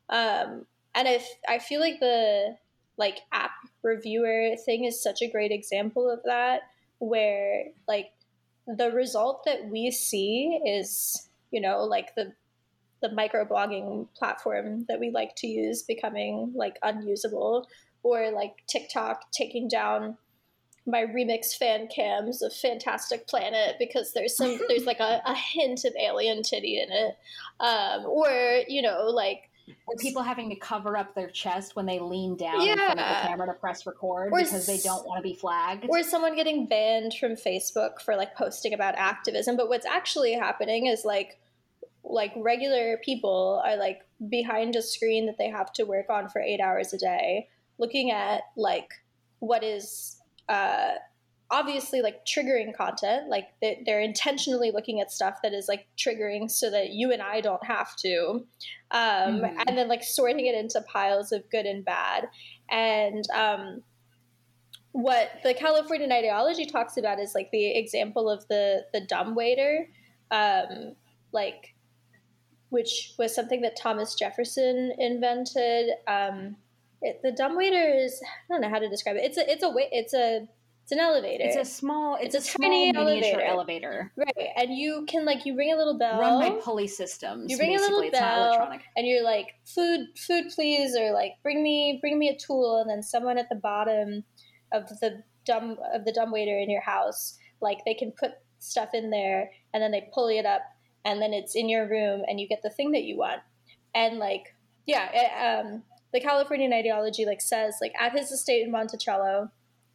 [0.08, 1.08] Um, and
[1.48, 2.56] I, feel like the
[2.98, 3.52] like app
[3.82, 6.62] reviewer thing is such a great example of that,
[6.98, 8.12] where like
[8.66, 12.32] the result that we see is you know like the
[13.02, 17.68] the microblogging platform that we like to use becoming like unusable
[18.02, 20.16] or like TikTok taking down
[20.86, 25.84] my remix fan cams of Fantastic Planet because there's some there's like a, a hint
[25.84, 27.16] of alien titty in it.
[27.60, 29.48] Um, or, you know, like
[29.86, 33.22] Or people having to cover up their chest when they lean down in front of
[33.22, 35.86] the camera to press record Or because they don't want to be flagged.
[35.88, 39.56] or someone getting banned from Facebook for like posting about activism.
[39.56, 41.38] But what's actually happening is like
[42.04, 46.40] like regular people are like behind a screen that they have to work on for
[46.40, 47.48] eight hours a day,
[47.78, 48.88] looking at like
[49.38, 50.92] what is uh,
[51.50, 53.28] obviously like triggering content.
[53.28, 57.20] Like they're, they're intentionally looking at stuff that is like triggering so that you and
[57.22, 58.44] I don't have to,
[58.90, 59.62] um, Mhm.
[59.66, 62.28] and then like sorting it into piles of good and bad.
[62.70, 63.82] And um,
[64.92, 69.88] what the Californian ideology talks about is like the example of the the dumbwaiter,
[70.30, 70.94] um,
[71.32, 71.74] like
[72.72, 75.90] which was something that Thomas Jefferson invented.
[76.08, 76.56] Um,
[77.02, 79.24] it, the dumbwaiter is I don't know how to describe it.
[79.24, 80.48] It's a it's a it's a
[80.84, 81.44] it's an elevator.
[81.46, 82.16] It's a small.
[82.20, 83.46] It's, It's a, a small tiny miniature elevator.
[83.46, 84.12] elevator.
[84.16, 86.18] right, and you can like you ring a little bell.
[86.18, 87.50] Run by pulley systems.
[87.52, 87.94] you ring a basically.
[87.94, 88.80] little it's not bell electronic.
[88.96, 92.90] and you're like food food please or like bring me bring me a tool and
[92.90, 94.24] then someone at the bottom
[94.72, 98.90] of the dumb of the dumb waiter in your house like they can put stuff
[98.94, 100.62] in there and then they pull it up
[101.04, 103.40] and then it's in your room and you get the thing that you want
[103.94, 104.54] and like
[104.86, 105.82] yeah it, um,
[106.12, 109.50] the californian ideology like says like at his estate in monticello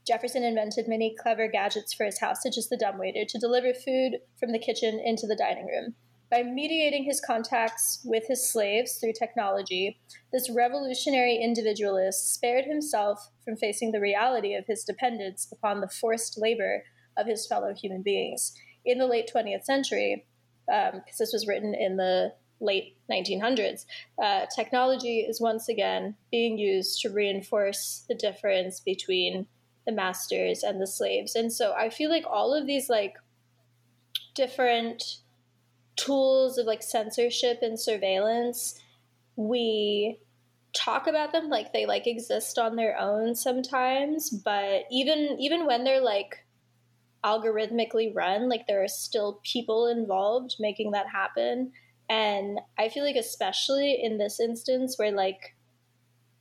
[0.08, 4.20] Jefferson invented many clever gadgets for his house, such as the dumbwaiter, to deliver food
[4.40, 5.96] from the kitchen into the dining room.
[6.32, 10.00] By mediating his contacts with his slaves through technology,
[10.32, 16.38] this revolutionary individualist spared himself from facing the reality of his dependence upon the forced
[16.38, 16.84] labor
[17.18, 18.54] of his fellow human beings.
[18.86, 20.26] In the late 20th century,
[20.68, 23.86] because this was written in the late 1900s,
[24.22, 29.48] uh, technology is once again being used to reinforce the difference between
[29.86, 31.36] the masters and the slaves.
[31.36, 33.16] And so I feel like all of these like
[34.36, 35.20] different
[35.96, 38.80] tools of like censorship and surveillance,
[39.36, 40.20] we
[40.74, 45.84] talk about them like they like exist on their own sometimes, but even even when
[45.84, 46.46] they're like
[47.28, 51.72] algorithmically run, like there are still people involved making that happen.
[52.10, 55.56] And I feel like especially in this instance where like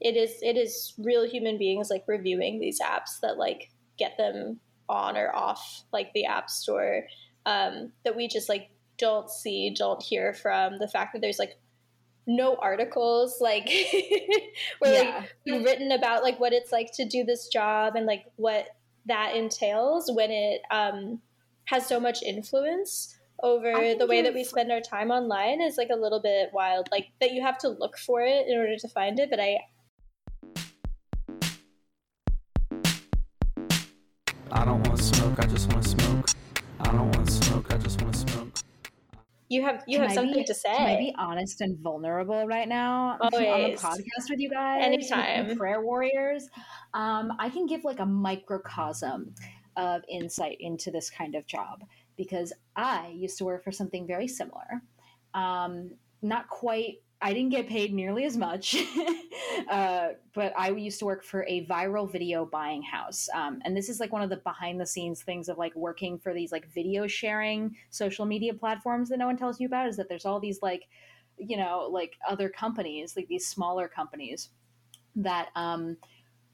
[0.01, 4.61] it is it is real human beings like reviewing these apps that like get them
[4.89, 7.03] on or off like the app store
[7.47, 8.69] um, that we just like
[8.99, 11.59] don't see don't hear from the fact that there's like
[12.27, 13.69] no articles like
[14.81, 15.25] where Yeah.
[15.47, 18.69] like written about like what it's like to do this job and like what
[19.07, 21.21] that entails when it um,
[21.67, 25.91] has so much influence over the way that we spend our time online is like
[25.93, 28.89] a little bit wild like that you have to look for it in order to
[28.89, 29.59] find it but i
[34.49, 36.27] I don't want smoke, I just want to smoke.
[36.81, 38.53] I don't want to smoke, I just want to smoke.
[39.49, 41.79] You have you Can have I something be- to say Can I be honest and
[41.79, 44.83] vulnerable right now on the podcast with you guys?
[44.85, 45.57] Anytime.
[45.59, 46.49] prayer warriors.
[46.95, 49.35] Um, I can give like a microcosm
[49.77, 51.85] of insight into this kind of job
[52.17, 54.83] because I used to work for something very similar.
[55.35, 55.91] Um,
[56.23, 56.97] not quite.
[57.21, 58.77] I didn't get paid nearly as much,
[59.71, 63.89] uh, but I used to work for a viral video buying house, um, and this
[63.89, 66.71] is like one of the behind the scenes things of like working for these like
[66.75, 69.89] video sharing social media platforms that no one tells you about.
[69.89, 70.89] Is that there's all these like,
[71.39, 74.51] you know, like other companies, like these smaller companies
[75.17, 75.97] that um,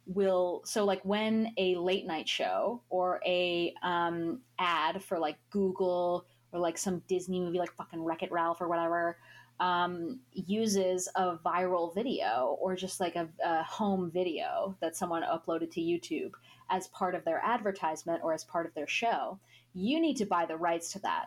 [0.07, 6.27] will so like when a late night show or a um, ad for like Google
[6.53, 9.17] or like some Disney movie like fucking Wreck It Ralph or whatever
[9.63, 15.71] um, uses a viral video or just like a, a home video that someone uploaded
[15.71, 16.33] to YouTube
[16.69, 19.39] as part of their advertisement or as part of their show,
[19.73, 21.27] you need to buy the rights to that.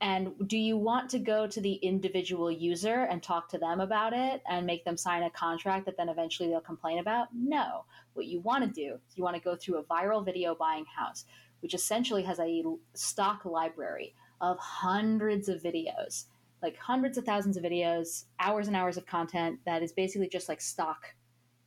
[0.00, 4.14] And do you want to go to the individual user and talk to them about
[4.14, 7.28] it and make them sign a contract that then eventually they'll complain about?
[7.34, 7.84] No.
[8.14, 10.86] What you want to do is you want to go through a viral video buying
[10.86, 11.26] house,
[11.60, 12.64] which essentially has a
[12.94, 16.24] stock library of hundreds of videos,
[16.64, 20.48] like hundreds of thousands of videos, hours and hours of content that is basically just
[20.48, 21.14] like stock,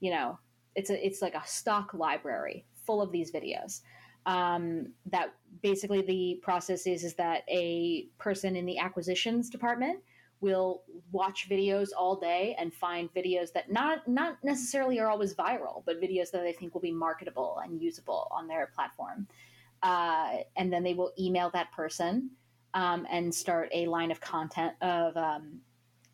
[0.01, 0.37] you know,
[0.75, 3.81] it's a it's like a stock library full of these videos
[4.27, 5.33] um, that
[5.63, 9.99] basically the process is is that a person in the acquisitions department
[10.41, 15.81] will watch videos all day and find videos that not not necessarily are always viral,
[15.85, 19.27] but videos that they think will be marketable and usable on their platform.
[19.81, 22.29] Uh, and then they will email that person
[22.77, 25.59] um, and start a line of content of um,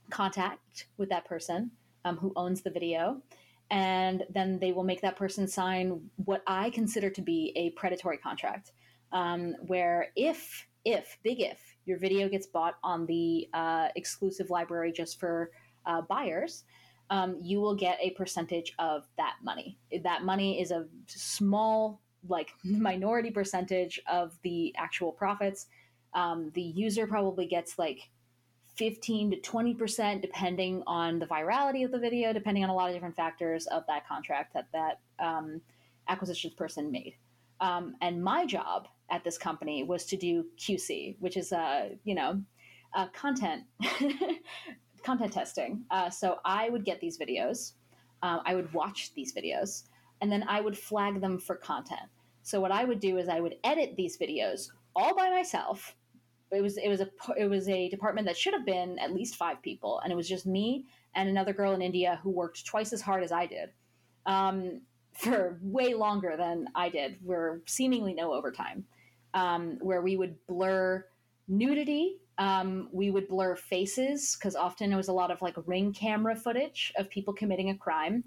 [0.09, 1.69] contact with that person
[2.05, 3.21] um, who owns the video
[3.69, 8.17] and then they will make that person sign what I consider to be a predatory
[8.17, 8.71] contract,
[9.11, 14.91] um, where if if big if your video gets bought on the uh, exclusive library
[14.91, 15.49] just for
[15.85, 16.65] uh, buyers,
[17.09, 19.79] um, you will get a percentage of that money.
[20.03, 25.67] That money is a small, like minority percentage of the actual profits.
[26.15, 28.09] Um, the user probably gets like
[28.75, 32.95] 15 to 20% depending on the virality of the video depending on a lot of
[32.95, 35.61] different factors of that contract that that um,
[36.07, 37.13] acquisitions person made
[37.61, 42.15] um, and my job at this company was to do qc which is uh, you
[42.15, 42.41] know
[42.95, 43.63] uh, content
[45.03, 47.73] content testing uh, so i would get these videos
[48.23, 49.83] uh, i would watch these videos
[50.23, 52.09] and then I would flag them for content.
[52.43, 55.97] So what I would do is I would edit these videos all by myself.
[56.53, 59.35] It was it was a it was a department that should have been at least
[59.35, 60.85] five people, and it was just me
[61.15, 63.69] and another girl in India who worked twice as hard as I did,
[64.25, 64.81] um,
[65.13, 67.17] for way longer than I did.
[67.23, 68.85] We're seemingly no overtime,
[69.33, 71.05] um, where we would blur
[71.47, 72.17] nudity.
[72.39, 76.35] Um, we would blur faces because often it was a lot of like ring camera
[76.35, 78.23] footage of people committing a crime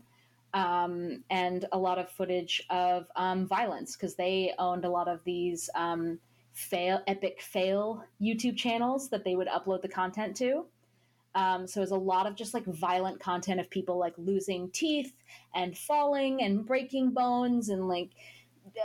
[0.55, 5.21] um, and a lot of footage of um, violence because they owned a lot of
[5.25, 6.19] these um,
[6.57, 10.65] fail epic fail YouTube channels that they would upload the content to.
[11.35, 14.71] Um, so it was a lot of just like violent content of people like losing
[14.71, 15.13] teeth
[15.55, 18.09] and falling and breaking bones and like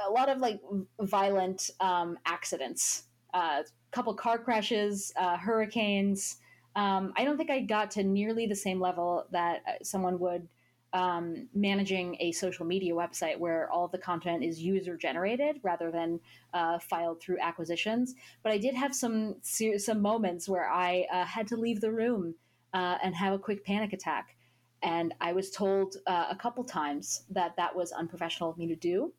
[0.06, 0.60] a lot of like
[1.00, 3.04] violent um, accidents.
[3.34, 6.38] A uh, couple car crashes, uh, hurricanes.
[6.76, 10.46] Um, I don't think I got to nearly the same level that uh, someone would
[10.94, 16.20] um, managing a social media website where all the content is user generated rather than
[16.54, 18.16] uh, filed through acquisitions.
[18.44, 22.36] But I did have some some moments where I uh, had to leave the room
[22.74, 24.36] uh, and have a quick panic attack,
[24.82, 28.76] and I was told uh, a couple times that that was unprofessional of me to
[28.76, 29.14] do.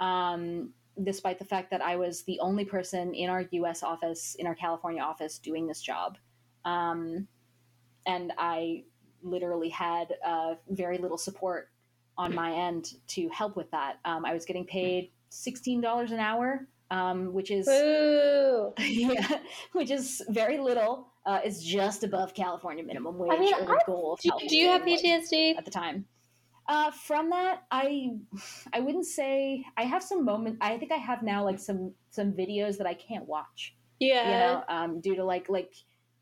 [0.00, 0.70] Um,
[1.04, 3.82] despite the fact that I was the only person in our U.S.
[3.82, 6.18] office, in our California office, doing this job,
[6.64, 7.28] um,
[8.04, 8.84] and I
[9.22, 11.70] literally had uh, very little support
[12.18, 13.98] on my end to help with that.
[14.04, 17.66] Um, I was getting paid sixteen dollars an hour, um, which is
[18.78, 19.38] yeah,
[19.72, 21.08] which is very little.
[21.24, 24.30] Uh, it's just above California minimum wage I mean, or the I, goal of do,
[24.48, 26.04] do you have PTSD at the time?
[26.68, 28.10] Uh, from that, I
[28.72, 30.58] I wouldn't say I have some moment.
[30.60, 33.74] I think I have now like some some videos that I can't watch.
[33.98, 35.72] Yeah, you know, um, due to like like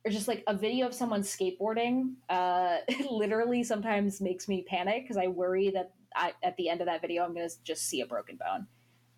[0.05, 2.79] or just like a video of someone skateboarding uh,
[3.11, 7.01] literally sometimes makes me panic because I worry that I, at the end of that
[7.01, 8.67] video I'm gonna just see a broken bone.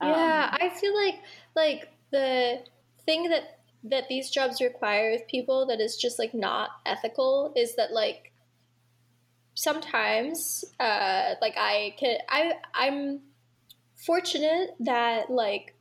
[0.02, 1.20] Yeah, um, I feel like
[1.54, 2.62] like the
[3.06, 7.74] thing that that these jobs require of people that is just like not ethical is
[7.76, 8.32] that like
[9.54, 13.20] sometimes uh like I can I I'm
[13.96, 15.74] fortunate that like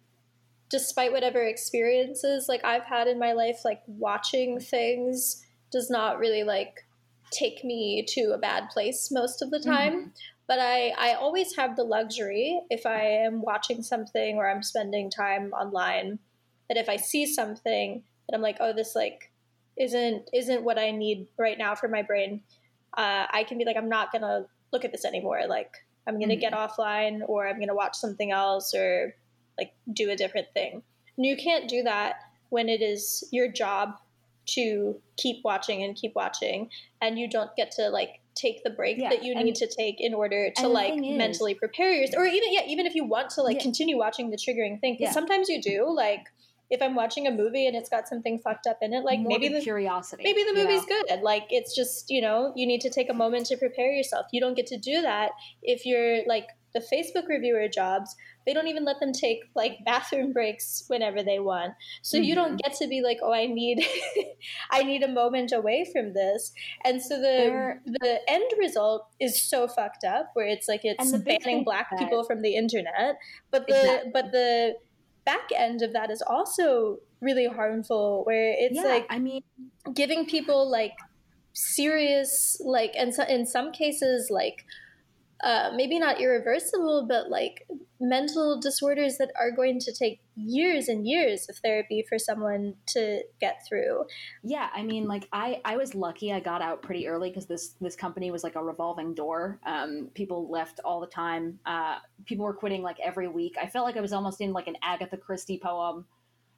[0.72, 6.43] despite whatever experiences like I've had in my life, like watching things does not really
[6.43, 6.85] like
[7.31, 9.93] take me to a bad place most of the time.
[9.93, 10.10] Mm-hmm.
[10.48, 15.10] But I, I always have the luxury if I am watching something or I'm spending
[15.10, 16.19] time online
[16.68, 19.31] that if I see something that I'm like, oh, this like
[19.77, 22.41] isn't isn't what I need right now for my brain,
[22.98, 25.41] uh, I can be like, I'm not gonna look at this anymore.
[25.48, 25.73] Like
[26.07, 26.41] I'm gonna mm-hmm.
[26.41, 29.15] get offline or I'm gonna watch something else or
[29.61, 30.81] like do a different thing.
[31.17, 32.15] And you can't do that
[32.49, 33.95] when it is your job
[34.47, 36.69] to keep watching and keep watching
[37.01, 39.97] and you don't get to like take the break yeah, that you need to take
[39.99, 43.41] in order to like mentally prepare yourself or even yeah even if you want to
[43.43, 43.61] like yeah.
[43.61, 45.11] continue watching the triggering thing because yeah.
[45.11, 46.25] sometimes you do like
[46.71, 49.49] if I'm watching a movie and it's got something fucked up in it, like maybe
[49.49, 51.03] the curiosity, maybe the movie's know?
[51.09, 51.21] good.
[51.21, 54.27] Like it's just you know you need to take a moment to prepare yourself.
[54.31, 55.31] You don't get to do that
[55.61, 58.15] if you're like the Facebook reviewer jobs,
[58.45, 61.73] they don't even let them take like bathroom breaks whenever they want.
[62.02, 62.23] So mm-hmm.
[62.23, 62.69] you don't mm-hmm.
[62.69, 63.85] get to be like, oh, I need,
[64.72, 66.52] I need a moment away from this.
[66.84, 71.11] And so the They're, the end result is so fucked up, where it's like it's
[71.19, 73.18] banning black that, people from the internet,
[73.52, 74.11] but the exactly.
[74.14, 74.76] but the
[75.26, 79.43] back end of that is also really harmful, where it's yeah, like I mean,
[79.93, 80.93] giving people like
[81.53, 84.65] serious like and so in some cases like
[85.43, 87.68] uh, maybe not irreversible, but like
[87.99, 93.22] mental disorders that are going to take years and years of therapy for someone to
[93.39, 94.05] get through.
[94.43, 96.31] Yeah, I mean, like I, I was lucky.
[96.31, 99.59] I got out pretty early because this this company was like a revolving door.
[99.65, 101.59] Um, people left all the time.
[101.65, 103.55] Uh, people were quitting like every week.
[103.61, 106.05] I felt like I was almost in like an Agatha Christie poem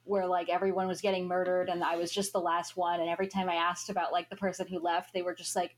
[0.04, 3.00] where like everyone was getting murdered and I was just the last one.
[3.00, 5.76] And every time I asked about like the person who left, they were just like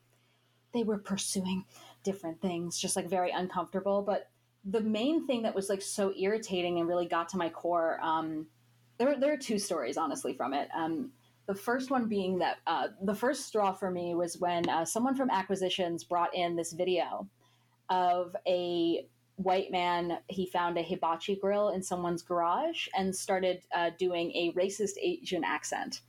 [0.74, 1.64] they were pursuing
[2.06, 4.00] different things, just like very uncomfortable.
[4.00, 4.30] But
[4.64, 8.46] the main thing that was like so irritating and really got to my core, um,
[8.98, 10.68] there, there are two stories, honestly, from it.
[10.74, 11.10] Um,
[11.46, 15.16] the first one being that uh, the first straw for me was when uh, someone
[15.16, 17.28] from acquisitions brought in this video
[17.90, 19.06] of a
[19.36, 24.52] white man he found a hibachi grill in someone's garage and started uh, doing a
[24.54, 26.00] racist asian accent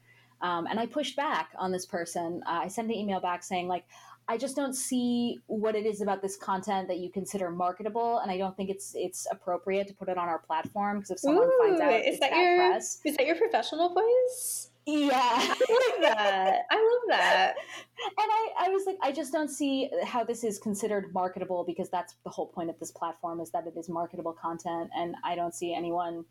[0.41, 3.67] um, and i pushed back on this person uh, i sent an email back saying
[3.67, 3.83] like
[4.29, 8.29] I just don't see what it is about this content that you consider marketable, and
[8.29, 11.47] I don't think it's it's appropriate to put it on our platform because if someone
[11.47, 12.99] Ooh, finds out, is that your press.
[13.05, 14.69] is that your professional voice?
[14.85, 16.61] Yeah, I love that.
[16.71, 17.55] I love that.
[17.99, 21.89] And I, I was like, I just don't see how this is considered marketable because
[21.89, 25.35] that's the whole point of this platform is that it is marketable content, and I
[25.35, 26.25] don't see anyone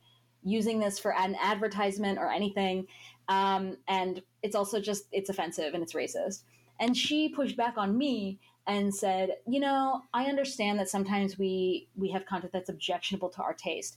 [0.45, 2.87] using this for an advertisement or anything.
[3.29, 6.45] Um, and it's also just it's offensive and it's racist.
[6.81, 8.39] And she pushed back on me
[8.69, 13.43] and said, you know, I understand that sometimes we we have content that's objectionable to
[13.43, 13.97] our taste.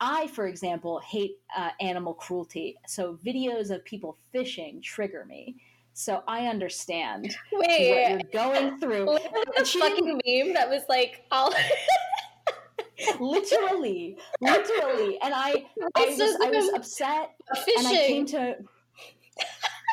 [0.00, 5.56] I, for example, hate uh, animal cruelty, so videos of people fishing trigger me.
[5.94, 9.06] So I understand Wait, what you're going through.
[9.06, 9.22] what
[9.56, 11.52] the She- fucking meme that was like all
[13.20, 17.30] literally, literally, and I, I just, I was upset,
[17.78, 18.56] and I came to.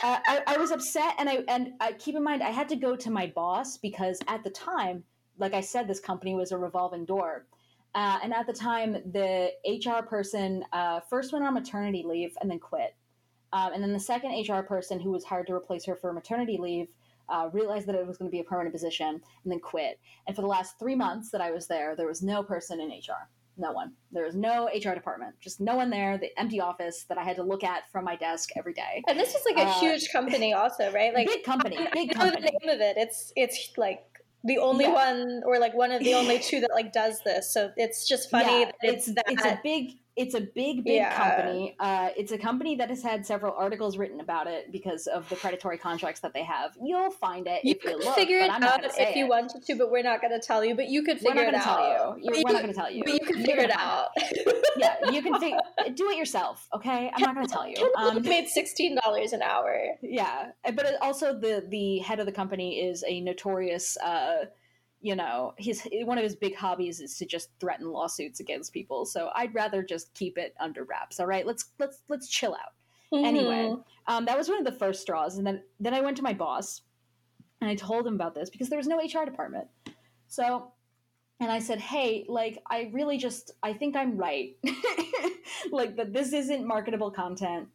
[0.04, 2.76] Uh, I, I was upset, and I and I, keep in mind I had to
[2.76, 5.04] go to my boss because at the time,
[5.38, 7.46] like I said, this company was a revolving door,
[7.94, 12.50] uh, and at the time the HR person uh, first went on maternity leave and
[12.50, 12.96] then quit,
[13.54, 16.58] um, and then the second HR person who was hired to replace her for maternity
[16.58, 16.88] leave
[17.30, 20.00] uh, realized that it was going to be a permanent position and then quit.
[20.28, 22.90] And for the last three months that I was there, there was no person in
[22.90, 23.30] HR.
[23.58, 23.94] No one.
[24.12, 25.36] There was no HR department.
[25.42, 26.18] Just no one there.
[26.18, 29.04] The empty office that I had to look at from my desk every day.
[29.08, 31.14] and this is like a Uh, huge company also, right?
[31.14, 31.78] Like big company.
[31.78, 32.98] I Big know the name of it.
[32.98, 34.04] It's it's like
[34.44, 34.94] the only Yeah.
[34.94, 37.54] one or like one of the only two that like does this.
[37.54, 40.96] So it's just funny Yeah, that it's, that it's a big it's a big big
[40.96, 41.16] Yeah.
[41.16, 45.28] company uh, it's a company that has had several articles written about it because of
[45.30, 48.50] the predatory contracts that they have you'll find it you if you look figure it
[48.50, 49.30] out if you it.
[49.30, 50.76] wanted to, but we're not going to tell you.
[50.76, 51.78] But you could we're figure not it going to out.
[51.78, 54.10] tell you we're not going to tell you But you could figure it out.
[54.78, 58.22] yeah you can fig- do it yourself okay i'm not going to tell you um,
[58.24, 59.78] made sixteen dollars an hour.
[60.02, 64.46] yeah but also the the head of the company is a notorious uh
[65.02, 69.06] you know his one of his big hobbies is to just threaten lawsuits against people.
[69.06, 71.20] So i'd rather just keep it under wraps.
[71.20, 71.46] All right.
[71.46, 72.74] Let's let's let's chill out.
[73.26, 73.84] Anyway Mhm.
[74.08, 76.34] um, that was one of the first straws and then then i went to my
[76.34, 76.82] boss
[77.60, 79.68] and i told him about this because there was no hr department.
[80.28, 80.72] So
[81.42, 84.56] and i said hey like i really just i think i'm right.
[85.72, 87.68] Like that this isn't marketable content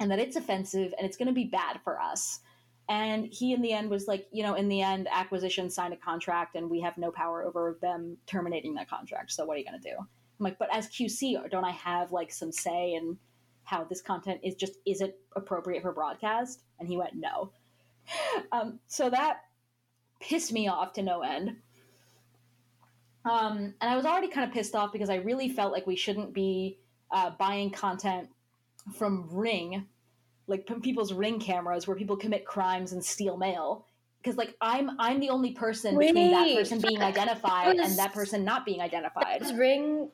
[0.00, 2.40] and that it's offensive and it's going to be bad for us
[2.88, 5.96] and he in the end was like you know in the end acquisition signed a
[5.96, 9.32] contract and we have no power over them terminating that contract.
[9.32, 9.96] So what are you going to do?
[9.98, 13.16] I'm like but as qc don't i have like some say in
[13.64, 16.60] how this content is just isn't appropriate for broadcast?
[16.78, 17.50] And he went no.
[18.52, 19.40] Um, so that
[20.20, 21.56] pissed me off to no end.
[23.24, 25.96] Um, and i was already kind of pissed off because i really felt like we
[25.96, 26.78] shouldn't be
[27.10, 28.28] uh, buying content
[28.92, 29.86] from ring
[30.46, 33.86] like people's ring cameras where people commit crimes and steal mail
[34.22, 38.12] because like i'm i'm the only person between that person being identified was- and that
[38.12, 40.10] person not being identified Does ring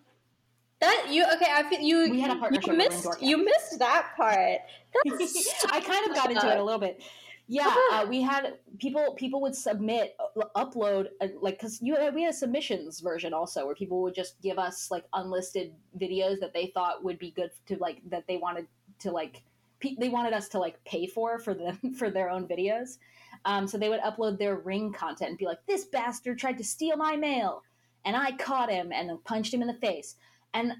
[0.81, 1.47] that you okay?
[1.53, 2.11] I feel you.
[2.11, 3.23] We had a you- partnership You missed.
[3.23, 4.61] You missed that part.
[5.05, 7.03] That's I kind of got into it a little bit.
[7.49, 9.15] Yeah, uh, we had people.
[9.15, 13.67] People would submit, uh, upload, uh, like because you we had a submissions version also
[13.67, 17.51] where people would just give us like unlisted videos that they thought would be good
[17.67, 18.67] to like that they wanted
[19.01, 19.43] to like
[19.81, 22.99] pe- they wanted us to like pay for for them for their own videos.
[23.45, 26.65] Um, so they would upload their ring content and be like, "This bastard tried to
[26.65, 27.63] steal my mail,
[28.05, 30.17] and I caught him and punched him in the face."
[30.53, 30.75] And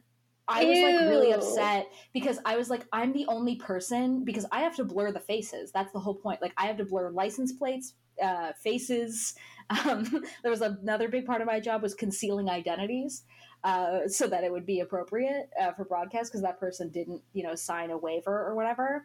[0.51, 4.61] I was like really upset because I was like, I'm the only person because I
[4.63, 5.71] have to blur the faces.
[5.71, 6.43] That's the whole point.
[6.43, 9.35] Like I have to blur license plates, uh, faces.
[9.87, 13.23] Um, there was another big part of my job was concealing identities.
[13.63, 17.43] Uh, so that it would be appropriate uh, for broadcast because that person didn't, you
[17.43, 19.05] know, sign a waiver or whatever.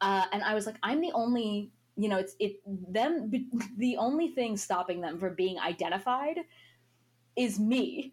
[0.00, 3.32] Uh, and I was like, I'm the only, you know, it's it them.
[3.78, 6.38] The only thing stopping them from being identified
[7.36, 8.12] is me,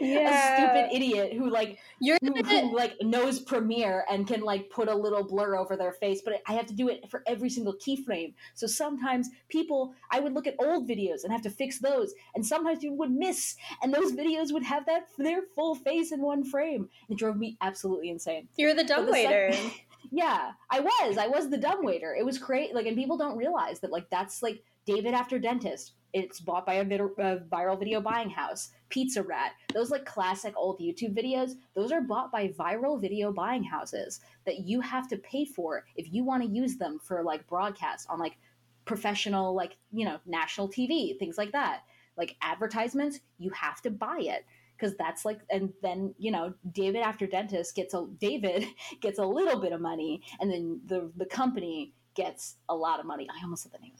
[0.00, 0.56] Yeah.
[0.56, 4.88] a stupid idiot who like You're who, who like knows Premiere and can like put
[4.88, 7.74] a little blur over their face, but I have to do it for every single
[7.74, 8.34] keyframe.
[8.54, 12.44] So sometimes people, I would look at old videos and have to fix those, and
[12.44, 16.44] sometimes people would miss, and those videos would have that their full face in one
[16.44, 16.88] frame.
[17.08, 18.48] It drove me absolutely insane.
[18.56, 19.52] you're the dumb waiter.
[20.10, 21.16] yeah, I was.
[21.18, 22.14] I was the dumb waiter.
[22.14, 22.74] It was great.
[22.74, 23.92] Like, and people don't realize that.
[23.92, 25.92] Like, that's like David after dentist.
[26.12, 28.70] It's bought by a, vid- a viral video buying house.
[28.90, 29.52] Pizza Rat.
[29.72, 31.52] Those like classic old YouTube videos.
[31.74, 36.12] Those are bought by viral video buying houses that you have to pay for if
[36.12, 38.36] you want to use them for like broadcast on like
[38.84, 41.80] professional, like you know, national TV, things like that.
[42.16, 44.44] Like advertisements, you have to buy it
[44.76, 48.66] because that's like and then you know david after dentist gets a david
[49.00, 53.06] gets a little bit of money and then the the company gets a lot of
[53.06, 53.92] money i almost said the name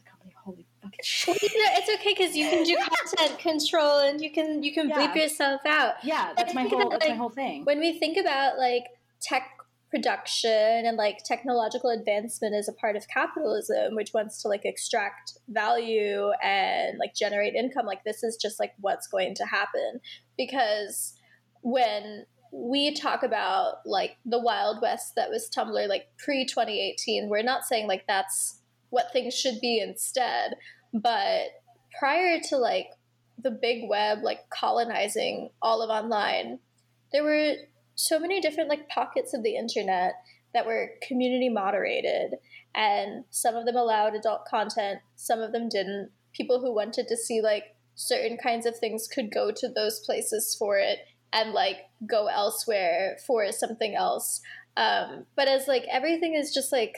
[0.82, 4.72] Well, you know, it's okay because you can do content control and you can you
[4.72, 5.94] can bleep yourself out.
[6.02, 7.64] yeah that's my whole about, that's my whole thing.
[7.64, 8.84] When we think about like
[9.20, 9.48] tech
[9.90, 15.36] production and like technological advancement as a part of capitalism which wants to like extract
[15.48, 20.00] value and like generate income like this is just like what's going to happen.
[20.36, 21.14] Because
[21.62, 27.42] when we talk about like the wild west that was tumblr like pre 2018 we're
[27.42, 28.61] not saying like that's
[28.92, 30.54] what things should be instead.
[30.92, 31.48] But
[31.98, 32.88] prior to like
[33.42, 36.58] the big web like colonizing all of online
[37.12, 37.54] there were
[37.94, 40.14] so many different like pockets of the internet
[40.54, 42.34] that were community moderated
[42.74, 46.10] and some of them allowed adult content some of them didn't.
[46.32, 47.64] People who wanted to see like
[47.94, 50.98] certain kinds of things could go to those places for it
[51.32, 54.40] and like go elsewhere for something else.
[54.76, 56.94] Um, but as like everything is just like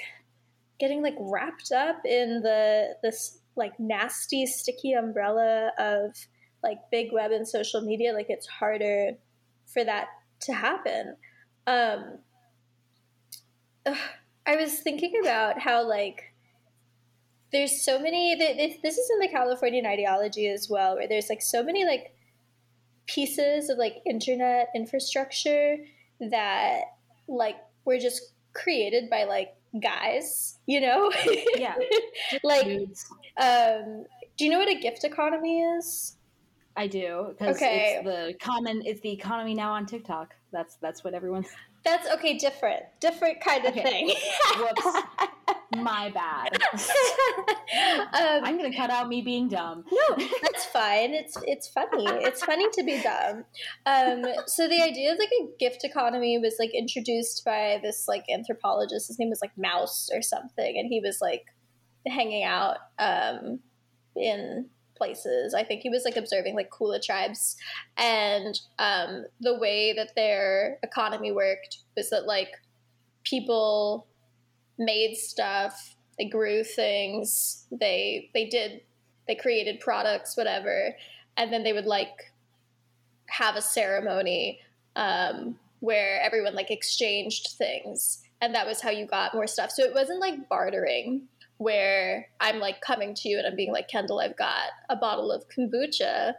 [0.79, 6.15] getting like wrapped up in the this like nasty sticky umbrella of
[6.63, 9.13] like big web and social media like it's harder
[9.73, 10.09] for that
[10.41, 11.17] to happen.
[11.67, 12.19] Um
[13.87, 13.97] ugh,
[14.47, 16.35] i was thinking about how like
[17.53, 21.63] there's so many this is in the californian ideology as well where there's like so
[21.63, 22.15] many like
[23.07, 25.77] pieces of like internet infrastructure
[26.21, 26.81] that
[27.29, 31.11] like were just created by like guys you know
[31.57, 31.75] Yeah.
[32.45, 32.67] like
[33.41, 34.05] um
[34.39, 36.17] do you know what a gift economy is
[36.77, 38.01] I do because Okay.
[38.01, 38.83] it's the common.
[38.85, 40.35] It's the economy now on TikTok.
[40.53, 41.47] That's that's what everyone's.
[41.85, 43.83] that's okay different different kind of Okay.
[43.85, 44.07] thing
[44.59, 44.99] Whoops,
[45.83, 46.57] my bad.
[46.75, 49.85] um, I'm gonna cut out me being dumb.
[49.91, 51.15] No, that's fine.
[51.15, 52.07] It's it's funny.
[52.07, 53.45] It's funny to be dumb.
[53.87, 58.25] Um, so the idea of like a gift economy was like introduced by this like
[58.33, 59.09] anthropologist.
[59.09, 61.47] His name was like Mouse or something, and he was like
[62.07, 63.61] hanging out um,
[64.17, 65.55] in places.
[65.55, 67.57] I think he was like observing like Kula tribes,
[67.97, 72.51] and um, the way that their economy worked was that like
[73.25, 74.07] people
[74.79, 78.83] made stuff, they grew things, they they did
[79.27, 80.95] they created products, whatever,
[81.37, 82.33] and then they would like
[83.27, 84.61] have a ceremony
[84.97, 89.71] um, where everyone like exchanged things, and that was how you got more stuff.
[89.71, 91.29] So it wasn't like bartering,
[91.59, 95.31] where I'm like coming to you and I'm being like, Kendall, I've got a bottle
[95.31, 96.35] of kombucha.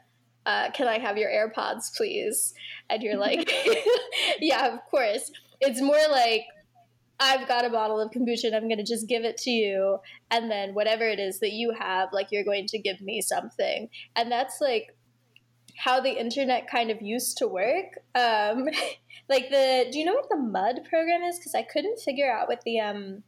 [0.46, 2.54] Uh, can I have your AirPods, please?
[2.90, 3.52] And you're like,
[4.40, 5.32] yeah, of course.
[5.62, 6.46] It's more like
[7.20, 10.00] I've got a bottle of kombucha and I'm going to just give it to you.
[10.32, 13.90] And then whatever it is that you have, like you're going to give me something.
[14.16, 14.96] And that's like
[15.78, 18.00] how the internet kind of used to work.
[18.16, 18.68] Um,
[19.30, 21.38] like the, do you know what the MUD program is?
[21.38, 23.24] Because I couldn't figure out what the, um,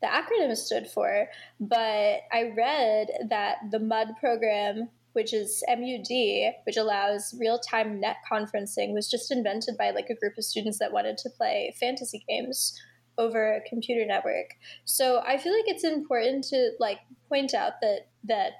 [0.00, 1.28] the acronym stood for,
[1.60, 8.16] but I read that the MUD program, which is MUD, which allows real time net
[8.30, 12.24] conferencing, was just invented by like a group of students that wanted to play fantasy
[12.28, 12.78] games
[13.18, 14.50] over a computer network.
[14.84, 16.98] So I feel like it's important to like
[17.28, 18.52] point out that that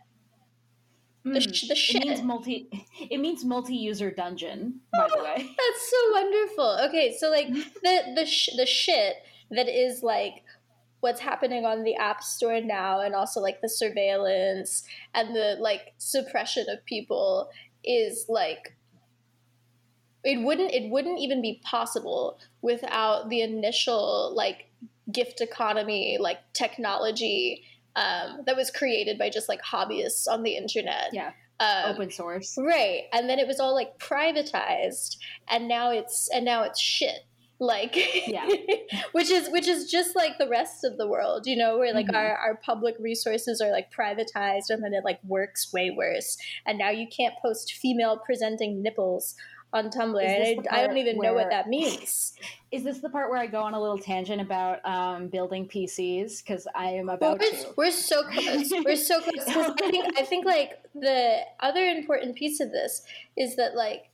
[1.24, 1.54] the, Mm.
[1.54, 2.68] sh- the It shit means multi.
[3.10, 4.80] It means multi-user dungeon.
[4.92, 5.36] By the way.
[5.36, 6.78] That's so wonderful.
[6.88, 7.46] Okay, so like
[7.82, 9.16] the the sh- the shit
[9.52, 10.42] that is like
[11.02, 14.84] what's happening on the app store now and also like the surveillance
[15.14, 17.50] and the like suppression of people
[17.84, 18.76] is like
[20.22, 24.70] it wouldn't it wouldn't even be possible without the initial like
[25.10, 27.64] gift economy like technology
[27.96, 31.32] um, that was created by just like hobbyists on the internet Yeah.
[31.58, 32.56] um, Open source.
[32.56, 33.02] Right.
[33.12, 35.16] And then it was all like privatized
[35.48, 37.24] and now it's and now it's shit.
[37.62, 38.48] Like Yeah.
[39.12, 42.08] which is which is just like the rest of the world, you know, where like
[42.08, 42.16] Mhm.
[42.16, 46.36] our, our public resources are like privatized and then it like works way worse.
[46.66, 49.36] And now you can't post female presenting nipples
[49.72, 50.22] on Tumblr.
[50.22, 52.34] And I, I don't even know what that means.
[52.72, 56.42] Is this the part where I go on a little tangent about um, building PCs?
[56.42, 57.72] Because I am Well, about we're, to.
[57.76, 58.72] we're so close.
[58.84, 59.46] We're so close.
[59.46, 63.02] I think I think like the other important piece of this
[63.36, 64.08] is that like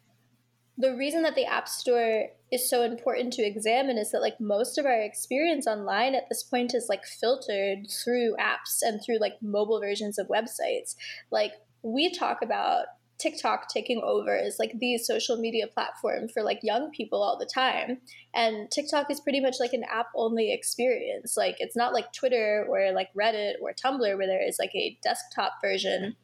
[0.78, 4.78] the reason that the app store is so important to examine is that like most
[4.78, 9.34] of our experience online at this point is like filtered through apps and through like
[9.42, 10.94] mobile versions of websites.
[11.32, 11.52] Like
[11.82, 12.84] we talk about
[13.18, 17.50] TikTok taking over as like the social media platform for like young people all the
[17.52, 17.98] time.
[18.32, 21.36] And TikTok is pretty much like an app only experience.
[21.36, 24.96] Like it's not like Twitter or like Reddit or Tumblr where there is like a
[25.02, 26.14] desktop version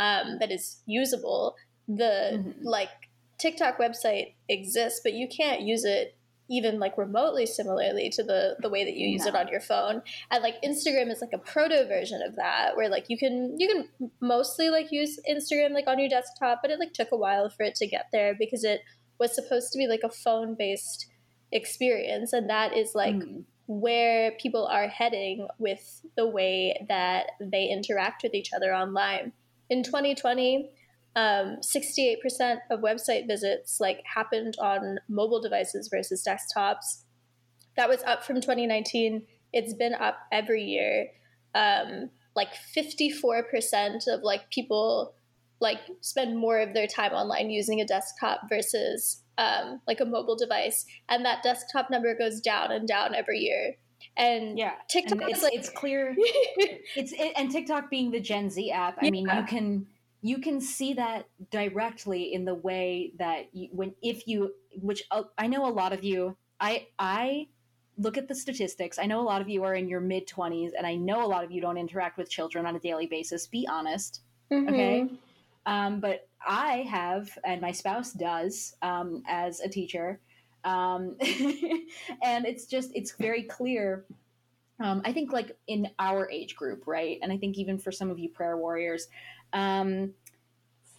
[0.00, 1.54] um, that is usable.
[1.86, 2.54] The Mhm.
[2.62, 3.09] like
[3.40, 6.16] TikTok website exists, but you can't use it
[6.52, 10.02] even like remotely similarly to the the way that you use it on your phone.
[10.32, 13.68] And like Instagram is like a proto version of that where like you can you
[13.68, 17.48] can mostly like use Instagram like on your desktop, but it like took a while
[17.50, 18.80] for it to get there because it
[19.20, 21.06] was supposed to be like a phone based
[21.52, 23.44] experience, and that is like Mm.
[23.66, 29.32] where people are heading with the way that they interact with each other online.
[29.68, 30.70] In 2020,
[31.16, 37.02] um, 68% of website visits like happened on mobile devices versus desktops.
[37.76, 39.22] That was up from 2019.
[39.52, 41.08] It's been up every year.
[41.54, 45.14] Um, like 54% of like people
[45.60, 50.36] like spend more of their time online using a desktop versus um, like a mobile
[50.36, 53.74] device, and that desktop number goes down and down every year.
[54.16, 56.14] And Yeah, TikTok and is it's, like it's clear.
[56.16, 58.98] it's it, and TikTok being the Gen Z app.
[59.00, 59.86] I mean, you can
[60.22, 65.22] you can see that directly in the way that you, when if you which uh,
[65.38, 66.36] I know a lot of you.
[66.60, 67.48] I I
[67.96, 68.98] look at the statistics.
[68.98, 71.28] I know a lot of you are in your mid twenties, and I know a
[71.28, 73.46] lot of you don't interact with children on a daily basis.
[73.46, 74.22] Be honest.
[74.68, 75.18] okay Mhm.
[75.66, 80.20] um, but i have and my spouse does um, as a teacher
[80.64, 81.16] um,
[82.22, 84.04] and it's just it's very clear
[84.80, 88.10] um, i think like in our age group right and i think even for some
[88.10, 89.08] of you prayer warriors
[89.52, 90.14] um,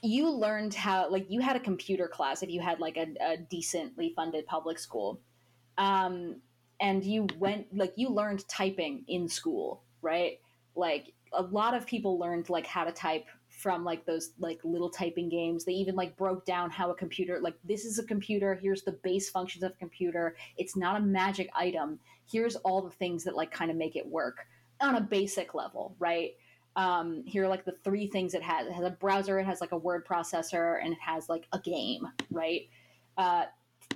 [0.02, 3.38] you learned how like you had a computer class if you had like a, a
[3.38, 5.20] decently funded public school.
[5.78, 6.42] Um,
[6.80, 10.40] and you went like you learned typing in school right?
[10.76, 14.90] Like a lot of people learned like how to type from like those like little
[14.90, 15.66] typing games.
[15.66, 18.94] They even like broke down how a computer like this is a computer here's the
[19.04, 20.36] base functions of a computer.
[20.58, 22.00] It's not a magic item.
[22.30, 24.46] Here's all the things that like kind of make it work
[24.80, 26.32] on a basic level right
[26.76, 29.62] um here are like the three things it has it has a browser it has
[29.62, 32.70] like a word processor and it has like a game right
[33.18, 33.46] uh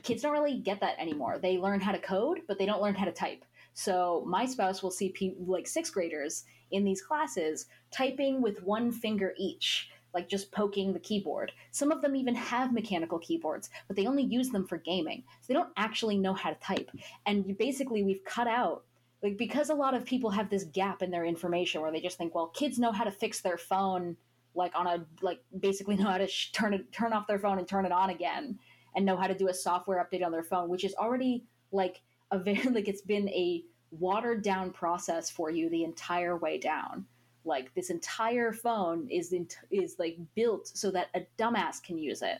[0.03, 2.95] kids don't really get that anymore they learn how to code but they don't learn
[2.95, 3.45] how to type
[3.75, 9.33] so my spouse will see like sixth graders in these classes typing with one finger
[9.37, 11.51] each, like just poking the keyboard.
[11.71, 15.23] Some of them even have mechanical keyboards, but they only use them for gaming.
[15.41, 16.89] So they don't actually know how to type.
[17.25, 18.85] And basically, we've cut out
[19.25, 22.15] like because a lot of people have this gap in their information where they just
[22.15, 24.15] think, well, kids know how to fix their phone
[24.53, 27.57] like on a like basically know how to sh- turn it turn off their phone
[27.57, 28.59] and turn it on again
[28.95, 32.01] and know how to do a software update on their phone, which is already like
[32.29, 37.03] a very like it's been a watered down process for you the entire way down.
[37.45, 42.21] Like this entire phone is in, is like built so that a dumbass can use
[42.21, 42.37] it,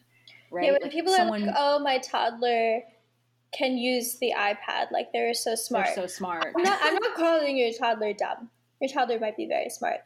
[0.52, 0.66] right?
[0.66, 2.82] Yeah, when Like, people someone- are like, "Oh, my toddler
[3.58, 5.86] can use the iPad," like they're so smart.
[5.88, 6.54] they're so smart.
[6.58, 6.80] I'm not.
[6.82, 8.50] I'm not calling your toddler dumb.
[8.82, 10.00] Your toddler might be very smart,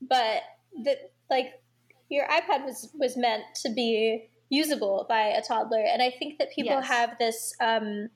[0.00, 0.42] but
[0.82, 0.96] the
[1.30, 1.60] like
[2.08, 6.48] your iPad was was meant to be usable by a toddler, and I think that
[6.54, 6.88] people Yes.
[6.88, 8.08] have this um,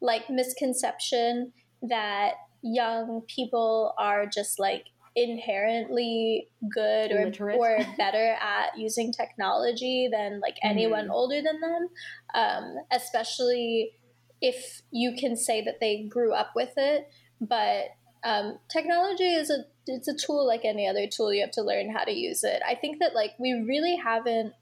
[0.00, 1.52] like misconception
[1.82, 7.56] that young people are just like inherently good or, Illiterate.
[7.58, 11.10] or better at using technology than like anyone Mhm.
[11.12, 11.88] older than them
[12.34, 13.92] um, especially
[14.40, 17.08] if you can say that they grew up with it
[17.40, 17.86] but
[18.24, 21.32] um, technology is a it's a tool like any other tool.
[21.32, 22.60] You have to learn how to use it.
[22.66, 24.52] I think that like we really haven't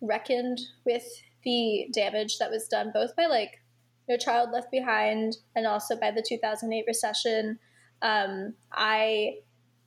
[0.00, 1.04] reckoned with
[1.44, 3.60] the damage that was done both by like
[4.08, 7.58] no child left behind and also by the 2008 recession.
[8.00, 9.34] Um, i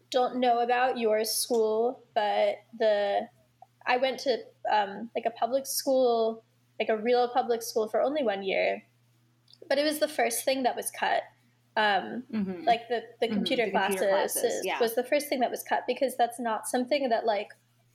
[0.10, 3.28] don't know about your school but the
[3.86, 4.38] i went to
[4.72, 6.46] um, like a public school
[6.80, 8.84] like a real public school for only one year
[9.70, 11.24] but it was the first thing that was cut
[11.78, 12.66] um, Mhm.
[12.66, 14.80] like the, the Mhm, computer the classes, computer classes, yeah.
[14.80, 17.50] was the first thing that was cut because that's not something that like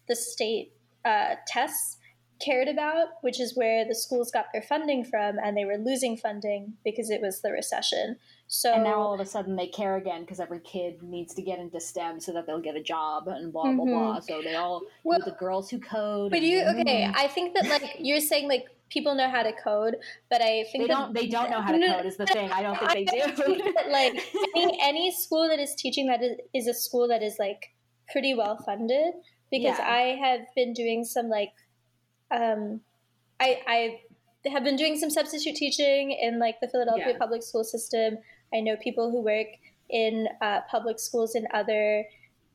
[0.06, 0.72] the state
[1.06, 1.96] uh, tests
[2.40, 6.16] cared about which is where the schools got their funding from and they were losing
[6.16, 8.16] funding because it was the recession
[8.48, 11.42] so and now all of a sudden they care again because every kid needs to
[11.42, 14.20] get into STEM so that they'll get a job and blah blah blah.
[14.20, 15.08] So they all Mm-hmm.
[15.08, 16.30] Well, the girls who code.
[16.30, 17.12] but you okay Mhm.
[17.16, 19.96] i think that like you're saying like people know how to code
[20.30, 21.14] but i think They don't.
[21.14, 22.06] They don't know how to code.
[22.06, 22.50] Is the thing.
[22.50, 23.72] I don't think they do.
[23.74, 24.14] that, like
[24.56, 27.70] any, any school that is teaching that is, is a school that is like
[28.12, 29.14] pretty well funded
[29.50, 29.86] because Yeah.
[30.02, 31.52] I have been doing some like
[32.30, 32.80] um
[33.38, 37.18] I I have been doing some substitute teaching in like the Philadelphia Yeah.
[37.18, 38.18] public school system.
[38.52, 39.48] I know people who work
[39.88, 42.04] in uh, public schools in other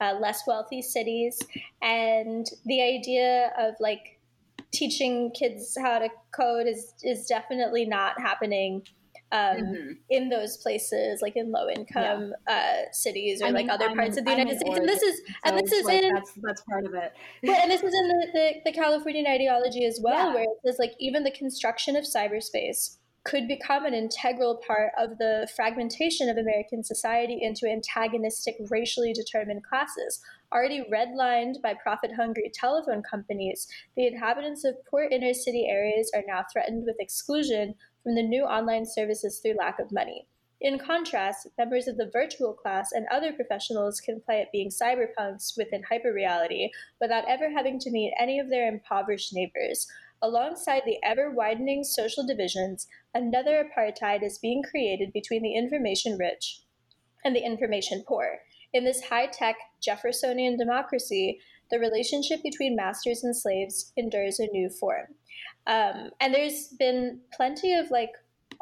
[0.02, 1.40] uh, less wealthy cities,
[1.82, 4.15] and the idea of like
[4.76, 8.84] teaching kids how to code is is definitely not happening
[9.32, 9.98] um, Mhm.
[10.10, 14.18] in those places, like in low income uh, cities or I like other I'm parts
[14.18, 14.78] of the I'm United States.
[14.78, 17.12] And this is and this is like, in that's that's part of it.
[17.44, 20.36] well, and this is in the, the, the Californian ideology as well, Yeah.
[20.36, 25.18] where it says like even the construction of cyberspace could become an integral part of
[25.18, 30.22] the fragmentation of American society into antagonistic, racially determined classes.
[30.56, 33.68] Already redlined by profit hungry telephone companies,
[33.98, 38.44] the inhabitants of poor inner city areas are now threatened with exclusion from the new
[38.44, 40.28] online services through lack of money.
[40.62, 45.58] In contrast, members of the virtual class and other professionals can play at being cyberpunks
[45.58, 46.70] within hyperreality
[47.02, 49.86] without ever having to meet any of their impoverished neighbors.
[50.22, 56.62] Alongside the ever widening social divisions, another apartheid is being created between the information rich
[57.26, 58.40] and the information poor.
[58.76, 61.40] In this high tech Jeffersonian democracy,
[61.72, 65.06] the relationship between masters and slaves endures a new form.
[65.66, 68.12] Um, and there's been plenty of like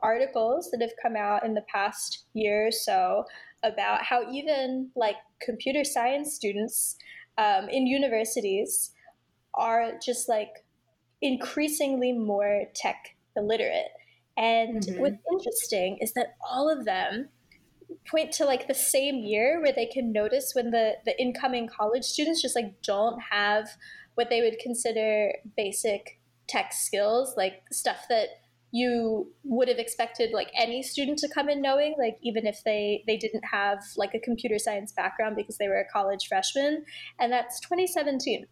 [0.04, 3.26] articles that have come out in the past year or so
[3.64, 6.96] about how even like computer science students
[7.40, 8.92] um, in universities
[9.56, 10.64] are just like
[11.24, 13.90] increasingly more tech illiterate.
[14.38, 15.00] And Mhm.
[15.00, 17.30] what's interesting is that all of them
[18.10, 22.04] point to like the same year where they can notice when the the incoming college
[22.04, 23.70] students just like don't have
[24.16, 28.28] what they would consider basic tech skills like stuff that
[28.74, 33.04] you would have expected like any student to come in knowing like even if they
[33.06, 36.84] they didn't have like a computer science background because they were a college freshman.
[37.20, 38.48] And that's 2017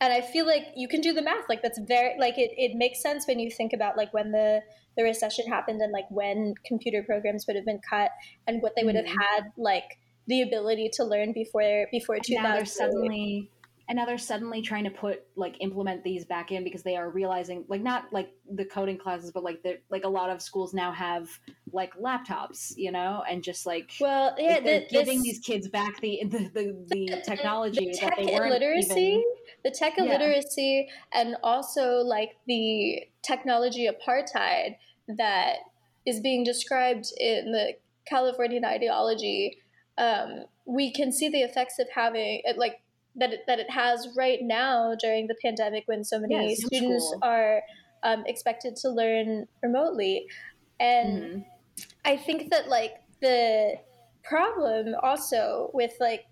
[0.00, 2.74] and i feel like you can do the math like that's very like it, it
[2.76, 4.60] makes sense when you think about like when the
[4.96, 8.10] the recession happened and like when computer programs would have been cut
[8.46, 9.16] and what they would have Mhm.
[9.18, 13.50] had like the ability to learn before before And now they're 2000 suddenly
[13.88, 17.10] and now they're suddenly trying to put like implement these back in because they are
[17.10, 20.72] realizing like not like the coding classes but like the like a lot of schools
[20.72, 21.28] now have
[21.72, 25.38] like laptops you know and just like well yeah like, they're the, giving this- these
[25.40, 29.24] kids back the the, the, the technology the that tech they weren't illiteracy even
[29.64, 30.04] the tech Yeah.
[30.04, 34.76] illiteracy and also like the technology apartheid
[35.16, 35.56] that
[36.06, 37.74] is being described in the
[38.06, 39.58] californian ideology
[39.96, 42.80] um, we can see the effects of having it like
[43.16, 47.62] that it, that it has right now during the pandemic when so many students are
[48.02, 50.26] um, expected to learn remotely
[50.80, 51.44] and Mhm.
[52.04, 53.76] I think that like the
[54.22, 56.26] problem also with like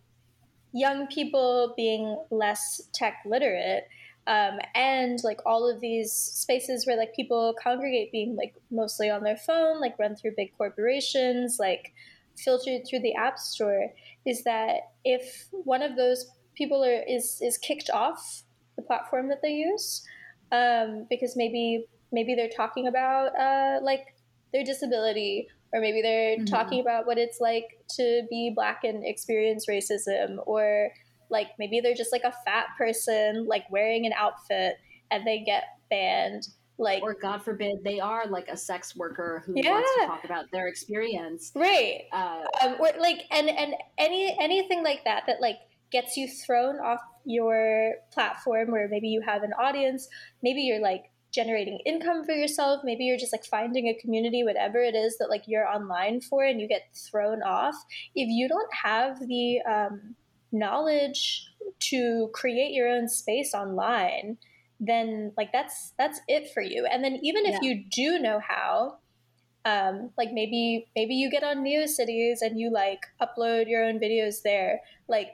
[0.73, 3.85] young people being less tech literate
[4.27, 9.23] um, and like all of these spaces where like people congregate being like mostly on
[9.23, 11.93] their phone like run through big corporations like
[12.37, 13.93] filtered through the app store
[14.25, 18.43] is that if one of those people are is is kicked off
[18.77, 20.05] the platform that they use
[20.51, 24.15] um, because maybe maybe they're talking about uh, like
[24.53, 26.51] their disability or maybe they're Mhm.
[26.51, 30.91] talking about what it's like to be black and experience racism or
[31.31, 34.77] like maybe they're just like a fat person like wearing an outfit
[35.11, 36.49] and they get banned
[36.79, 40.45] like or god forbid they are like a sex worker who wants to talk about
[40.53, 41.53] their experience.
[41.55, 42.03] Right.
[42.13, 45.57] Uh, um, or like and and any anything like that that like
[45.93, 50.09] gets you thrown off your platform where maybe you have an audience
[50.43, 54.79] maybe you're like generating income for yourself maybe you're just like finding a community whatever
[54.79, 57.75] it is that like you're online for and you get thrown off
[58.15, 60.15] if you don't have the um,
[60.51, 61.47] knowledge
[61.79, 64.37] to create your own space online
[64.81, 67.61] then like that's that's it for you and then even if Yeah.
[67.63, 68.99] you do know how
[69.65, 74.43] um, like maybe maybe you get on neocities and you like upload your own videos
[74.43, 75.29] there like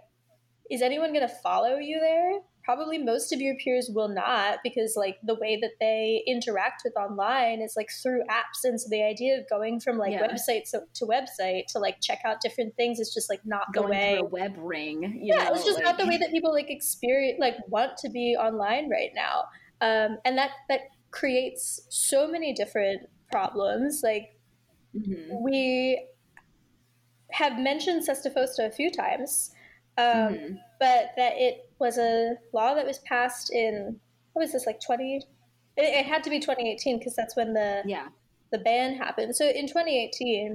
[0.70, 2.32] is anyone going to follow you there
[2.65, 6.95] probably most of your peers will not because like the way that they interact with
[6.99, 10.27] online is like through apps and so the idea of going from like Yeah.
[10.28, 13.81] website to, to website to like check out different things is just like not the
[13.81, 16.31] going way through a web ring you yeah know, it's just not the way that
[16.31, 19.45] people like experience like want to be online right now
[19.81, 20.81] um, and that that
[21.11, 23.01] creates so many different
[23.32, 24.35] problems like
[24.95, 25.43] Mhm.
[25.43, 26.07] we
[27.32, 29.51] have mentioned SESTA FOSTA a few times,
[29.99, 30.61] um, Mhm.
[30.81, 34.01] but that it was a law that was passed in
[34.33, 35.16] what was this like twenty?
[35.77, 38.09] It, it had to be 2018 because that's when the yeah
[38.51, 39.37] the ban happened.
[39.37, 40.55] So in 2018,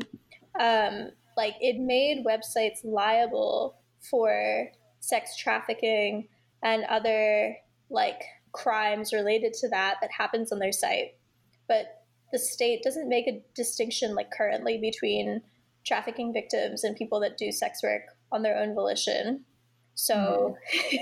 [0.59, 3.75] um, like it made websites liable
[4.09, 6.27] for sex trafficking
[6.63, 7.55] and other
[7.89, 11.15] like crimes related to that that happens on their site.
[11.67, 15.41] But the state doesn't make a distinction like currently between
[15.85, 18.03] trafficking victims and people that do sex work
[18.33, 19.45] on their own volition.
[19.95, 20.57] So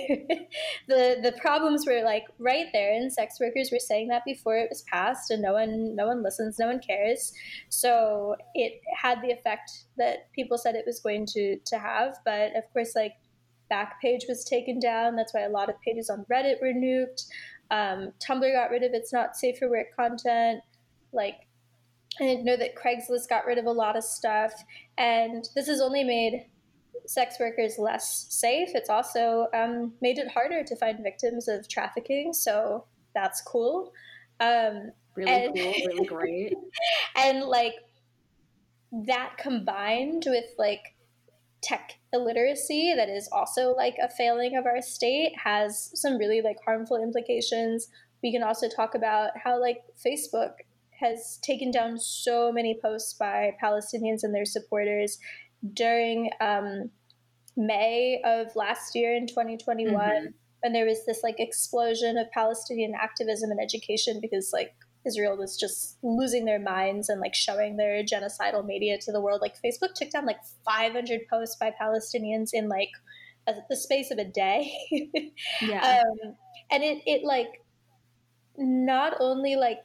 [0.87, 4.67] the the problems were like right there, and sex workers were saying that before it
[4.69, 7.33] was passed, and no one no one listens, no one cares.
[7.69, 12.55] So it had the effect that people said it was going to to have, but
[12.55, 13.13] of course, like
[13.71, 15.15] Backpage was taken down.
[15.15, 17.27] That's why a lot of pages on Reddit were nuked.
[17.71, 20.61] Um, Tumblr got rid of its not safe for work content.
[21.13, 21.47] Like
[22.19, 24.51] I know that Craigslist got rid of a lot of stuff,
[24.97, 26.45] and this has only made
[27.07, 28.69] sex workers less safe.
[28.73, 33.91] It's also um, made it harder to find victims of trafficking, so that's cool.
[34.39, 36.53] Um, Really And- cool, really great.
[37.17, 37.75] and like
[38.93, 40.95] that combined with like
[41.61, 46.57] tech illiteracy that is also like a failing of our state has some really like
[46.65, 47.87] harmful implications
[48.23, 50.53] we can also talk about how like facebook
[50.99, 55.19] has taken down so many posts by palestinians and their supporters
[55.73, 56.89] during um,
[57.57, 60.33] may of last year in 2021 Mhm.
[60.61, 64.73] when there was this like explosion of palestinian activism and education because like
[65.05, 69.41] Israel was just losing their minds and like showing their genocidal media to the world.
[69.41, 72.91] Like Facebook took down like 500 posts by Palestinians in like
[73.47, 74.71] a, the space of a day.
[75.59, 76.03] Yeah.
[76.03, 76.35] um,
[76.69, 77.63] and it, it like
[78.57, 79.79] not only like,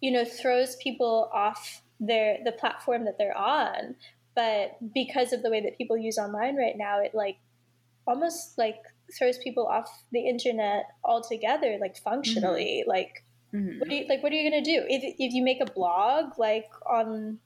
[0.00, 3.96] you know, throws people off their, the platform that they're on,
[4.38, 7.38] but because of the way that people use online right now, it like
[8.06, 8.78] almost like
[9.18, 13.80] throws people off the internet altogether, like functionally, like, Mhm.
[13.80, 14.22] what do you like?
[14.22, 17.40] What are you gonna do if if you make a blog like on?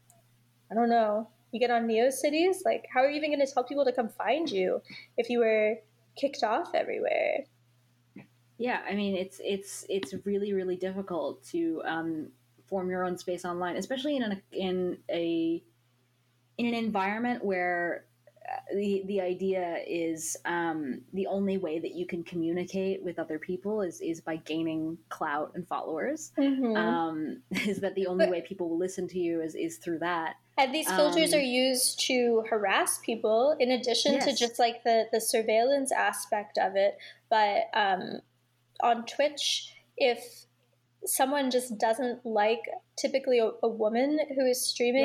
[0.71, 1.31] I don't know.
[1.51, 2.57] You get on NeoCities.
[2.67, 4.83] Like, how are you even gonna tell people to come find you
[5.17, 5.77] if you were
[6.21, 7.47] kicked off everywhere?
[8.59, 12.33] Yeah, I mean it's it's it's really really difficult to um,
[12.69, 15.63] form your own space online, especially in an in a
[16.63, 18.05] in an environment where
[18.51, 23.39] uh, the the idea is um, the only way that you can communicate with other
[23.39, 26.33] people is is by gaining clout and followers.
[26.39, 26.77] Mm-hmm.
[26.77, 30.01] Um, is that the only But- way people will listen to you is is through
[30.01, 30.37] that?
[30.59, 35.07] and these filters um, are used to harass people, in addition to just like the
[35.13, 36.99] the surveillance aspect of it.
[37.31, 38.21] But um,
[38.83, 40.47] on Twitch, if
[41.07, 42.61] someone just doesn't like
[42.97, 45.05] typically a, a woman who is streaming,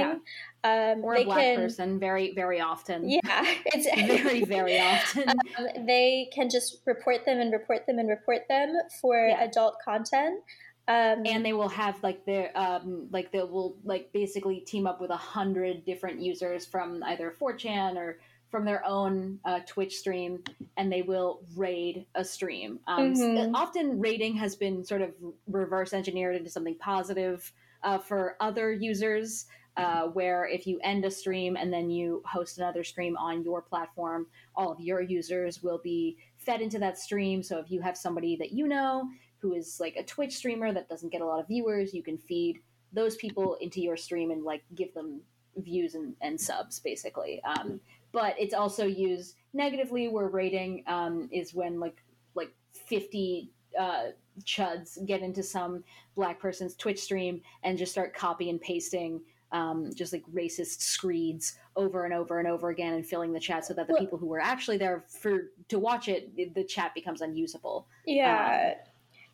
[0.64, 1.56] um, Or a black can.
[1.56, 3.10] person, very very often.
[3.10, 3.20] Yeah,
[3.66, 5.30] it's very very often.
[5.58, 9.44] um, they can just report them and report them and report them for Yeah.
[9.44, 10.42] adult content.
[10.90, 15.02] Um, and they will have like their um like they will like basically team up
[15.02, 18.20] with a hundred different users from either 4chan or
[18.50, 20.44] from their own uh, Twitch stream,
[20.78, 22.80] and they will raid a stream.
[22.88, 23.52] Um, Mhm.
[23.54, 25.14] often raiding has been sort of
[25.48, 27.52] reverse engineered into something positive
[27.84, 29.46] uh, for other users.
[29.76, 33.62] Uh, where if you end a stream and then you host another stream on your
[33.62, 34.26] platform,
[34.56, 37.44] all of your users will be fed into that stream.
[37.44, 39.08] So if you have somebody that you know
[39.38, 42.18] who is like a Twitch streamer that doesn't get a lot of viewers, you can
[42.18, 42.60] feed
[42.92, 45.22] those people into your stream and like give them
[45.58, 47.40] views and, and subs basically.
[47.44, 47.80] Um,
[48.18, 51.98] but it's also used negatively where rating um, is when like
[52.34, 54.06] like 50 uh,
[54.44, 55.84] chuds get into some
[56.16, 59.22] black person's Twitch stream and just start copy and pasting
[59.52, 63.66] um, just like racist screeds over and over and over again and filling the chat
[63.66, 66.94] so that the Well- people who were actually there for to watch it, the chat
[66.96, 67.86] becomes unusable.
[68.06, 68.74] yeah,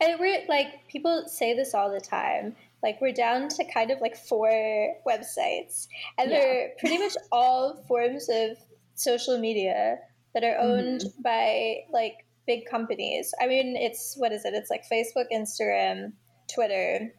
[0.02, 2.54] and we're like people say this all the time.
[2.84, 4.52] Like we're down to kind of like four
[5.08, 5.88] websites,
[6.18, 6.40] and Yeah.
[6.40, 8.58] they're pretty much all forms of
[8.96, 9.98] social media
[10.34, 11.22] that are owned Mm-hmm.
[11.22, 13.34] by like big companies.
[13.42, 14.54] I mean, it's what is it?
[14.54, 16.14] It's like Facebook, Instagram,
[16.54, 17.14] Twitter,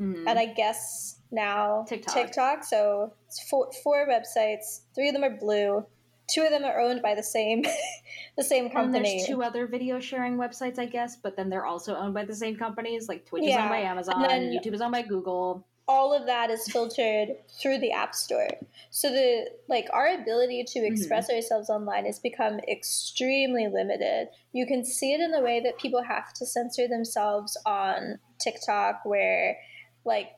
[0.00, 0.24] Mhm.
[0.26, 2.14] and I guess now TikTok.
[2.14, 2.64] TikTok.
[2.64, 4.80] So it's four, four websites.
[4.94, 5.84] Three of them are blue.
[6.32, 7.62] Two of them are owned by the same
[8.36, 9.16] the same And company.
[9.16, 12.34] there's two other video sharing websites, I guess, but then they're also owned by the
[12.34, 13.08] same companies.
[13.08, 15.66] Like Twitch is owned by and Amazon, then- YouTube is owned by Google.
[15.90, 17.30] All of that is filtered
[17.60, 18.48] through the App Store.
[18.90, 20.92] So the like our ability to mm-hmm.
[20.92, 24.28] express ourselves online has become extremely limited.
[24.52, 29.00] You can see it in the way that people have to censor themselves on TikTok
[29.04, 29.56] where
[30.04, 30.28] like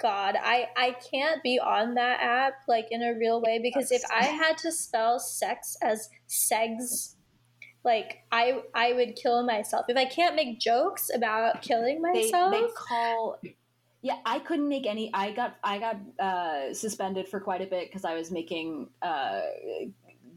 [0.00, 4.02] God, I, I can't be on that app like in a real way because if
[4.10, 7.16] I had to spell sex as segs,
[7.84, 9.86] like I I would kill myself.
[9.88, 13.38] If I can't make jokes about killing They, myself, they call.
[14.02, 15.10] Yeah, I couldn't make any.
[15.12, 19.42] I got I got uh, suspended for quite a bit because I was making uh,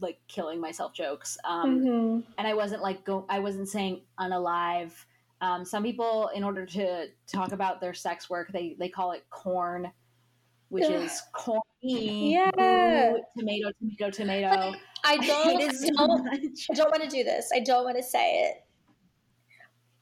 [0.00, 1.38] like killing myself jokes.
[1.44, 2.24] Um, Mhm.
[2.36, 3.24] and I wasn't like go.
[3.28, 4.92] I wasn't saying unalive.
[5.40, 9.24] Um, some people, in order to talk about their sex work, they they call it
[9.30, 9.90] corn,
[10.68, 10.92] which Ugh.
[11.02, 12.32] is corny.
[12.32, 12.50] Yeah.
[12.56, 14.78] Boo, tomato, tomato, tomato.
[15.04, 16.28] I don't I so don't.
[16.28, 17.50] I don't want to do this.
[17.54, 18.64] I don't want to say it.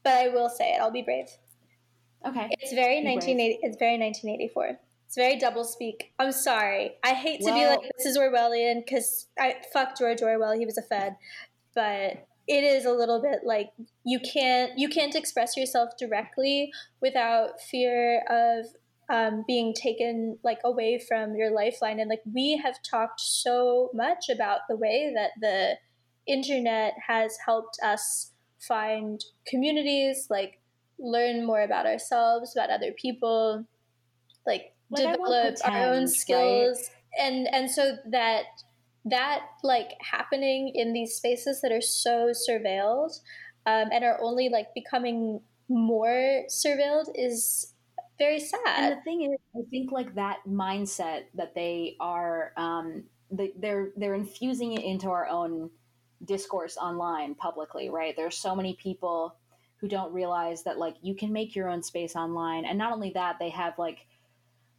[0.03, 0.81] But I will say it.
[0.81, 1.29] I'll be brave.
[2.27, 2.49] Okay.
[2.61, 3.17] It's very Be brave.
[3.17, 4.79] 1980 it's very 1984.
[5.07, 6.13] It's very double speak.
[6.19, 6.93] I'm sorry.
[7.05, 10.59] I hate to be like this is Orwellian cuz I fuck George Orwell.
[10.59, 11.17] He was a fed.
[11.75, 13.71] But it is a little bit like
[14.05, 18.67] you can't you can't express yourself directly without fear of
[19.09, 24.29] um, being taken like away from your lifeline and like we have talked so much
[24.31, 25.77] about the way that the
[26.27, 30.61] internet has helped us find communities like
[31.03, 33.67] learn more about ourselves, about other people,
[34.47, 38.45] like, Like, I won't develop our own pretend, skills, and and so that
[39.05, 43.19] that like happening in these spaces that are so surveilled
[43.67, 47.75] um, and are only like becoming more surveilled is
[48.19, 48.61] very sad.
[48.77, 53.03] and the thing is i think like that mindset that they are um
[53.33, 55.71] they, they're they're infusing it into our own
[56.25, 58.15] discourse online publicly right?
[58.17, 59.37] There's so many people
[59.83, 62.65] who don't realize that like you can make your own space online.
[62.65, 64.07] And not only that they have like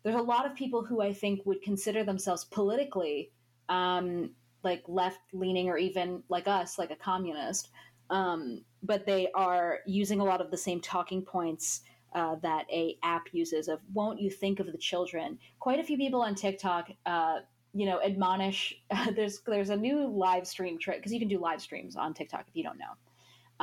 [0.02, 3.32] there's a lot of people who i think would consider themselves politically
[3.70, 4.32] um
[4.64, 7.70] like left leaning or even like us like a communist.
[8.10, 11.82] Um but they are using a lot of the same talking points
[12.16, 15.38] uh, that a app uses of won't you think of the children?
[15.60, 17.40] Quite a few people on tiktok uh,
[17.74, 18.74] you know admonish
[19.16, 22.46] there's there's a new live stream trick because you can do live streams on tiktok
[22.48, 22.94] if you don't know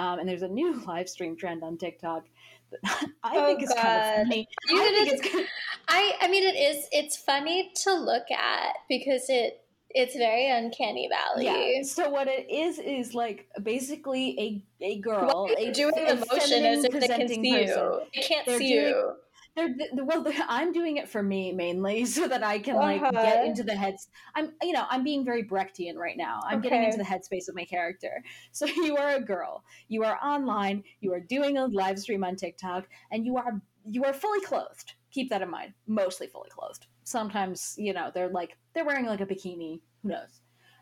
[0.01, 2.25] um, and there's a new live stream trend on tiktok
[2.71, 2.81] that
[3.25, 5.47] i Oh, think is kind of funny You i think it's kind
[5.89, 11.09] I I mean it is it's funny to look at because it it's very uncanny
[11.17, 11.47] valley.
[11.47, 14.39] yeah so what it is is like basically
[14.81, 17.67] a a girl are a, doing a the motion as if they can see person.
[17.67, 18.01] you?
[18.15, 19.13] They can't They're see doing- you.
[19.57, 23.01] They're, they're- well they're, i'm doing it for me mainly so that i can like
[23.03, 23.11] Uh-huh.
[23.13, 26.41] get into the heads i'm you know i'm being very brechtian right now.
[26.47, 28.23] I'm getting into the headspace of my character.
[28.53, 29.65] So you are a girl.
[29.89, 30.83] You are online.
[31.01, 34.95] You are doing a live stream on tiktok and you are you are fully clothed.
[35.11, 35.73] Keep that in mind.
[35.87, 36.87] Mostly fully clothed.
[37.05, 39.81] Sometimes you know they're like they're wearing like a bikini.
[40.03, 40.41] Who knows?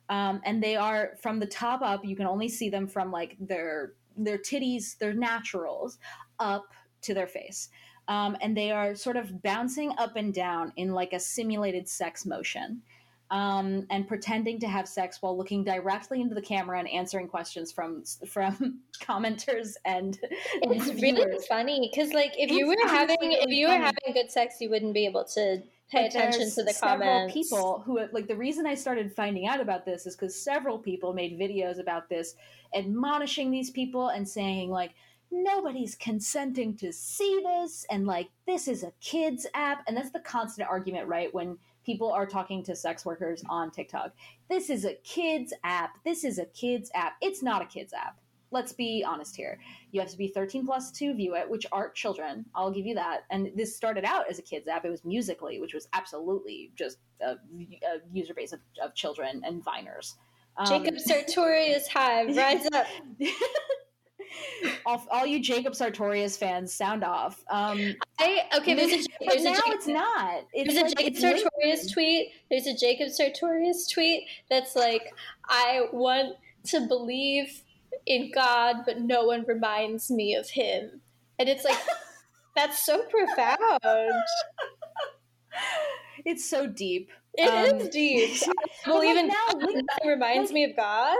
[0.08, 3.36] Um, and they are from the top up you can only see them from like
[3.40, 5.98] their their titties their naturals
[6.38, 6.66] up
[7.02, 7.68] to their face
[8.08, 12.26] um, and they are sort of bouncing up and down in like a simulated sex
[12.26, 12.82] motion
[13.30, 17.70] um, and pretending to have sex while looking directly into the camera and answering questions
[17.70, 20.18] from from commenters and
[20.62, 23.84] It's really funny because like if you were having honestly if you were funny.
[23.84, 27.34] having good sex, you wouldn't be able to pay But attention to the several comments.
[27.34, 31.12] people who like the reason I started finding out about this is because several people
[31.12, 32.34] made videos about this,
[32.74, 34.92] admonishing these people and saying like
[35.30, 40.20] nobody's consenting to see this and like this is a kids app and that's the
[40.20, 44.12] constant argument right when people are talking to sex workers on TikTok.
[44.50, 45.96] This is a kids app.
[46.04, 47.14] This is a kids app.
[47.22, 48.20] It's not a kids app.
[48.50, 49.58] Let's be honest here.
[49.90, 52.44] You have to be 13 plus to view it, which aren't children.
[52.54, 53.20] I'll give you that.
[53.30, 54.84] And this started out as a kids app.
[54.84, 57.36] It was Musical.ly, which was absolutely just a, a
[58.12, 60.14] user base of, of children and viners.
[60.58, 62.86] Um, Jacob Sartorius Hive, rise up.
[64.86, 67.44] all, all you Jacob Sartorius fans, sound off.
[67.50, 68.74] Um, I okay.
[68.74, 70.44] There's a but there's now Jacob, it's not.
[70.52, 72.28] It's there's like, a Jacob Sartorius tweet.
[72.50, 75.12] There's a Jacob Sartorius tweet that's like,
[75.48, 76.36] I want
[76.66, 77.62] to believe
[78.06, 81.00] in God, but no one reminds me of Him,
[81.38, 81.78] and it's like.
[82.56, 83.78] That's so profound.
[86.24, 87.10] It's so deep.
[87.34, 87.42] It
[87.76, 88.30] is Um, deep.
[88.84, 91.16] I believe like, in now, God, link- reminds like- me of God.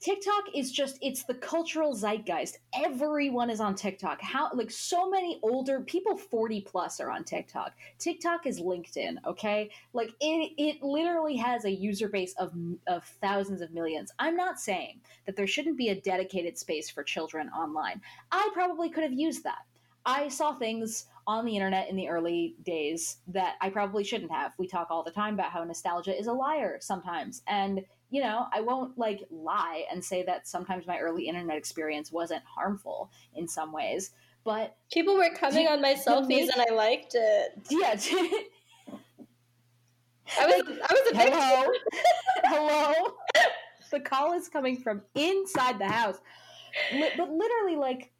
[0.00, 2.58] TikTok is just it's the cultural zeitgeist.
[2.72, 4.20] Everyone is on TikTok.
[4.22, 7.72] How like so many older people 40 plus are on TikTok.
[7.98, 9.70] TikTok is LinkedIn, okay?
[9.92, 12.52] Like it it literally has a user base of
[12.86, 14.12] of thousands of millions.
[14.20, 18.00] I'm not saying that there shouldn't be a dedicated space for children online.
[18.30, 19.66] I probably could have used that.
[20.06, 24.54] I saw things on the internet in the early days that I probably shouldn't have.
[24.58, 27.42] We talk all the time about how nostalgia is a liar sometimes.
[27.46, 32.10] And you know, I won't like lie and say that sometimes my early internet experience
[32.10, 34.12] wasn't harmful in some ways.
[34.44, 37.52] But People were coming Do- on my selfies make- and I liked it.
[37.70, 37.94] yeah,
[40.40, 41.72] I was I was a hello,
[42.44, 43.14] hello.
[43.90, 46.18] The call is coming from inside the house,
[46.92, 48.12] Li- but literally, like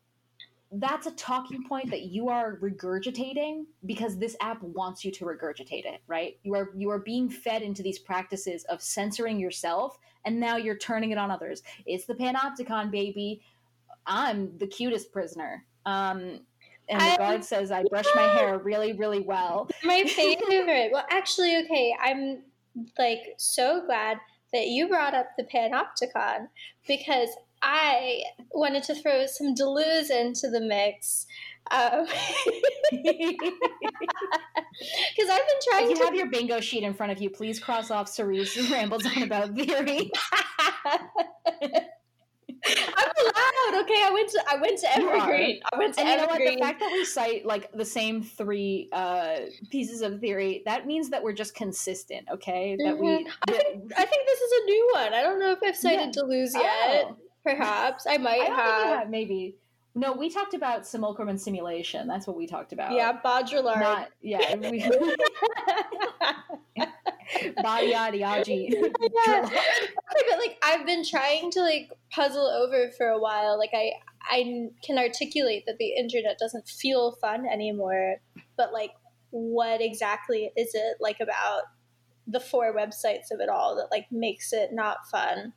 [0.72, 5.86] that's a talking point that you are regurgitating because this app wants you to regurgitate
[5.86, 6.38] it, right?
[6.42, 10.76] You are you are being fed into these practices of censoring yourself, and now you're
[10.76, 11.62] turning it on others.
[11.86, 13.40] It's the panopticon, baby.
[14.06, 15.64] I'm the cutest prisoner.
[15.86, 16.40] Um,
[16.90, 19.68] and the I'm- guard says I brush my hair really, really well.
[19.84, 20.90] My favorite.
[20.92, 22.42] Well, actually, okay, I'm
[22.98, 24.18] like so glad
[24.52, 26.48] that you brought up the Panopticon
[26.86, 27.28] because
[27.62, 28.22] I
[28.52, 31.26] wanted to throw some Deleuze into the mix.
[31.70, 32.06] Um,
[34.80, 37.30] Because I've been trying If you to have your bingo sheet in front of you,
[37.30, 40.10] please cross off Cerise rambles on about theory.
[42.66, 43.82] I'm allowed.
[43.82, 45.60] Okay, I went to I went to Evergreen.
[45.72, 46.38] I went to And you know what?
[46.38, 49.36] The fact that we cite like the same three uh,
[49.70, 52.76] pieces of theory, that means that we're just consistent, okay?
[52.84, 53.06] That we.
[53.06, 53.26] Mhm.
[53.48, 55.14] I think I think this is a new one.
[55.14, 56.22] I don't know if I've cited Yeah.
[56.22, 57.04] Deleuze yet.
[57.08, 57.16] Oh.
[57.56, 58.98] Perhaps I might I have.
[58.98, 59.10] have.
[59.10, 59.56] Maybe
[59.94, 62.06] No, we talked about simulacrum and simulation.
[62.06, 62.92] That's what we talked about.
[62.92, 63.80] Yeah, Baudrillard.
[63.80, 64.54] Not yeah.
[64.54, 64.80] We,
[67.62, 68.70] Body yadi yaji.
[69.26, 69.42] yeah.
[69.42, 73.58] but like I've been trying to like puzzle over for a while.
[73.58, 73.92] Like I
[74.30, 78.16] I can articulate that the internet doesn't feel fun anymore,
[78.56, 78.92] but like
[79.30, 81.62] what exactly is it like about
[82.26, 85.54] the four websites of it all that like makes it not fun?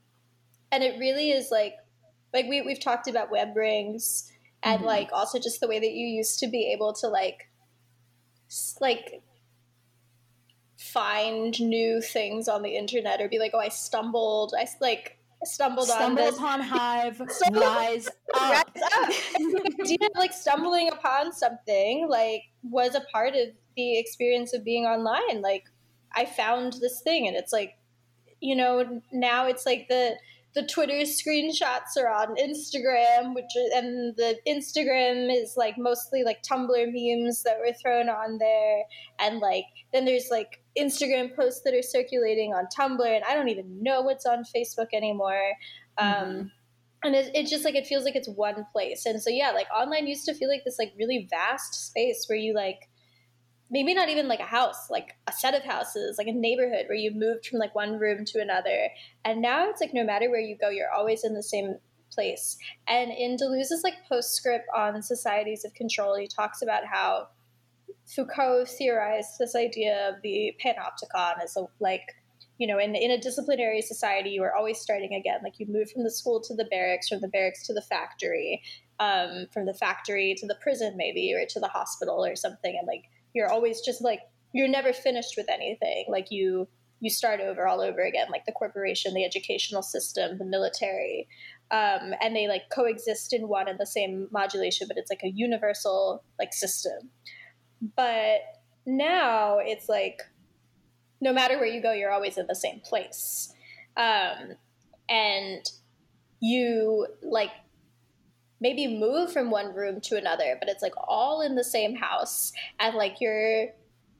[0.71, 1.75] And it really is like
[2.33, 4.31] like we we've talked about web rings
[4.63, 4.85] and Mhm.
[4.85, 7.49] like also just the way that you used to be able to like
[8.79, 9.21] like
[10.77, 15.89] find new things on the internet or be like oh i stumbled i like stumbled,
[15.89, 18.67] on Stumble upon Hive, Stumble- rise up.
[18.67, 19.09] up.
[19.35, 24.53] And the idea of like stumbling upon something like was a part of the experience
[24.53, 25.63] of being online like
[26.13, 27.75] i found this thing and it's like
[28.39, 30.15] you know now it's like the
[30.53, 36.41] the twitter screenshots are on instagram which is, and the instagram is like mostly like
[36.43, 38.83] tumblr memes that were thrown on there.
[39.19, 43.49] And like then there's like instagram posts that are circulating on tumblr and i don't
[43.49, 45.53] even know what's on facebook anymore.
[45.97, 46.51] Um Mhm.
[47.03, 49.05] and it, it just like it feels like it's one place.
[49.05, 52.37] And so yeah like online used to feel like this like really vast space where
[52.37, 52.89] you like
[53.71, 56.97] maybe not even like a house like a set of houses like a neighborhood where
[56.97, 58.89] you moved from like one room to another
[59.25, 61.75] and now it's like no matter where you go you're always in the same
[62.11, 62.57] place
[62.87, 67.27] and in deleuze's like postscript on societies of control he talks about how
[68.05, 72.03] foucault theorized this idea of the panopticon as a like
[72.61, 75.39] you know, in, in a disciplinary society, you are always starting again.
[75.43, 78.61] Like you move from the school to the barracks, from the barracks to the factory,
[78.99, 82.77] um, from the factory to the prison, maybe, or to the hospital or something.
[82.77, 84.21] And like you're always just like
[84.53, 86.05] you're never finished with anything.
[86.09, 86.67] Like you
[86.99, 91.27] you start over all over again, like the corporation, the educational system, the military,
[91.71, 95.31] um, and they like coexist in one and the same modulation, but it's like a
[95.33, 97.09] universal like system.
[97.95, 98.41] But
[98.85, 100.21] now it's like
[101.21, 103.53] no matter where you go, you're always in the same place.
[103.95, 104.55] Um,
[105.07, 105.63] and
[106.39, 107.51] you like
[108.61, 112.53] maybe move from one room to another, but it's like all in the same house
[112.79, 113.69] and like you're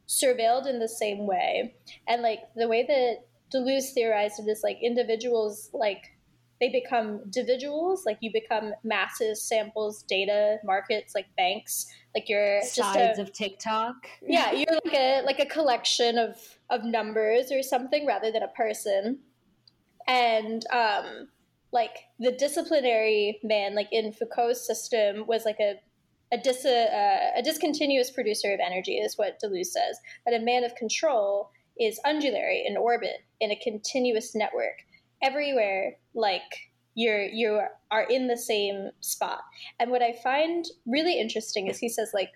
[0.08, 1.76] surveilled in the same way.
[2.08, 3.20] And like the way that
[3.54, 6.12] Deleuze theorized it is like individuals like
[6.60, 11.88] they become individuals, like you become masses, samples, data, markets, like banks.
[12.14, 13.96] Like you're just a, Sides of TikTok.
[14.22, 16.38] yeah you're like a like a collection of
[16.70, 19.20] of numbers or something rather than a person
[20.08, 21.28] and um
[21.72, 25.76] like the disciplinary man like in foucault's system was like a
[26.34, 30.64] a, dis- uh, a discontinuous producer of energy is what deleuze says but a man
[30.64, 34.78] of control is undulatory in orbit in a continuous network
[35.22, 36.42] everywhere like
[36.96, 39.42] you're you are in the same spot.
[39.80, 42.30] And what i find really interesting is he says like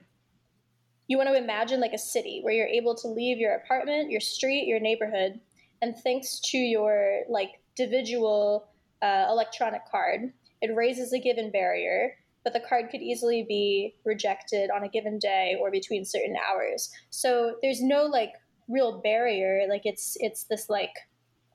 [1.08, 4.22] you want to imagine like a city where you're able to leave your apartment, your
[4.22, 5.40] street, your neighborhood,
[5.82, 8.68] and thanks to your like individual
[9.06, 14.70] uh, electronic card, it raises a given barrier, but the card could easily be rejected
[14.70, 16.92] on a given day or between certain hours.
[17.10, 18.34] So there's no like
[18.68, 19.68] real barrier.
[19.70, 20.92] Like it's it's this like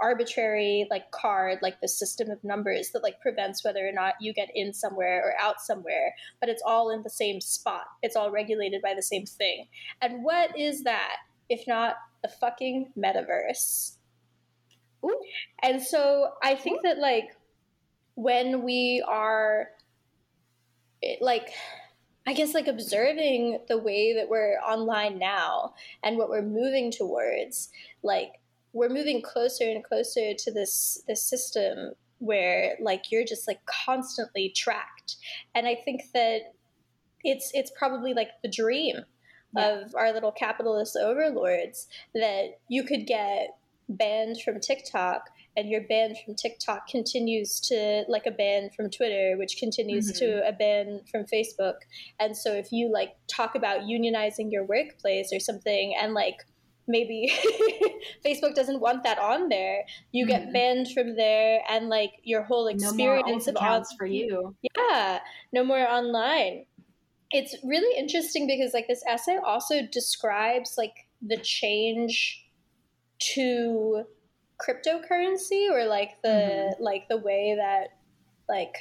[0.01, 4.33] arbitrary like card like the system of numbers that like prevents whether or not you
[4.33, 8.31] get in somewhere or out somewhere but it's all in the same spot it's all
[8.31, 9.67] regulated by the same thing
[10.01, 11.17] and what is that
[11.51, 13.97] if not the fucking metaverse
[15.05, 15.21] Ooh.
[15.63, 17.37] and so i think that like
[18.15, 19.69] when we are
[21.21, 21.51] like
[22.27, 25.73] i guess like observing the way that we're online now
[26.05, 27.71] and what we're moving towards
[28.03, 28.41] like
[28.73, 34.53] we're moving closer and closer to this this system where like you're just like constantly
[34.55, 35.17] tracked.
[35.55, 36.53] And i think that
[37.25, 38.97] it's it's probably like the dream
[39.57, 43.57] of our little capitalist overlords that you could get
[43.89, 49.35] banned from tiktok and your ban from tiktok continues to like a ban from twitter
[49.37, 51.75] which continues to a ban from facebook
[52.19, 56.37] and so if you like talk about unionizing your workplace or something and like
[56.89, 57.31] maybe
[58.27, 59.85] Facebook doesn't want that on there.
[60.11, 60.53] You get Mhm.
[60.53, 64.07] banned from there, and like your whole No more experience alt of accounts on- for
[64.07, 64.57] you.
[64.77, 65.21] yeah,
[65.53, 66.65] no more online.
[67.31, 72.45] It's really interesting because like this essay also describes like the change
[73.35, 74.05] to
[74.61, 77.99] cryptocurrency or like the like the way that
[78.49, 78.77] like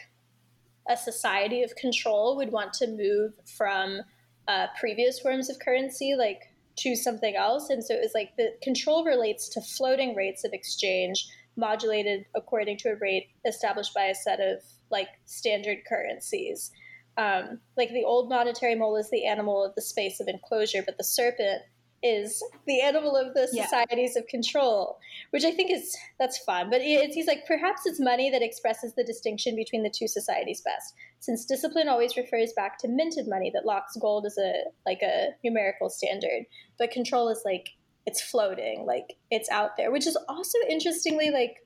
[0.89, 4.01] a society of control would want to move from
[4.47, 6.41] uh, previous forms of currency like
[6.75, 7.69] to something else.
[7.69, 12.77] And so it was like the control relates to floating rates of exchange modulated according
[12.77, 16.71] to a rate established by a set of like standard currencies.
[17.17, 20.97] Um, like the old monetary mole is the animal of the space of enclosure, but
[20.97, 21.61] the serpent
[22.01, 23.65] is the animal of the Yeah.
[23.65, 24.99] societies of control,
[25.31, 26.69] which I think is that's fun.
[26.69, 30.61] But it's he's like perhaps it's money that expresses the distinction between the two societies
[30.61, 35.01] best, since discipline always refers back to minted money that locks gold as a like
[35.01, 36.45] a numerical standard,
[36.77, 37.69] but control is like
[38.05, 41.65] it's floating, like it's out there, which is also interestingly like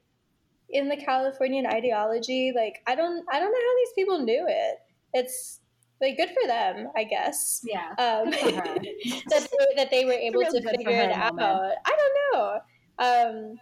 [0.69, 2.51] in the Californian ideology.
[2.55, 4.79] Like I don't I don't know how these people knew it.
[5.13, 5.59] It's
[6.03, 7.91] like good for them, I guess Yeah.
[7.97, 8.75] um, Good for her.
[9.29, 11.35] that they, that they were able really to figure it out.
[11.35, 11.75] moment.
[11.85, 12.59] I don't know,
[12.99, 13.59] um,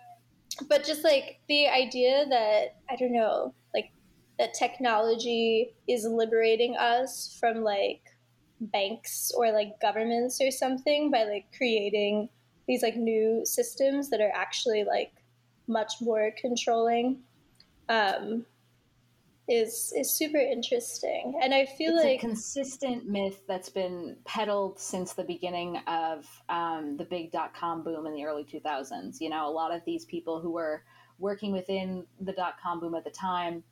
[0.67, 3.91] but just like the idea that I don't know, like
[4.39, 8.01] that technology is liberating us from like
[8.59, 12.29] banks or like governments or something by like creating
[12.67, 15.11] these like new systems that are actually like
[15.67, 17.19] much more controlling.
[17.89, 18.45] Um,
[19.51, 24.79] is is super interesting, and I feel it's like a consistent myth that's been peddled
[24.79, 29.19] since the beginning of um, the big dot com boom in the early 2000s.
[29.19, 30.83] You know, a lot of these people who were
[31.19, 33.63] working within the dot com boom at the time,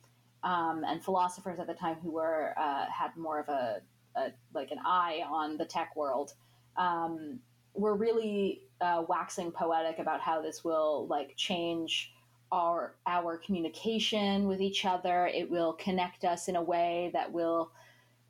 [0.44, 3.80] um, and philosophers at the time who were uh, had more of a,
[4.16, 6.34] a like an eye on the tech world,
[6.76, 7.40] um,
[7.74, 12.12] were really uh, waxing poetic about how this will like change
[12.52, 15.26] our our communication with each other.
[15.26, 17.70] It will connect us in a way that will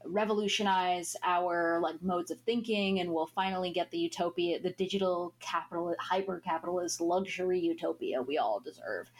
[0.05, 5.95] revolutionize our like modes of thinking and we'll finally get the utopia the digital capital
[6.01, 9.11] hyper capitalist luxury utopia we all deserve.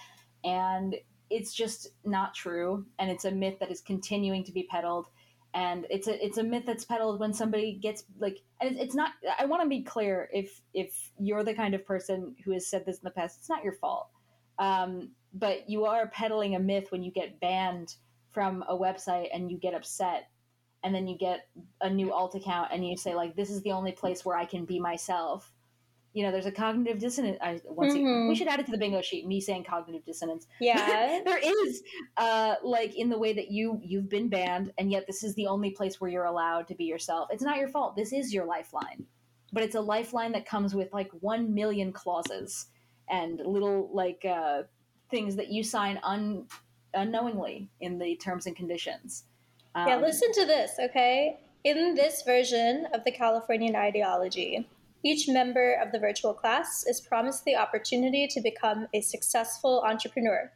[0.45, 0.97] And
[1.29, 5.07] it's just not true and it's a myth that is continuing to be peddled.
[5.53, 9.13] And it's a it's a myth that's peddled when somebody gets like and it's, not
[9.39, 12.87] i want to be clear if if you're the kind of person who has said
[12.87, 14.09] this in the past it's not your fault
[14.61, 17.97] um, but you are peddling a myth when you get banned
[18.31, 20.29] from a website and you get upset
[20.85, 21.49] and then you get
[21.81, 24.45] a new alt account and you say like this is the only place where i
[24.45, 25.53] can be myself.
[26.13, 28.29] You know there's a cognitive dissonance I, once Mhm.
[28.29, 30.47] we should add it to the bingo sheet me saying cognitive dissonance.
[30.61, 31.21] Yeah.
[31.25, 31.83] there is
[32.17, 35.47] uh like in the way that you you've been banned and yet this is the
[35.47, 37.29] only place where you're allowed to be yourself.
[37.31, 37.95] It's not your fault.
[37.95, 39.07] This is your lifeline.
[39.53, 42.67] But it's a lifeline that comes with like 1 million clauses
[43.11, 44.63] and little like uh
[45.11, 46.47] things that you sign un
[46.95, 49.25] unknowingly in the terms and conditions
[49.77, 51.39] Yeah, Um, listen to this, okay?
[51.63, 54.67] In this version of the Californian ideology,
[55.05, 60.51] each member of the virtual class is promised the opportunity to become a successful entrepreneur.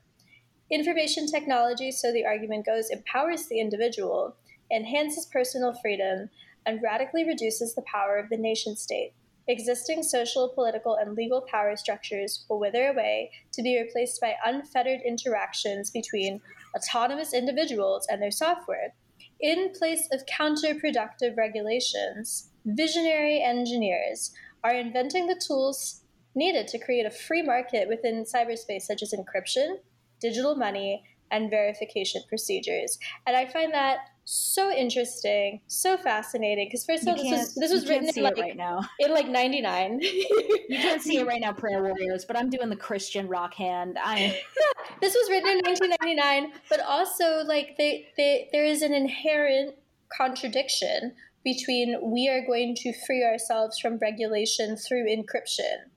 [0.71, 4.37] Information technology, so the argument goes, empowers the individual,
[4.71, 6.31] enhances personal freedom,
[6.67, 9.13] and radically reduces the power of the nation state.
[9.47, 15.01] Existing social, political, and legal power structures will wither away to be replaced by unfettered
[15.05, 16.41] interactions between
[16.75, 18.95] autonomous individuals and their software.
[19.41, 26.01] In place of counterproductive regulations, visionary engineers are inventing the tools
[26.35, 29.77] needed to create a free market within cyberspace, such as encryption,
[30.21, 32.99] digital money, and verification procedures.
[33.27, 36.67] And I find that so interesting, so fascinating.
[36.67, 38.81] Because first of all, this was this was written in like right now.
[38.99, 40.01] in like '99.
[40.69, 43.99] you can't see it right now prayer warriors but i'm doing the christian rock hand.
[44.03, 44.41] I
[45.01, 49.75] this was written in 1999 but also like they, they there is an inherent
[50.17, 51.13] contradiction
[51.45, 55.91] between we are going to free ourselves from regulation through encryption.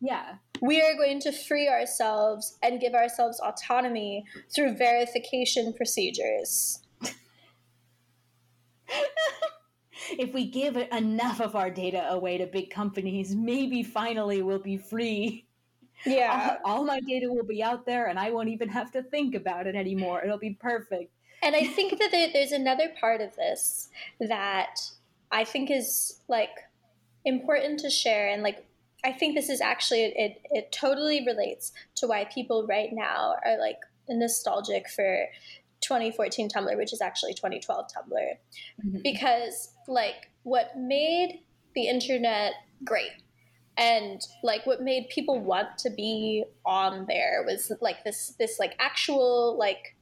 [0.00, 0.34] Yeah.
[0.60, 4.24] We are going to free ourselves and give ourselves autonomy
[4.54, 6.80] through verification procedures
[10.18, 14.78] if we give enough of our data away to big companies, maybe finally we'll be
[14.78, 15.46] free.
[16.06, 19.02] yeah All, all my data will be out there and I won't even have to
[19.02, 20.22] think about it anymore.
[20.24, 21.12] It'll be perfect.
[21.42, 23.88] And I think that there, there's another part of this
[24.20, 24.76] that
[25.32, 26.50] I think is like
[27.24, 28.66] important to share, and like
[29.04, 30.42] I think this is actually it.
[30.50, 35.26] It totally relates to why people right now are like nostalgic for
[35.80, 38.36] 2014 Tumblr, which is actually 2012 Tumblr,
[38.84, 39.02] Mhm.
[39.02, 41.40] because like what made
[41.74, 42.54] the internet
[42.84, 43.12] great
[43.76, 48.74] and like what made people want to be on there was like this this like
[48.78, 49.96] actual like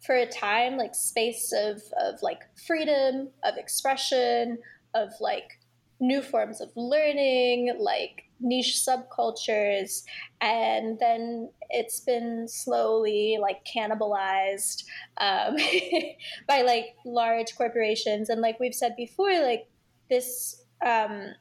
[0.00, 4.58] for a time like space of of like freedom of expression
[4.94, 5.58] of like
[6.00, 10.02] new forms of learning like niche subcultures
[10.40, 14.84] and then it's been slowly like cannibalized
[15.18, 15.56] um,
[16.48, 18.28] by like large corporations.
[18.28, 19.68] And like we've said before like
[20.08, 21.34] this um,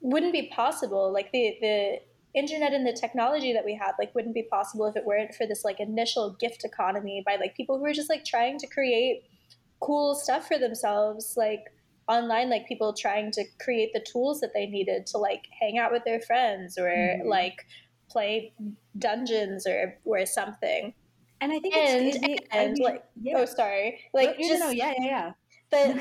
[0.00, 1.98] wouldn't be possible like the the
[2.34, 5.46] internet and the technology that we have like wouldn't be possible if it weren't for
[5.46, 9.22] this like initial gift economy by like people who are just like trying to create
[9.82, 11.64] cool stuff for themselves, like
[12.12, 15.92] online, like people trying to create the tools that they needed to like hang out
[15.92, 17.28] with their friends or mm-hmm.
[17.28, 17.66] like
[18.10, 18.52] play
[18.98, 20.94] dungeons or or something.
[21.40, 23.38] And I think and, it's, and, and like yeah.
[23.38, 25.32] oh sorry like no, just no, no, yeah yeah yeah
[25.72, 25.96] but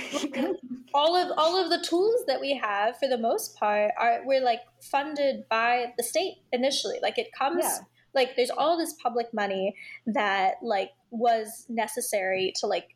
[0.93, 4.43] all of all of the tools that we have for the most part are we're
[4.43, 7.77] like funded by the state initially like it comes yeah.
[8.13, 9.75] like there's all this public money
[10.05, 12.95] that like was necessary to like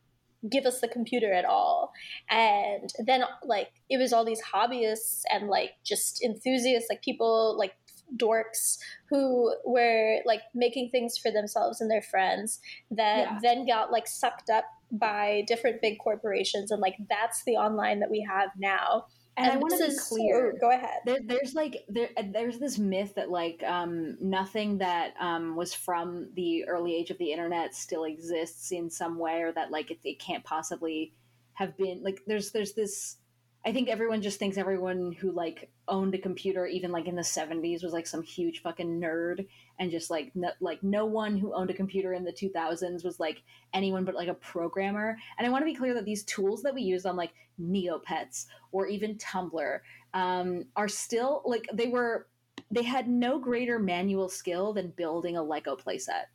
[0.49, 1.91] give us the computer at all.
[2.29, 7.73] And then like it was all these hobbyists and like just enthusiasts like people like
[8.17, 8.77] dorks
[9.09, 12.59] who were like making things for themselves and their friends
[12.91, 13.39] that yeah.
[13.41, 16.71] then got like sucked up by different big corporations.
[16.71, 19.05] And like that's the online that we have now
[19.37, 20.53] and, and I want to be clear.
[20.55, 20.99] Oh, go ahead.
[21.05, 26.29] There, there's like there, there's this myth that like um, nothing that um, was from
[26.35, 29.99] the early age of the internet still exists in some way, or that like it,
[30.03, 31.13] it can't possibly
[31.53, 33.17] have been like there's there's this
[33.65, 37.23] I think everyone just thinks everyone who like owned a computer, even like in the
[37.23, 39.47] '70s, was like some huge fucking nerd,
[39.79, 43.19] and just like no, like no one who owned a computer in the 2000s was
[43.19, 43.41] like
[43.73, 45.17] anyone but like a programmer.
[45.37, 48.45] And I want to be clear that these tools that we use on like Neopets
[48.71, 49.79] or even Tumblr
[50.13, 52.27] um, are still like they were
[52.69, 56.25] they had no greater manual skill than building a Lego playset.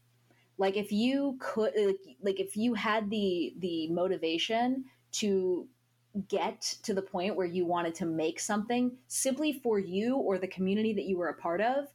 [0.58, 1.74] Like if you could
[2.22, 5.68] like if you had the the motivation to
[6.28, 10.48] get to the point where you wanted to make something simply for you or the
[10.48, 11.86] community that you were a part of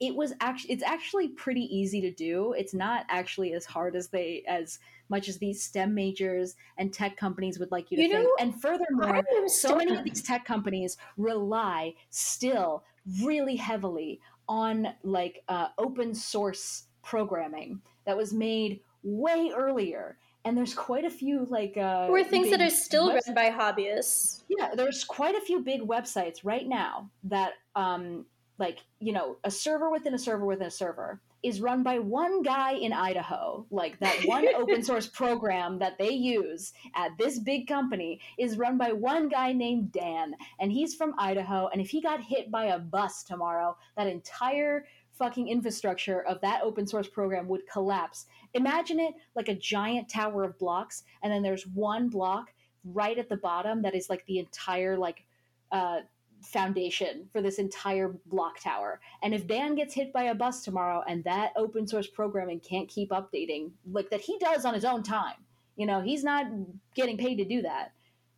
[0.00, 2.52] it was actually it's actually pretty easy to do.
[2.52, 4.78] It's not actually as hard as they as
[5.08, 8.24] much as these stem majors and tech companies would like you to you think.
[8.24, 12.84] know, and furthermore so many of these tech companies rely still
[13.22, 20.74] really heavily on like uh, open source programming that was made way earlier and there's
[20.74, 23.26] quite a few like uh or things that are still websites.
[23.26, 28.24] run by hobbyists yeah there's quite a few big websites right now that um
[28.58, 32.42] like you know a server within a server within a server is run by one
[32.42, 37.66] guy in idaho like that one open source program that they use at this big
[37.66, 42.00] company is run by one guy named dan and he's from idaho and if he
[42.00, 44.84] got hit by a bus tomorrow that entire
[45.18, 48.26] fucking infrastructure of that open source program would collapse.
[48.54, 52.52] Imagine it like a giant tower of blocks, and then there's one block
[52.84, 55.24] right at the bottom that is like the entire like
[55.72, 56.00] uh,
[56.42, 59.00] foundation for this entire block tower.
[59.22, 62.88] And if Dan gets hit by a bus tomorrow and that open source programming can't
[62.88, 65.36] keep updating, like that he does on his own time,
[65.76, 66.46] you know, he's not
[66.94, 67.92] getting paid to do that.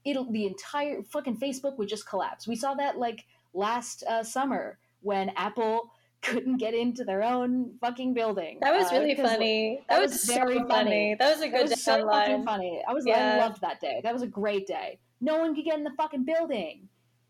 [0.04, 2.46] It'll the entire fucking Facebook would just collapse.
[2.46, 5.90] We saw that like last uh, summer when Apple
[6.26, 8.58] couldn't get into their own fucking building.
[8.60, 9.80] That was really uh, funny.
[9.88, 10.68] That, that was, was, very so funny.
[10.68, 11.16] funny.
[11.18, 12.82] That was a good that was so fucking funny.
[12.88, 13.34] I was yeah.
[13.34, 14.00] I loved that day.
[14.02, 14.98] That was a great day.
[15.20, 16.88] No one could get in the fucking building.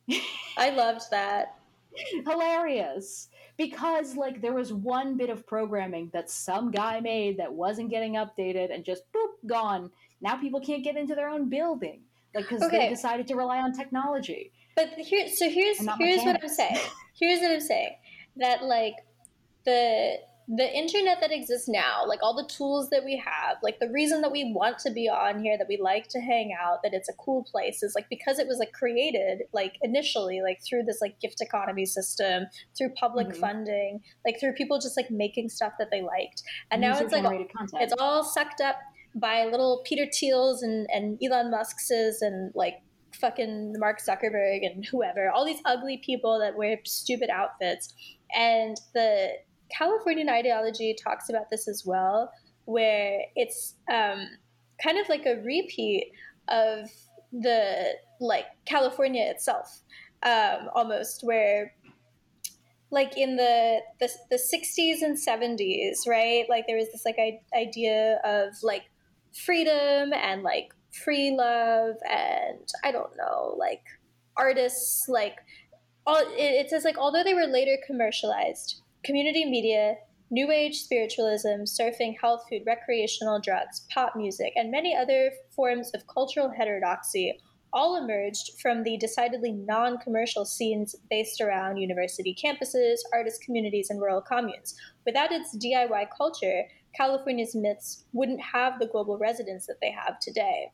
[0.59, 1.56] I loved that.
[2.27, 3.28] Hilarious.
[3.56, 8.14] Because like there was one bit of programming that some guy made that wasn't getting
[8.14, 9.90] updated and just boop gone.
[10.20, 12.01] Now people can't get into their own building.
[12.35, 12.78] Like because okay.
[12.78, 14.52] they decided to rely on technology.
[14.74, 16.78] But here so here's here's what I'm saying.
[17.18, 17.93] Here's what I'm saying
[18.36, 18.94] that like
[19.64, 20.16] the
[20.48, 24.20] the internet that exists now, like all the tools that we have, like the reason
[24.20, 27.08] that we want to be on here, that we like to hang out, that it's
[27.08, 31.00] a cool place is like because it was like created like initially like through this
[31.00, 32.44] like gift economy system,
[32.78, 33.40] through public mm-hmm.
[33.40, 36.44] funding, like through people just like making stuff that they liked.
[36.70, 37.50] And now it's like
[37.80, 38.76] it's all sucked up
[39.16, 41.90] by little Peter Thiels and, and Elon Musk's
[42.20, 42.82] and like
[43.20, 47.94] fucking Mark Zuckerberg and whoever, all these ugly people that wear stupid outfits
[48.34, 49.30] and the
[49.76, 52.30] Californian ideology talks about this as well,
[52.64, 54.28] where it's um,
[54.82, 56.12] kind of like a repeat
[56.48, 56.90] of
[57.32, 59.82] the like California itself,
[60.22, 61.74] um, almost where
[62.90, 66.44] like in the, the the 60s and 70s, right?
[66.48, 68.84] Like there was this like I- idea of like
[69.44, 70.68] freedom and like
[71.05, 73.82] free love and I don't know, like
[74.36, 75.36] artists like
[76.06, 79.97] all, it, it says like although they were later commercialized, community media,
[80.31, 86.06] new age spiritualism, surfing, health food, recreational drugs, pop music, and many other forms of
[86.06, 87.39] cultural heterodoxy
[87.73, 94.01] all emerged from the decidedly non commercial scenes based around university campuses, artist communities, and
[94.01, 94.74] rural communes.
[95.05, 96.62] Without its DIY culture,
[96.97, 100.70] California's myths wouldn't have the global resonance that they have today.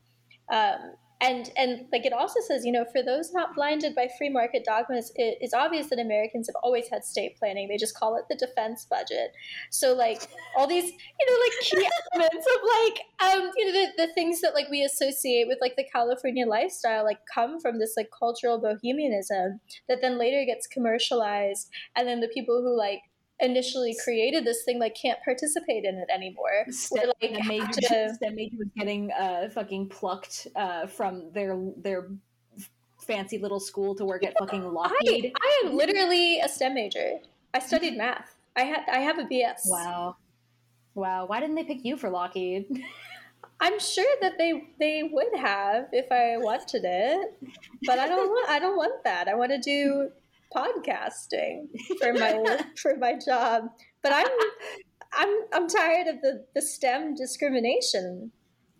[0.51, 4.29] Um, and and like it also says you know for those not blinded by free
[4.29, 7.67] market dogmas it is obvious that americans have always had state planning.
[7.67, 9.31] They just call it the defense budget.
[9.71, 14.07] So like all these you know like key elements of like um you know the,
[14.07, 17.93] the things that like we associate with like the california lifestyle like come from this
[17.95, 21.69] like cultural bohemianism that then later gets commercialized.
[21.95, 22.99] And then the people who like
[23.43, 26.65] initially created this thing like can't participate in it anymore.
[26.69, 30.87] Stem, Or, like, the major, have to- STEM major was getting uh, fucking plucked uh,
[30.87, 32.07] from their their
[32.99, 35.33] fancy little school to work at fucking I, Lockheed.
[35.35, 37.19] I am literally a STEM major.
[37.53, 38.35] I studied math.
[38.55, 39.61] I had I have a BS.
[39.65, 40.15] Wow,
[40.95, 41.25] wow.
[41.25, 42.65] Why didn't they pick you for Lockheed?
[43.59, 47.33] I'm sure that they they would have if I wanted it,
[47.85, 49.27] but I don't want I don't want that.
[49.27, 50.09] I want to do
[50.55, 51.67] podcasting
[51.99, 53.65] for my for my job.
[54.01, 54.27] But I'm
[55.13, 58.31] I'm I'm tired of the the STEM discrimination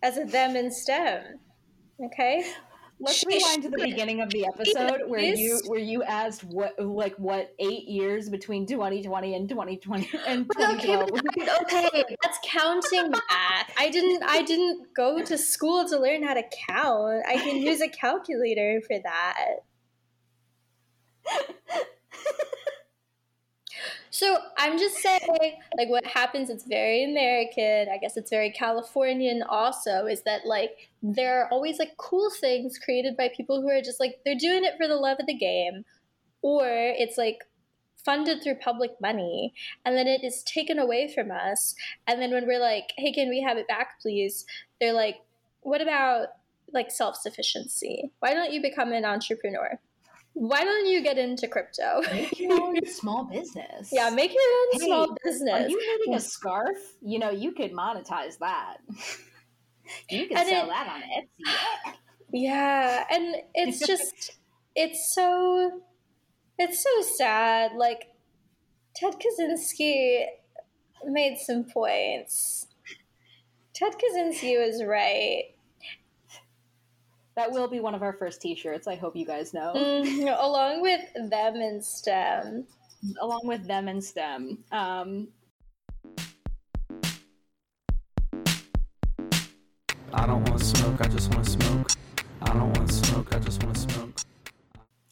[0.02, 1.22] as a them in STEM.
[2.04, 2.44] Okay.
[3.00, 6.78] Let's Sh- rewind to the beginning of the episode where you where you asked what
[6.78, 11.10] like what eight years between 2020 and 2020 and Okay, 2012.
[11.10, 13.70] but- okay, that's counting math.
[13.76, 17.24] I didn't I didn't go to school to learn how to count.
[17.28, 19.46] I can use a calculator for that.
[24.14, 27.92] So I'm just saying, like, what happens, it's very American.
[27.92, 32.78] I guess it's very Californian also, is that, like, there are always, like, cool things
[32.78, 35.34] created by people who are just, like, they're doing it for the love of the
[35.34, 35.84] game.
[36.42, 37.38] Or it's, like,
[38.04, 39.52] funded through public money.
[39.84, 41.74] And then it is taken away from us.
[42.06, 44.46] And then when we're like, hey, can we have it back, please?
[44.80, 45.22] They're like,
[45.62, 46.28] what about,
[46.72, 48.12] like, self sufficiency?
[48.20, 49.80] Why don't you become an entrepreneur?
[50.34, 52.00] Why don't you get into crypto?
[52.12, 53.90] Make your own small business.
[53.92, 55.70] Yeah, make your own Hey, small Are business.
[55.70, 56.20] you knitting a mm.
[56.20, 56.76] scarf?
[57.00, 58.78] You know, you could monetize that.
[60.10, 61.92] you could And sell it- that on Etsy.
[62.32, 64.32] yeah, and it's just
[64.74, 65.80] it's so
[66.58, 67.72] it's so sad.
[67.76, 68.06] Like
[68.96, 70.24] Ted Kaczynski
[71.06, 72.66] made some points.
[73.72, 75.53] Ted Kaczynski was right.
[77.36, 78.86] That will be one of our first T-shirts.
[78.86, 82.66] I hope you guys know, Mhm, along with them in STEM.
[83.20, 84.64] along with them and STEM.
[84.72, 85.28] Um,
[90.12, 91.88] I don't want to smoke, I just want to smoke.
[92.42, 94.16] I don't want to smoke, I just want to smoke.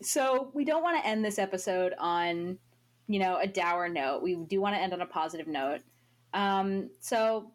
[0.00, 2.58] so we don't want to end this episode on,
[3.08, 4.22] you know, a dour note.
[4.22, 5.80] We do want to end on a positive note.
[6.34, 7.50] Um, so,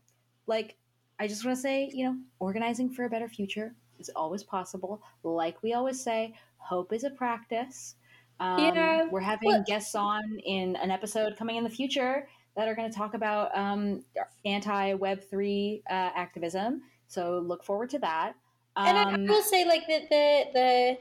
[0.45, 0.76] like,
[1.19, 5.02] I just want to say, you know, organizing for a better future is always possible.
[5.24, 7.95] Like we always say, hope is a practice.
[8.40, 12.68] Um, Yeah, we're having well- guests on in an episode coming in the future that
[12.68, 14.03] are going to talk about um,
[14.45, 16.82] anti Web three uh, activism.
[17.07, 18.34] So look forward to that.
[18.76, 20.98] And I Um, will say, like the the the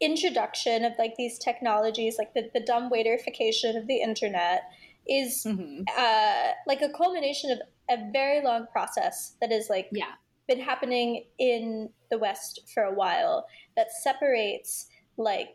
[0.00, 4.62] introduction of like these technologies, like the the dumb waitification of the internet,
[5.06, 5.84] is mhm.
[5.96, 7.58] uh, like a culmination of
[7.90, 10.12] a very long process that is like Yeah.
[10.48, 13.46] Been happening in the West for a while
[13.76, 15.54] that separates like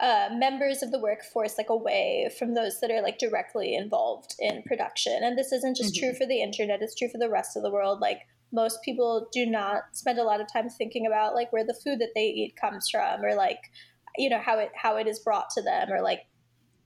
[0.00, 4.62] uh, members of the workforce like away from those that are like directly involved in
[4.64, 5.20] production.
[5.22, 5.98] And this isn't just Mhm.
[6.00, 8.00] true for the internet; it's true for the rest of the world.
[8.00, 8.20] Like
[8.52, 11.98] most people do not spend a lot of time thinking about like where the food
[12.00, 13.70] that they eat comes from, or like
[14.16, 16.26] you know how it how it is brought to them, or like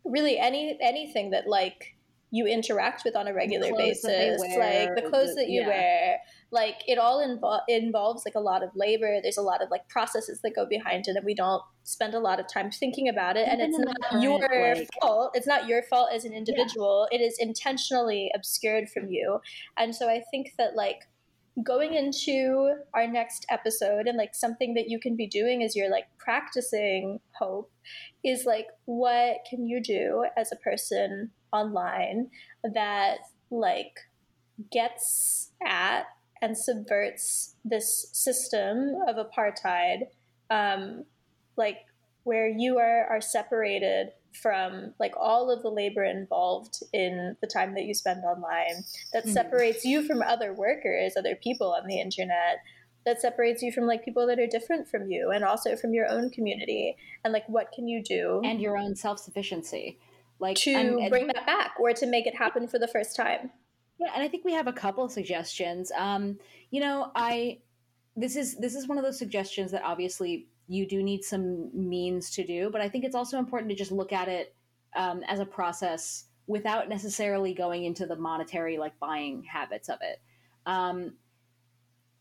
[0.04, 1.96] really any anything that like
[2.30, 5.42] you interact with on a regular clothes that they basis wear, like the clothes the-
[5.42, 5.68] that you yeah.
[5.68, 6.18] wear
[6.50, 9.86] like it all invo- involves like a lot of labor there's a lot of like
[9.88, 13.36] processes that go behind it and we don't spend a lot of time thinking about
[13.36, 17.06] it and it's not current, your like- fault it's not your fault as an individual
[17.10, 19.38] it is intentionally obscured from you
[19.76, 21.02] and so i think that like
[21.64, 25.90] going into our next episode and like something that you can be doing as you're
[25.90, 27.70] like practicing hope
[28.24, 32.30] is like what can you do as a person online
[32.62, 33.18] that
[33.50, 33.98] like
[34.70, 36.04] gets at
[36.40, 40.08] and subverts this system of apartheid
[40.50, 41.04] um,
[41.56, 41.78] like
[42.24, 47.74] where you are are separated from like all of the labor involved in the time
[47.74, 49.32] that you spend online that Mhm.
[49.32, 52.58] separates you from other workers other people on the internet
[53.04, 56.06] that separates you from like people that are different from you and also from your
[56.06, 56.94] own community.
[57.24, 58.42] And like what can you do?
[58.44, 59.98] And your own self sufficiency,
[60.39, 63.16] like to and- and- bring that back or to make it happen for the first
[63.16, 63.51] time
[63.98, 65.90] Yeah, and I think we have a couple of suggestions.
[65.93, 66.39] Um,
[66.70, 67.59] you know, I
[68.16, 72.31] this is this is one of those suggestions that obviously you do need some means
[72.31, 74.55] to do, but I think it's also important to just look at it
[74.94, 80.20] um, as a process without necessarily going into the monetary like buying habits of it.
[80.66, 81.15] Um,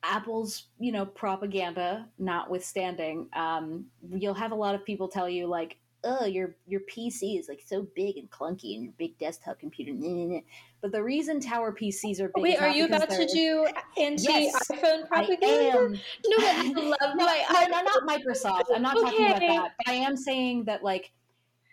[0.04, 5.78] Apple's, you know, propaganda notwithstanding, um, you'll have a lot of people tell you like,
[6.04, 9.92] "Oh, your your PC is like so big and clunky, and your big desktop computer."
[9.94, 10.42] nah, nah, nah."
[10.82, 12.44] But the reason tower PCs are big.
[12.44, 13.68] Wait, are you about to do
[13.98, 15.78] anti Yes, iPhone I propaganda?
[15.78, 15.92] am.
[15.94, 18.66] No, I love no, my no, no, not Microsoft.
[18.74, 19.72] I'm not talking about that.
[19.78, 21.12] But I am saying that like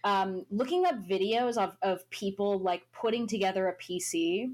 [0.05, 4.53] um, looking up videos of, of people like putting together a PC,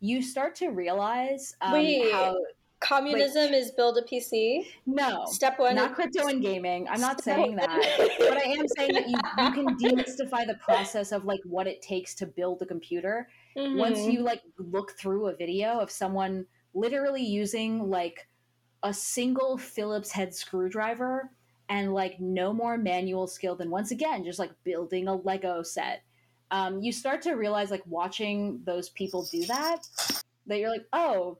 [0.00, 1.72] you start to realize um,
[2.12, 2.36] how
[2.80, 4.64] Communism is build a PC.
[4.86, 5.74] no, Step one.
[5.74, 6.86] not crypto and gaming.
[6.88, 11.10] I'm not saying that, but I am saying that you, you can demystify the process
[11.12, 14.12] of like what it takes to build a computer once Mhm.
[14.12, 18.28] you like look through a video of someone literally using like
[18.84, 21.30] a single Phillips head screwdriver
[21.68, 26.02] and like no more manual skill than once again just like building a Lego set.
[26.52, 29.80] Um, you start to realize like watching those people do that
[30.46, 31.38] that you're like, oh,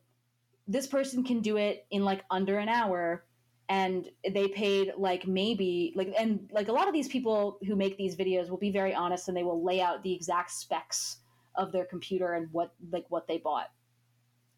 [0.69, 3.25] this person can do it in like under an hour
[3.71, 7.97] and they paid like maybe like and like a lot of these people who make
[7.97, 11.19] these videos will be very honest and they will lay out the exact specs
[11.57, 13.71] of their computer and what like what they bought.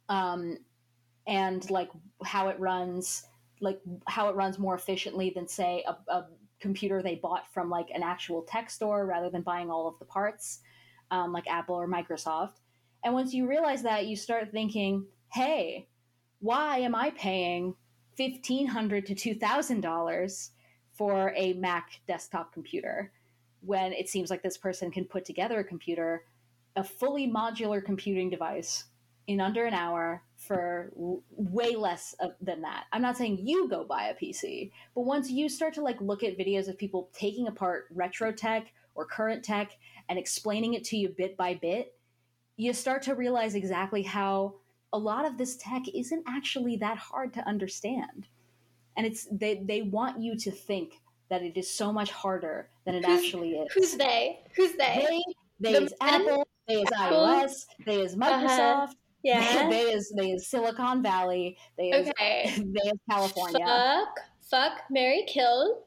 [0.09, 0.59] Um
[1.27, 1.91] and like
[2.24, 3.24] how it runs
[3.61, 6.27] like how it runs more efficiently than say a, a
[6.61, 10.05] computer they bought from like an actual tech store rather than buying all of the
[10.05, 10.61] parts
[11.11, 12.61] um, like apple or microsoft.
[13.05, 15.89] And once you realize that you start thinking hey
[16.41, 17.75] why am i paying
[18.19, 20.51] $1500 to $2000
[20.93, 23.12] for a mac desktop computer
[23.62, 26.25] when it seems like this person can put together a computer
[26.77, 28.85] a fully modular computing device
[29.27, 32.87] in under an hour for w- way less of, than that.
[32.93, 36.23] I'm not saying you go buy a PC, but once you start to like look
[36.23, 39.73] at videos of people taking apart retro tech or current tech
[40.09, 41.95] and explaining it to you bit by bit,
[42.57, 44.55] you start to realize exactly how
[44.93, 48.27] a lot of this tech isn't actually that hard to understand.
[48.97, 51.01] And it's they they want you to think
[51.31, 53.73] that it is so much harder than it Who's- actually is.
[53.73, 54.41] Who's they?
[54.57, 55.07] Who's they?
[55.61, 56.23] They, they The is men?
[56.23, 57.19] Apple, they is Apple?
[57.19, 58.31] iOS, they is uh-huh.
[58.31, 58.93] Microsoft,
[59.23, 59.69] yeah.
[59.71, 62.53] they is they is Silicon Valley, they is Okay.
[62.57, 63.65] they is California.
[63.65, 64.21] Fuck.
[64.51, 64.83] Fuck.
[64.91, 65.85] Mary Kill.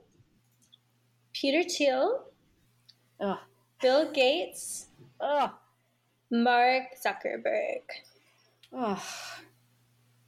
[1.34, 2.24] Peter Thiel.
[3.20, 3.38] Ugh,
[3.82, 4.88] Bill Gates.
[5.20, 5.52] ugh,
[6.32, 7.82] Mark Zuckerberg.
[8.76, 9.00] Ugh.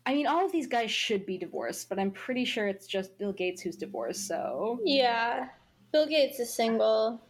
[0.07, 3.17] I mean, all of these guys should be divorced, but I'm pretty sure it's just
[3.17, 4.27] Bill Gates who's divorced.
[4.27, 5.49] So, Yeah.
[5.91, 7.21] Bill Gates is single.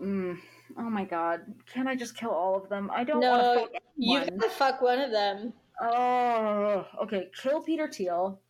[0.00, 0.36] mm,
[0.76, 1.40] oh my god,
[1.72, 2.90] can I just kill all of them?
[2.92, 4.28] I don't No, want to fuck You one.
[4.38, 5.54] gotta fuck one of them.
[5.80, 7.28] Oh, okay.
[7.40, 8.40] Kill Peter Thiel.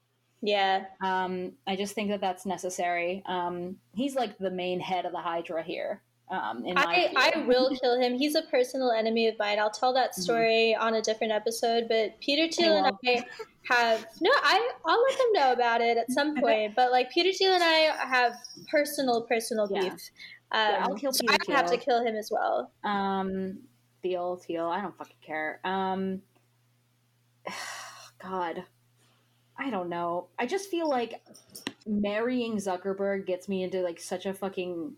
[0.42, 0.86] Yeah.
[1.00, 3.22] Um, I just think that that's necessary.
[3.26, 6.02] Um, he's like the main head of the Hydra here.
[6.28, 7.12] Um, in I.
[7.16, 8.14] I will kill him.
[8.18, 9.58] He's a personal enemy of mine.
[9.60, 10.22] I'll tell that Mm-hmm.
[10.22, 11.86] story on a different episode.
[11.88, 13.24] But Peter Thiel and I
[13.68, 14.30] have no.
[14.42, 16.74] I I'll let them know about it at some point.
[16.74, 18.32] But like Peter Thiel and I have
[18.70, 19.82] personal personal Yeah.
[19.82, 19.92] beef.
[20.52, 22.72] Um, Yeah, I'll kill so Peter I have to kill him as well.
[22.84, 23.58] Um,
[24.02, 24.66] Thiel, Thiel.
[24.66, 25.60] I don't fucking care.
[25.64, 26.22] Um,
[28.22, 28.64] God,
[29.58, 30.28] I don't know.
[30.38, 31.22] I just feel like
[31.86, 34.94] marrying Zuckerberg gets me into like such a fucking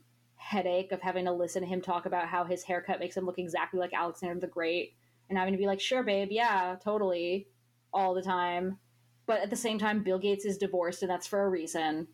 [0.48, 3.38] headache of having to listen to him talk about how his haircut makes him look
[3.38, 4.94] exactly like Alexander the Great,
[5.28, 7.48] and having to be like, "Sure, babe, yeah, totally,"
[7.92, 8.78] all the time.
[9.26, 12.08] But at the same time, Bill Gates is divorced, and that's for a reason.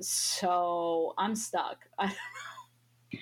[0.00, 1.86] So I'm stuck.
[1.98, 3.18] I don't know.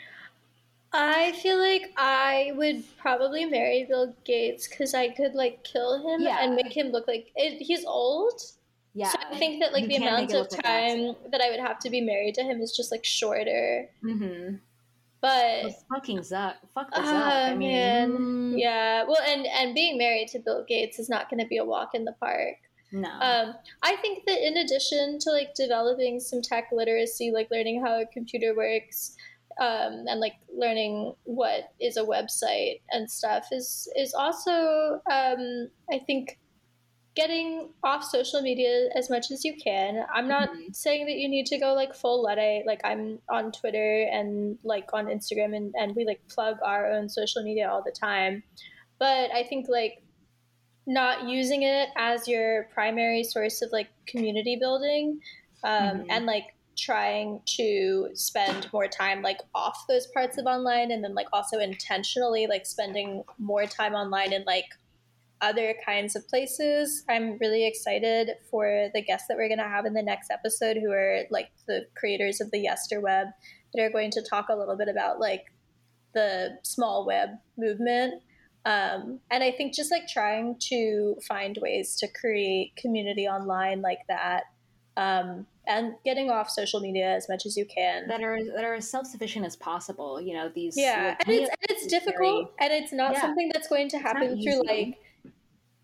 [0.91, 6.23] I feel like I would probably marry Bill Gates because I could like kill him
[6.23, 6.39] Yeah.
[6.41, 8.41] and make him look like it, he's old.
[8.99, 9.11] Yeah.
[9.11, 11.61] So I think that like You the amount of look like time that I would
[11.61, 13.89] have to be married to him is just like shorter.
[14.03, 14.57] Mm-hmm.
[15.21, 16.55] But Well, fucking Zuck.
[16.75, 17.05] Fuck the Zuck.
[17.05, 18.59] Ah, I mean, man.
[18.59, 21.65] yeah, well, and and being married to Bill Gates is not going to be a
[21.65, 22.57] walk in the park.
[22.91, 23.09] no.
[23.09, 23.55] Um,
[23.85, 28.07] I think that in addition to like developing some tech literacy, like learning how a
[28.07, 29.15] computer works,
[29.61, 36.01] um, and like learning what is a website and stuff, is is also um, I
[36.05, 36.39] think
[37.21, 40.05] getting off social media as much as you can.
[40.15, 40.75] I'm not Mhm.
[40.85, 42.65] saying that you need to go like full Luddite.
[42.65, 47.09] Like I'm on Twitter and like on Instagram and, and we like plug our own
[47.09, 48.45] social media all the time.
[49.01, 49.95] But I think like
[50.87, 55.21] not using it as your primary source of like community building
[55.65, 56.07] um, Mhm.
[56.11, 61.15] and like trying to spend more time like off those parts of online and then
[61.21, 64.69] like also intentionally like spending more time online and like
[65.41, 67.05] other kinds of places.
[67.09, 70.77] I'm really excited for the guests that we're going to have in the next episode
[70.77, 73.33] who are like the creators of the Yesterweb
[73.75, 75.45] that are going to talk a little bit about like
[76.15, 78.23] the small web movement
[78.65, 84.01] Um, and I think just like trying to find ways to create community online like
[84.09, 84.43] that,
[84.97, 88.09] um, and getting off social media as much as you can.
[88.09, 90.21] that are that are as self sufficient as possible.
[90.21, 90.75] You know these.
[90.77, 93.21] yeah, like, and it's and it's difficult, and it's not Yeah.
[93.21, 94.67] something that's going to happen through easy.
[94.67, 94.99] like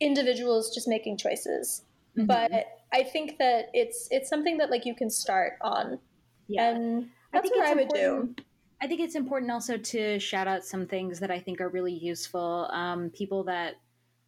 [0.00, 1.82] individuals just making choices.
[2.16, 2.26] Mhm.
[2.26, 5.98] But I think that it's it's something that like you can start on,
[6.46, 6.70] yeah.
[6.70, 8.14] and I that's think what it's I would do.
[8.14, 8.40] important-
[8.80, 11.92] I think it's important also to shout out some things that I think are really
[11.94, 12.68] useful.
[12.70, 13.76] Um, people that,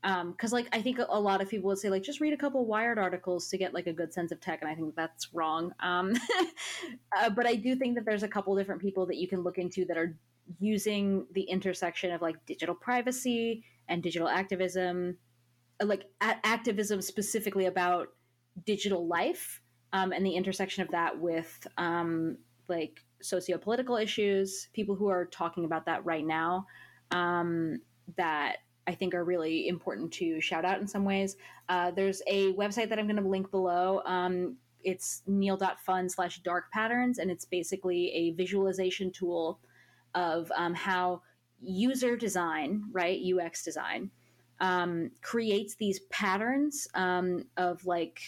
[0.02, 2.64] because like I think a lot of people would say like just read a couple
[2.64, 5.74] Wired articles to get like a good sense of tech, and I think that's wrong.
[5.80, 6.14] Um,
[7.18, 9.58] uh, but I do think that there's a couple different people that you can look
[9.58, 10.16] into that are
[10.58, 15.18] using the intersection of like digital privacy and digital activism,
[15.82, 18.08] like activism specifically about
[18.64, 19.60] digital life
[19.92, 22.38] um, and the intersection of that with um,
[22.68, 26.66] like socio-political issues people who are talking about that right now
[27.10, 27.78] um,
[28.16, 31.36] that i think are really important to shout out in some ways.
[31.68, 36.70] Uh, there's a website that i'm going to link below um, it's neal.fun slash dark
[36.72, 39.60] patterns and it's basically a visualization tool
[40.14, 41.20] of um, how
[41.60, 44.10] user design right ux design
[44.60, 48.20] um, creates these patterns um, of like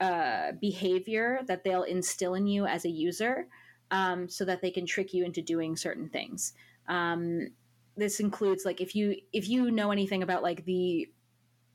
[0.00, 3.46] uh, behavior that they'll instill in you as a user
[3.90, 6.54] um, so that they can trick you into doing certain things.
[6.88, 7.48] Um,
[7.96, 11.08] this includes like if you if you know anything about like the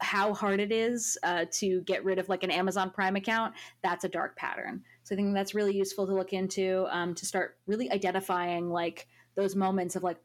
[0.01, 4.03] how hard it is uh, to get rid of like an amazon prime account that's
[4.03, 4.83] a dark pattern.
[5.03, 9.07] So i think that's really useful to look into um, to start really identifying like
[9.35, 10.17] those moments of like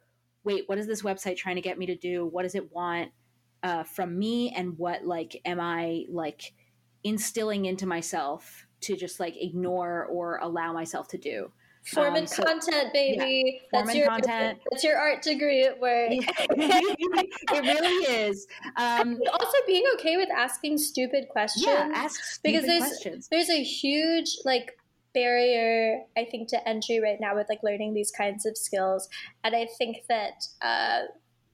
[0.43, 2.27] wait what is this website trying to get me to do?
[2.27, 3.11] What does it want
[3.63, 6.53] uh, from me and what like am i like
[7.05, 11.51] instilling into myself to just like ignore or allow myself to do
[11.87, 13.63] Form Um, and so- content, baby.
[13.71, 14.59] Form that's and your content.
[14.71, 16.11] That's your art degree at work.
[16.13, 18.47] it really is
[18.77, 21.65] um, also, being okay with asking stupid questions.
[21.67, 24.77] yeah ask because stupid there's questions there's a huge like
[25.15, 29.09] barrier I think to entry right now with like learning these kinds of skills,
[29.43, 31.01] and I think that uh,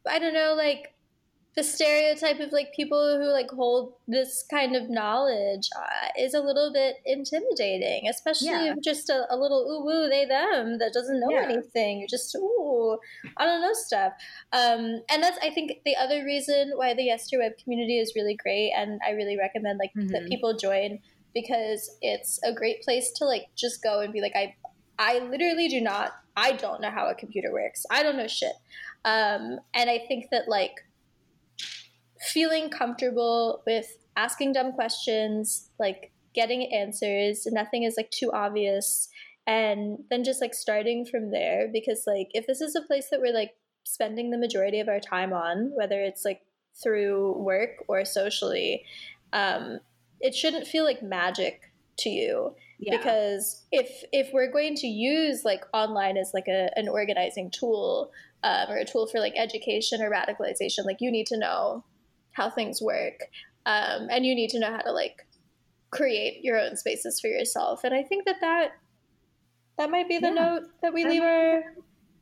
[0.09, 0.93] I don't know like
[1.57, 6.41] the stereotype of like people who like hold this kind of knowledge uh, is a
[6.41, 8.73] little bit intimidating, especially Yeah.
[8.75, 11.45] if just a, a little ooh woo they them that doesn't know Yeah.
[11.49, 11.99] anything.
[12.01, 12.99] You're just ooh
[13.39, 14.13] I don't know stuff.
[14.53, 18.73] Um, and that's I think the other reason why the Yesterweb community is really great,
[18.77, 20.29] and I really recommend like that Mhm.
[20.29, 20.99] people join
[21.35, 24.55] because it's a great place to like just go and be like I
[24.99, 27.85] I literally do not I don't know how a computer works.
[27.91, 28.53] I don't know shit.
[29.05, 30.73] Um, and I think that like
[32.21, 39.09] feeling comfortable with asking dumb questions, like getting answers, nothing is like too obvious,
[39.47, 41.69] and then just like starting from there.
[41.73, 45.01] Because like if this is a place that we're like spending the majority of our
[45.01, 46.43] time on, whether it's like
[46.83, 48.85] through work or socially,
[49.33, 49.81] um,
[50.21, 52.97] it shouldn't feel like magic to you yeah.
[52.97, 58.11] because if if we're going to use like online as like a, an organizing tool
[58.43, 61.85] um, or a tool for like education or radicalization like you need to know
[62.37, 63.21] how things work
[63.67, 65.27] um, and you need to know how to like
[65.91, 68.73] create your own spaces for yourself and i think that that
[69.79, 70.45] that might be the Yeah.
[70.45, 71.63] note that we leave our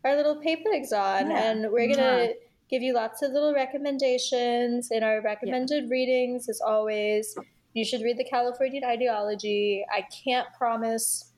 [0.05, 1.51] our little papigs on Yeah.
[1.51, 2.33] and we're gonna Yeah.
[2.71, 7.37] give you lots of little recommendations in our recommended readings as always
[7.75, 9.85] you should read the Californian ideology.
[9.93, 11.33] I can't promise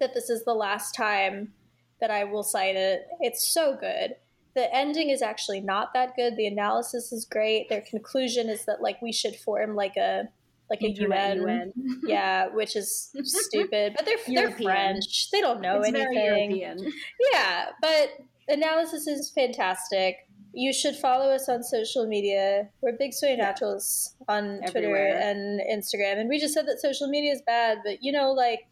[0.00, 1.52] that this is the last time
[2.00, 3.06] that I will cite it.
[3.20, 4.16] It's so good.
[4.56, 6.36] The ending is actually not that good.
[6.36, 7.68] The analysis is great.
[7.68, 10.28] Their conclusion is that like we should form like a
[10.70, 11.72] like a UN, UN.
[12.06, 13.92] yeah, which is stupid.
[13.94, 15.30] But they're they're French.
[15.30, 16.90] They don't know it's anything.
[17.32, 18.12] Yeah, but
[18.48, 20.26] analysis is fantastic.
[20.54, 22.70] You should follow us on social media.
[22.80, 26.18] We're big soy naturals on Twitter and Instagram.
[26.18, 28.66] And we just said that social media is bad, but you know, like,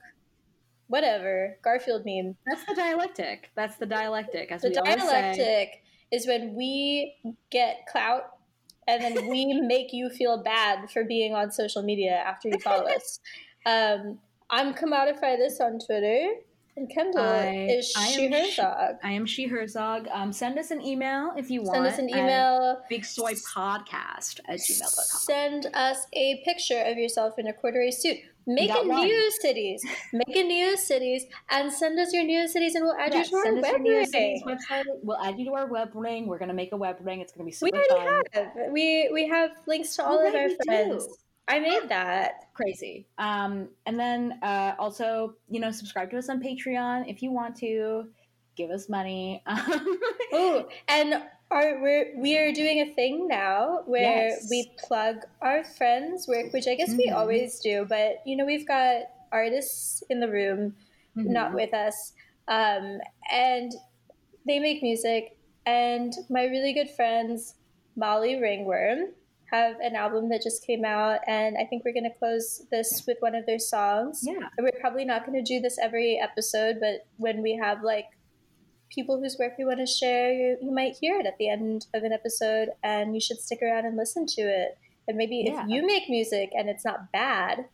[0.89, 1.57] whatever.
[1.63, 2.37] Garfield meme.
[2.47, 3.51] That's the dialectic.
[3.55, 4.51] That's the dialectic.
[4.53, 5.09] As The we always say.
[5.09, 5.83] dialectic
[6.13, 7.17] is when we
[7.51, 8.25] get clout
[8.87, 12.87] and then we make you feel bad for being on social media after you follow
[12.89, 13.21] us.
[13.67, 14.19] Um,
[14.51, 16.29] I'm commodify this on Twitter,
[16.77, 18.99] and Kendall I- is I she am her.
[19.03, 20.07] I am She Herzog.
[20.13, 21.77] Um, send us an email if you want.
[21.77, 22.83] Send us an email.
[22.91, 25.21] Big Soy Podcast at gmail.com.
[25.23, 28.19] Send us a picture of yourself in a corduroy suit.
[28.47, 29.09] Make a one.
[29.41, 29.83] Cities.
[30.13, 33.47] Make a Neocities and send us your Neocities and we'll add Yeah, you to our
[33.47, 34.43] your web ring.
[34.47, 34.95] website.
[35.03, 36.27] We'll add you to our web ring.
[36.27, 37.21] We're gonna make a web ring.
[37.21, 38.45] It's gonna be super We already fun.
[38.55, 38.73] have.
[38.73, 41.07] We we have links to all Oh, of right, our friends.
[41.07, 41.15] do.
[41.49, 42.49] I made that.
[42.55, 43.07] Crazy.
[43.19, 47.57] Um, and then uh, also, you know, subscribe to us on Patreon if you want
[47.57, 48.09] to.
[48.57, 49.43] Give us money.
[50.35, 54.47] Ooh, and our, we're we are doing a thing now where Yes.
[54.51, 57.15] we plug our friends' work, which I guess we Mhm.
[57.17, 57.85] always do.
[57.89, 59.03] But you know, we've got
[59.33, 60.77] artists in the room,
[61.15, 61.55] not Mhm.
[61.55, 62.13] with us,
[62.49, 63.01] um,
[63.31, 63.73] and
[64.47, 65.37] they make music.
[65.67, 67.55] And my really good friends,
[67.97, 69.15] Molly Ringworm,
[69.51, 73.07] have an album that just came out, and I think we're going to close this
[73.07, 74.23] with one of their songs.
[74.27, 74.49] Yeah.
[74.59, 78.07] We're probably not going to do this every episode, but when we have like
[78.95, 81.87] people whose work we want to share, you, you might hear it at the end
[81.95, 84.79] of an episode, and you should stick around and listen to it.
[85.09, 85.63] And maybe Yeah.
[85.65, 87.67] if you make music and it's not bad,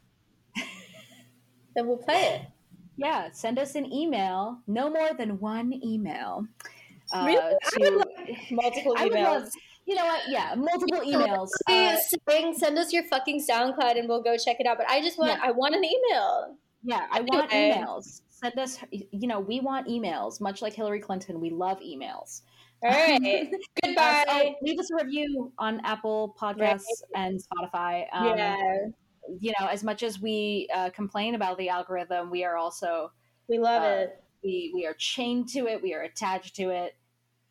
[1.74, 2.42] then we'll play it.
[2.96, 4.58] Yeah, send us an email.
[4.66, 6.46] No more than one email.
[7.12, 7.54] Uh, Really?
[7.72, 8.04] To-
[8.50, 9.24] Multiple I would emails.
[9.42, 9.52] love-
[9.86, 10.20] you know what?
[10.28, 11.48] Yeah, multiple emails.
[11.66, 14.76] Please Uh, send us your fucking SoundCloud and we'll go check it out.
[14.78, 15.40] But I just want, Yeah.
[15.42, 16.56] I want an email.
[16.84, 18.20] yeah, I want emails.
[18.42, 18.78] Send us.
[18.90, 20.40] You know, we want emails.
[20.40, 22.42] Much like Hillary Clinton, we love emails.
[22.82, 23.50] All right.
[23.84, 24.24] Goodbye.
[24.26, 26.84] so leave us a review on Apple Podcasts
[27.14, 28.06] and Spotify.
[28.12, 28.56] Um, yeah,
[29.38, 33.12] You know, as much as we uh, complain about the algorithm, we are also
[33.48, 34.22] we love uh, it.
[34.42, 35.82] we we are chained to it.
[35.82, 36.96] We are attached to it.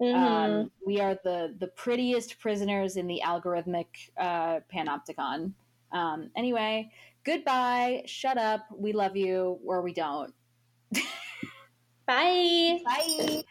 [0.01, 0.15] Mhm.
[0.15, 3.87] Um, we are the the prettiest prisoners in the algorithmic
[4.17, 5.53] uh, panopticon.
[5.91, 6.89] Um, anyway,
[7.23, 8.03] goodbye.
[8.05, 8.61] Shut up.
[8.75, 10.33] We love you, or we don't.
[12.05, 12.79] Bye.
[12.83, 13.43] Bye.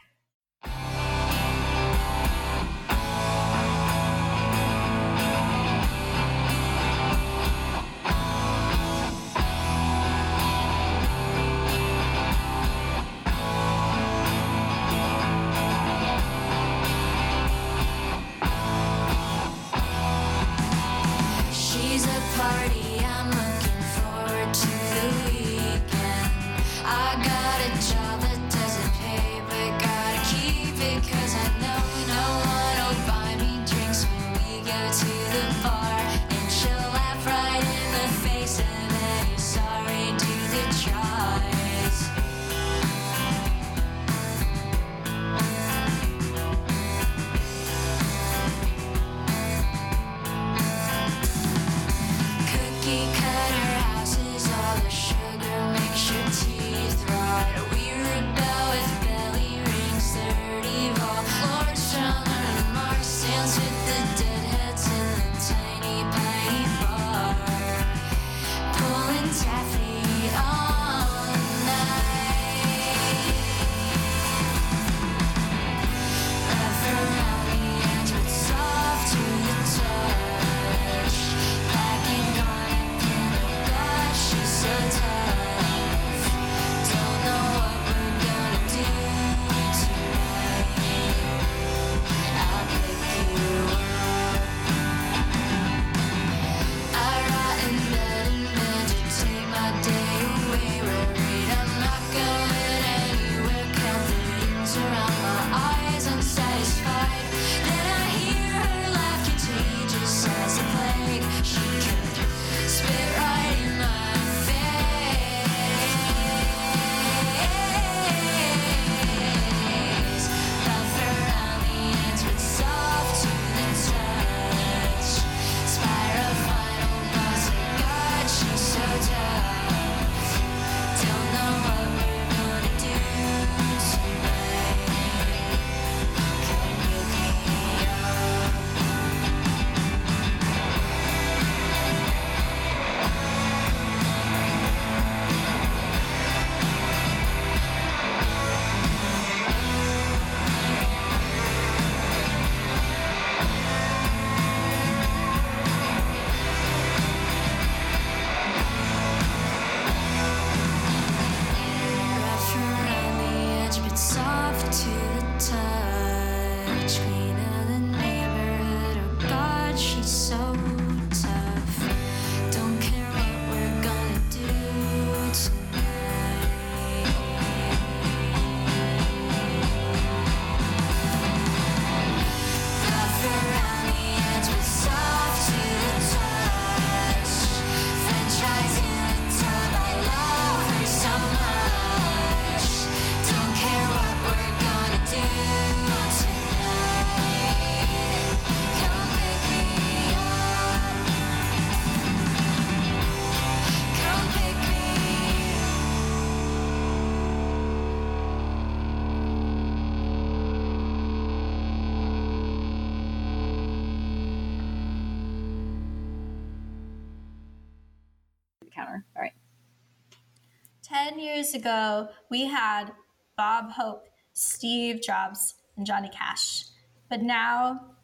[221.48, 222.92] Years ago, we had
[223.36, 226.64] Bob Hope, Steve Jobs, and Johnny Cash.
[227.08, 227.94] But now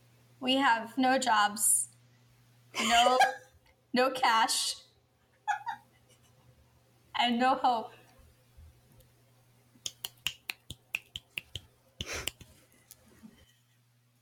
[0.41, 1.89] we have no jobs,
[2.81, 3.19] no
[3.93, 4.77] no cash,
[7.19, 7.93] and no hope.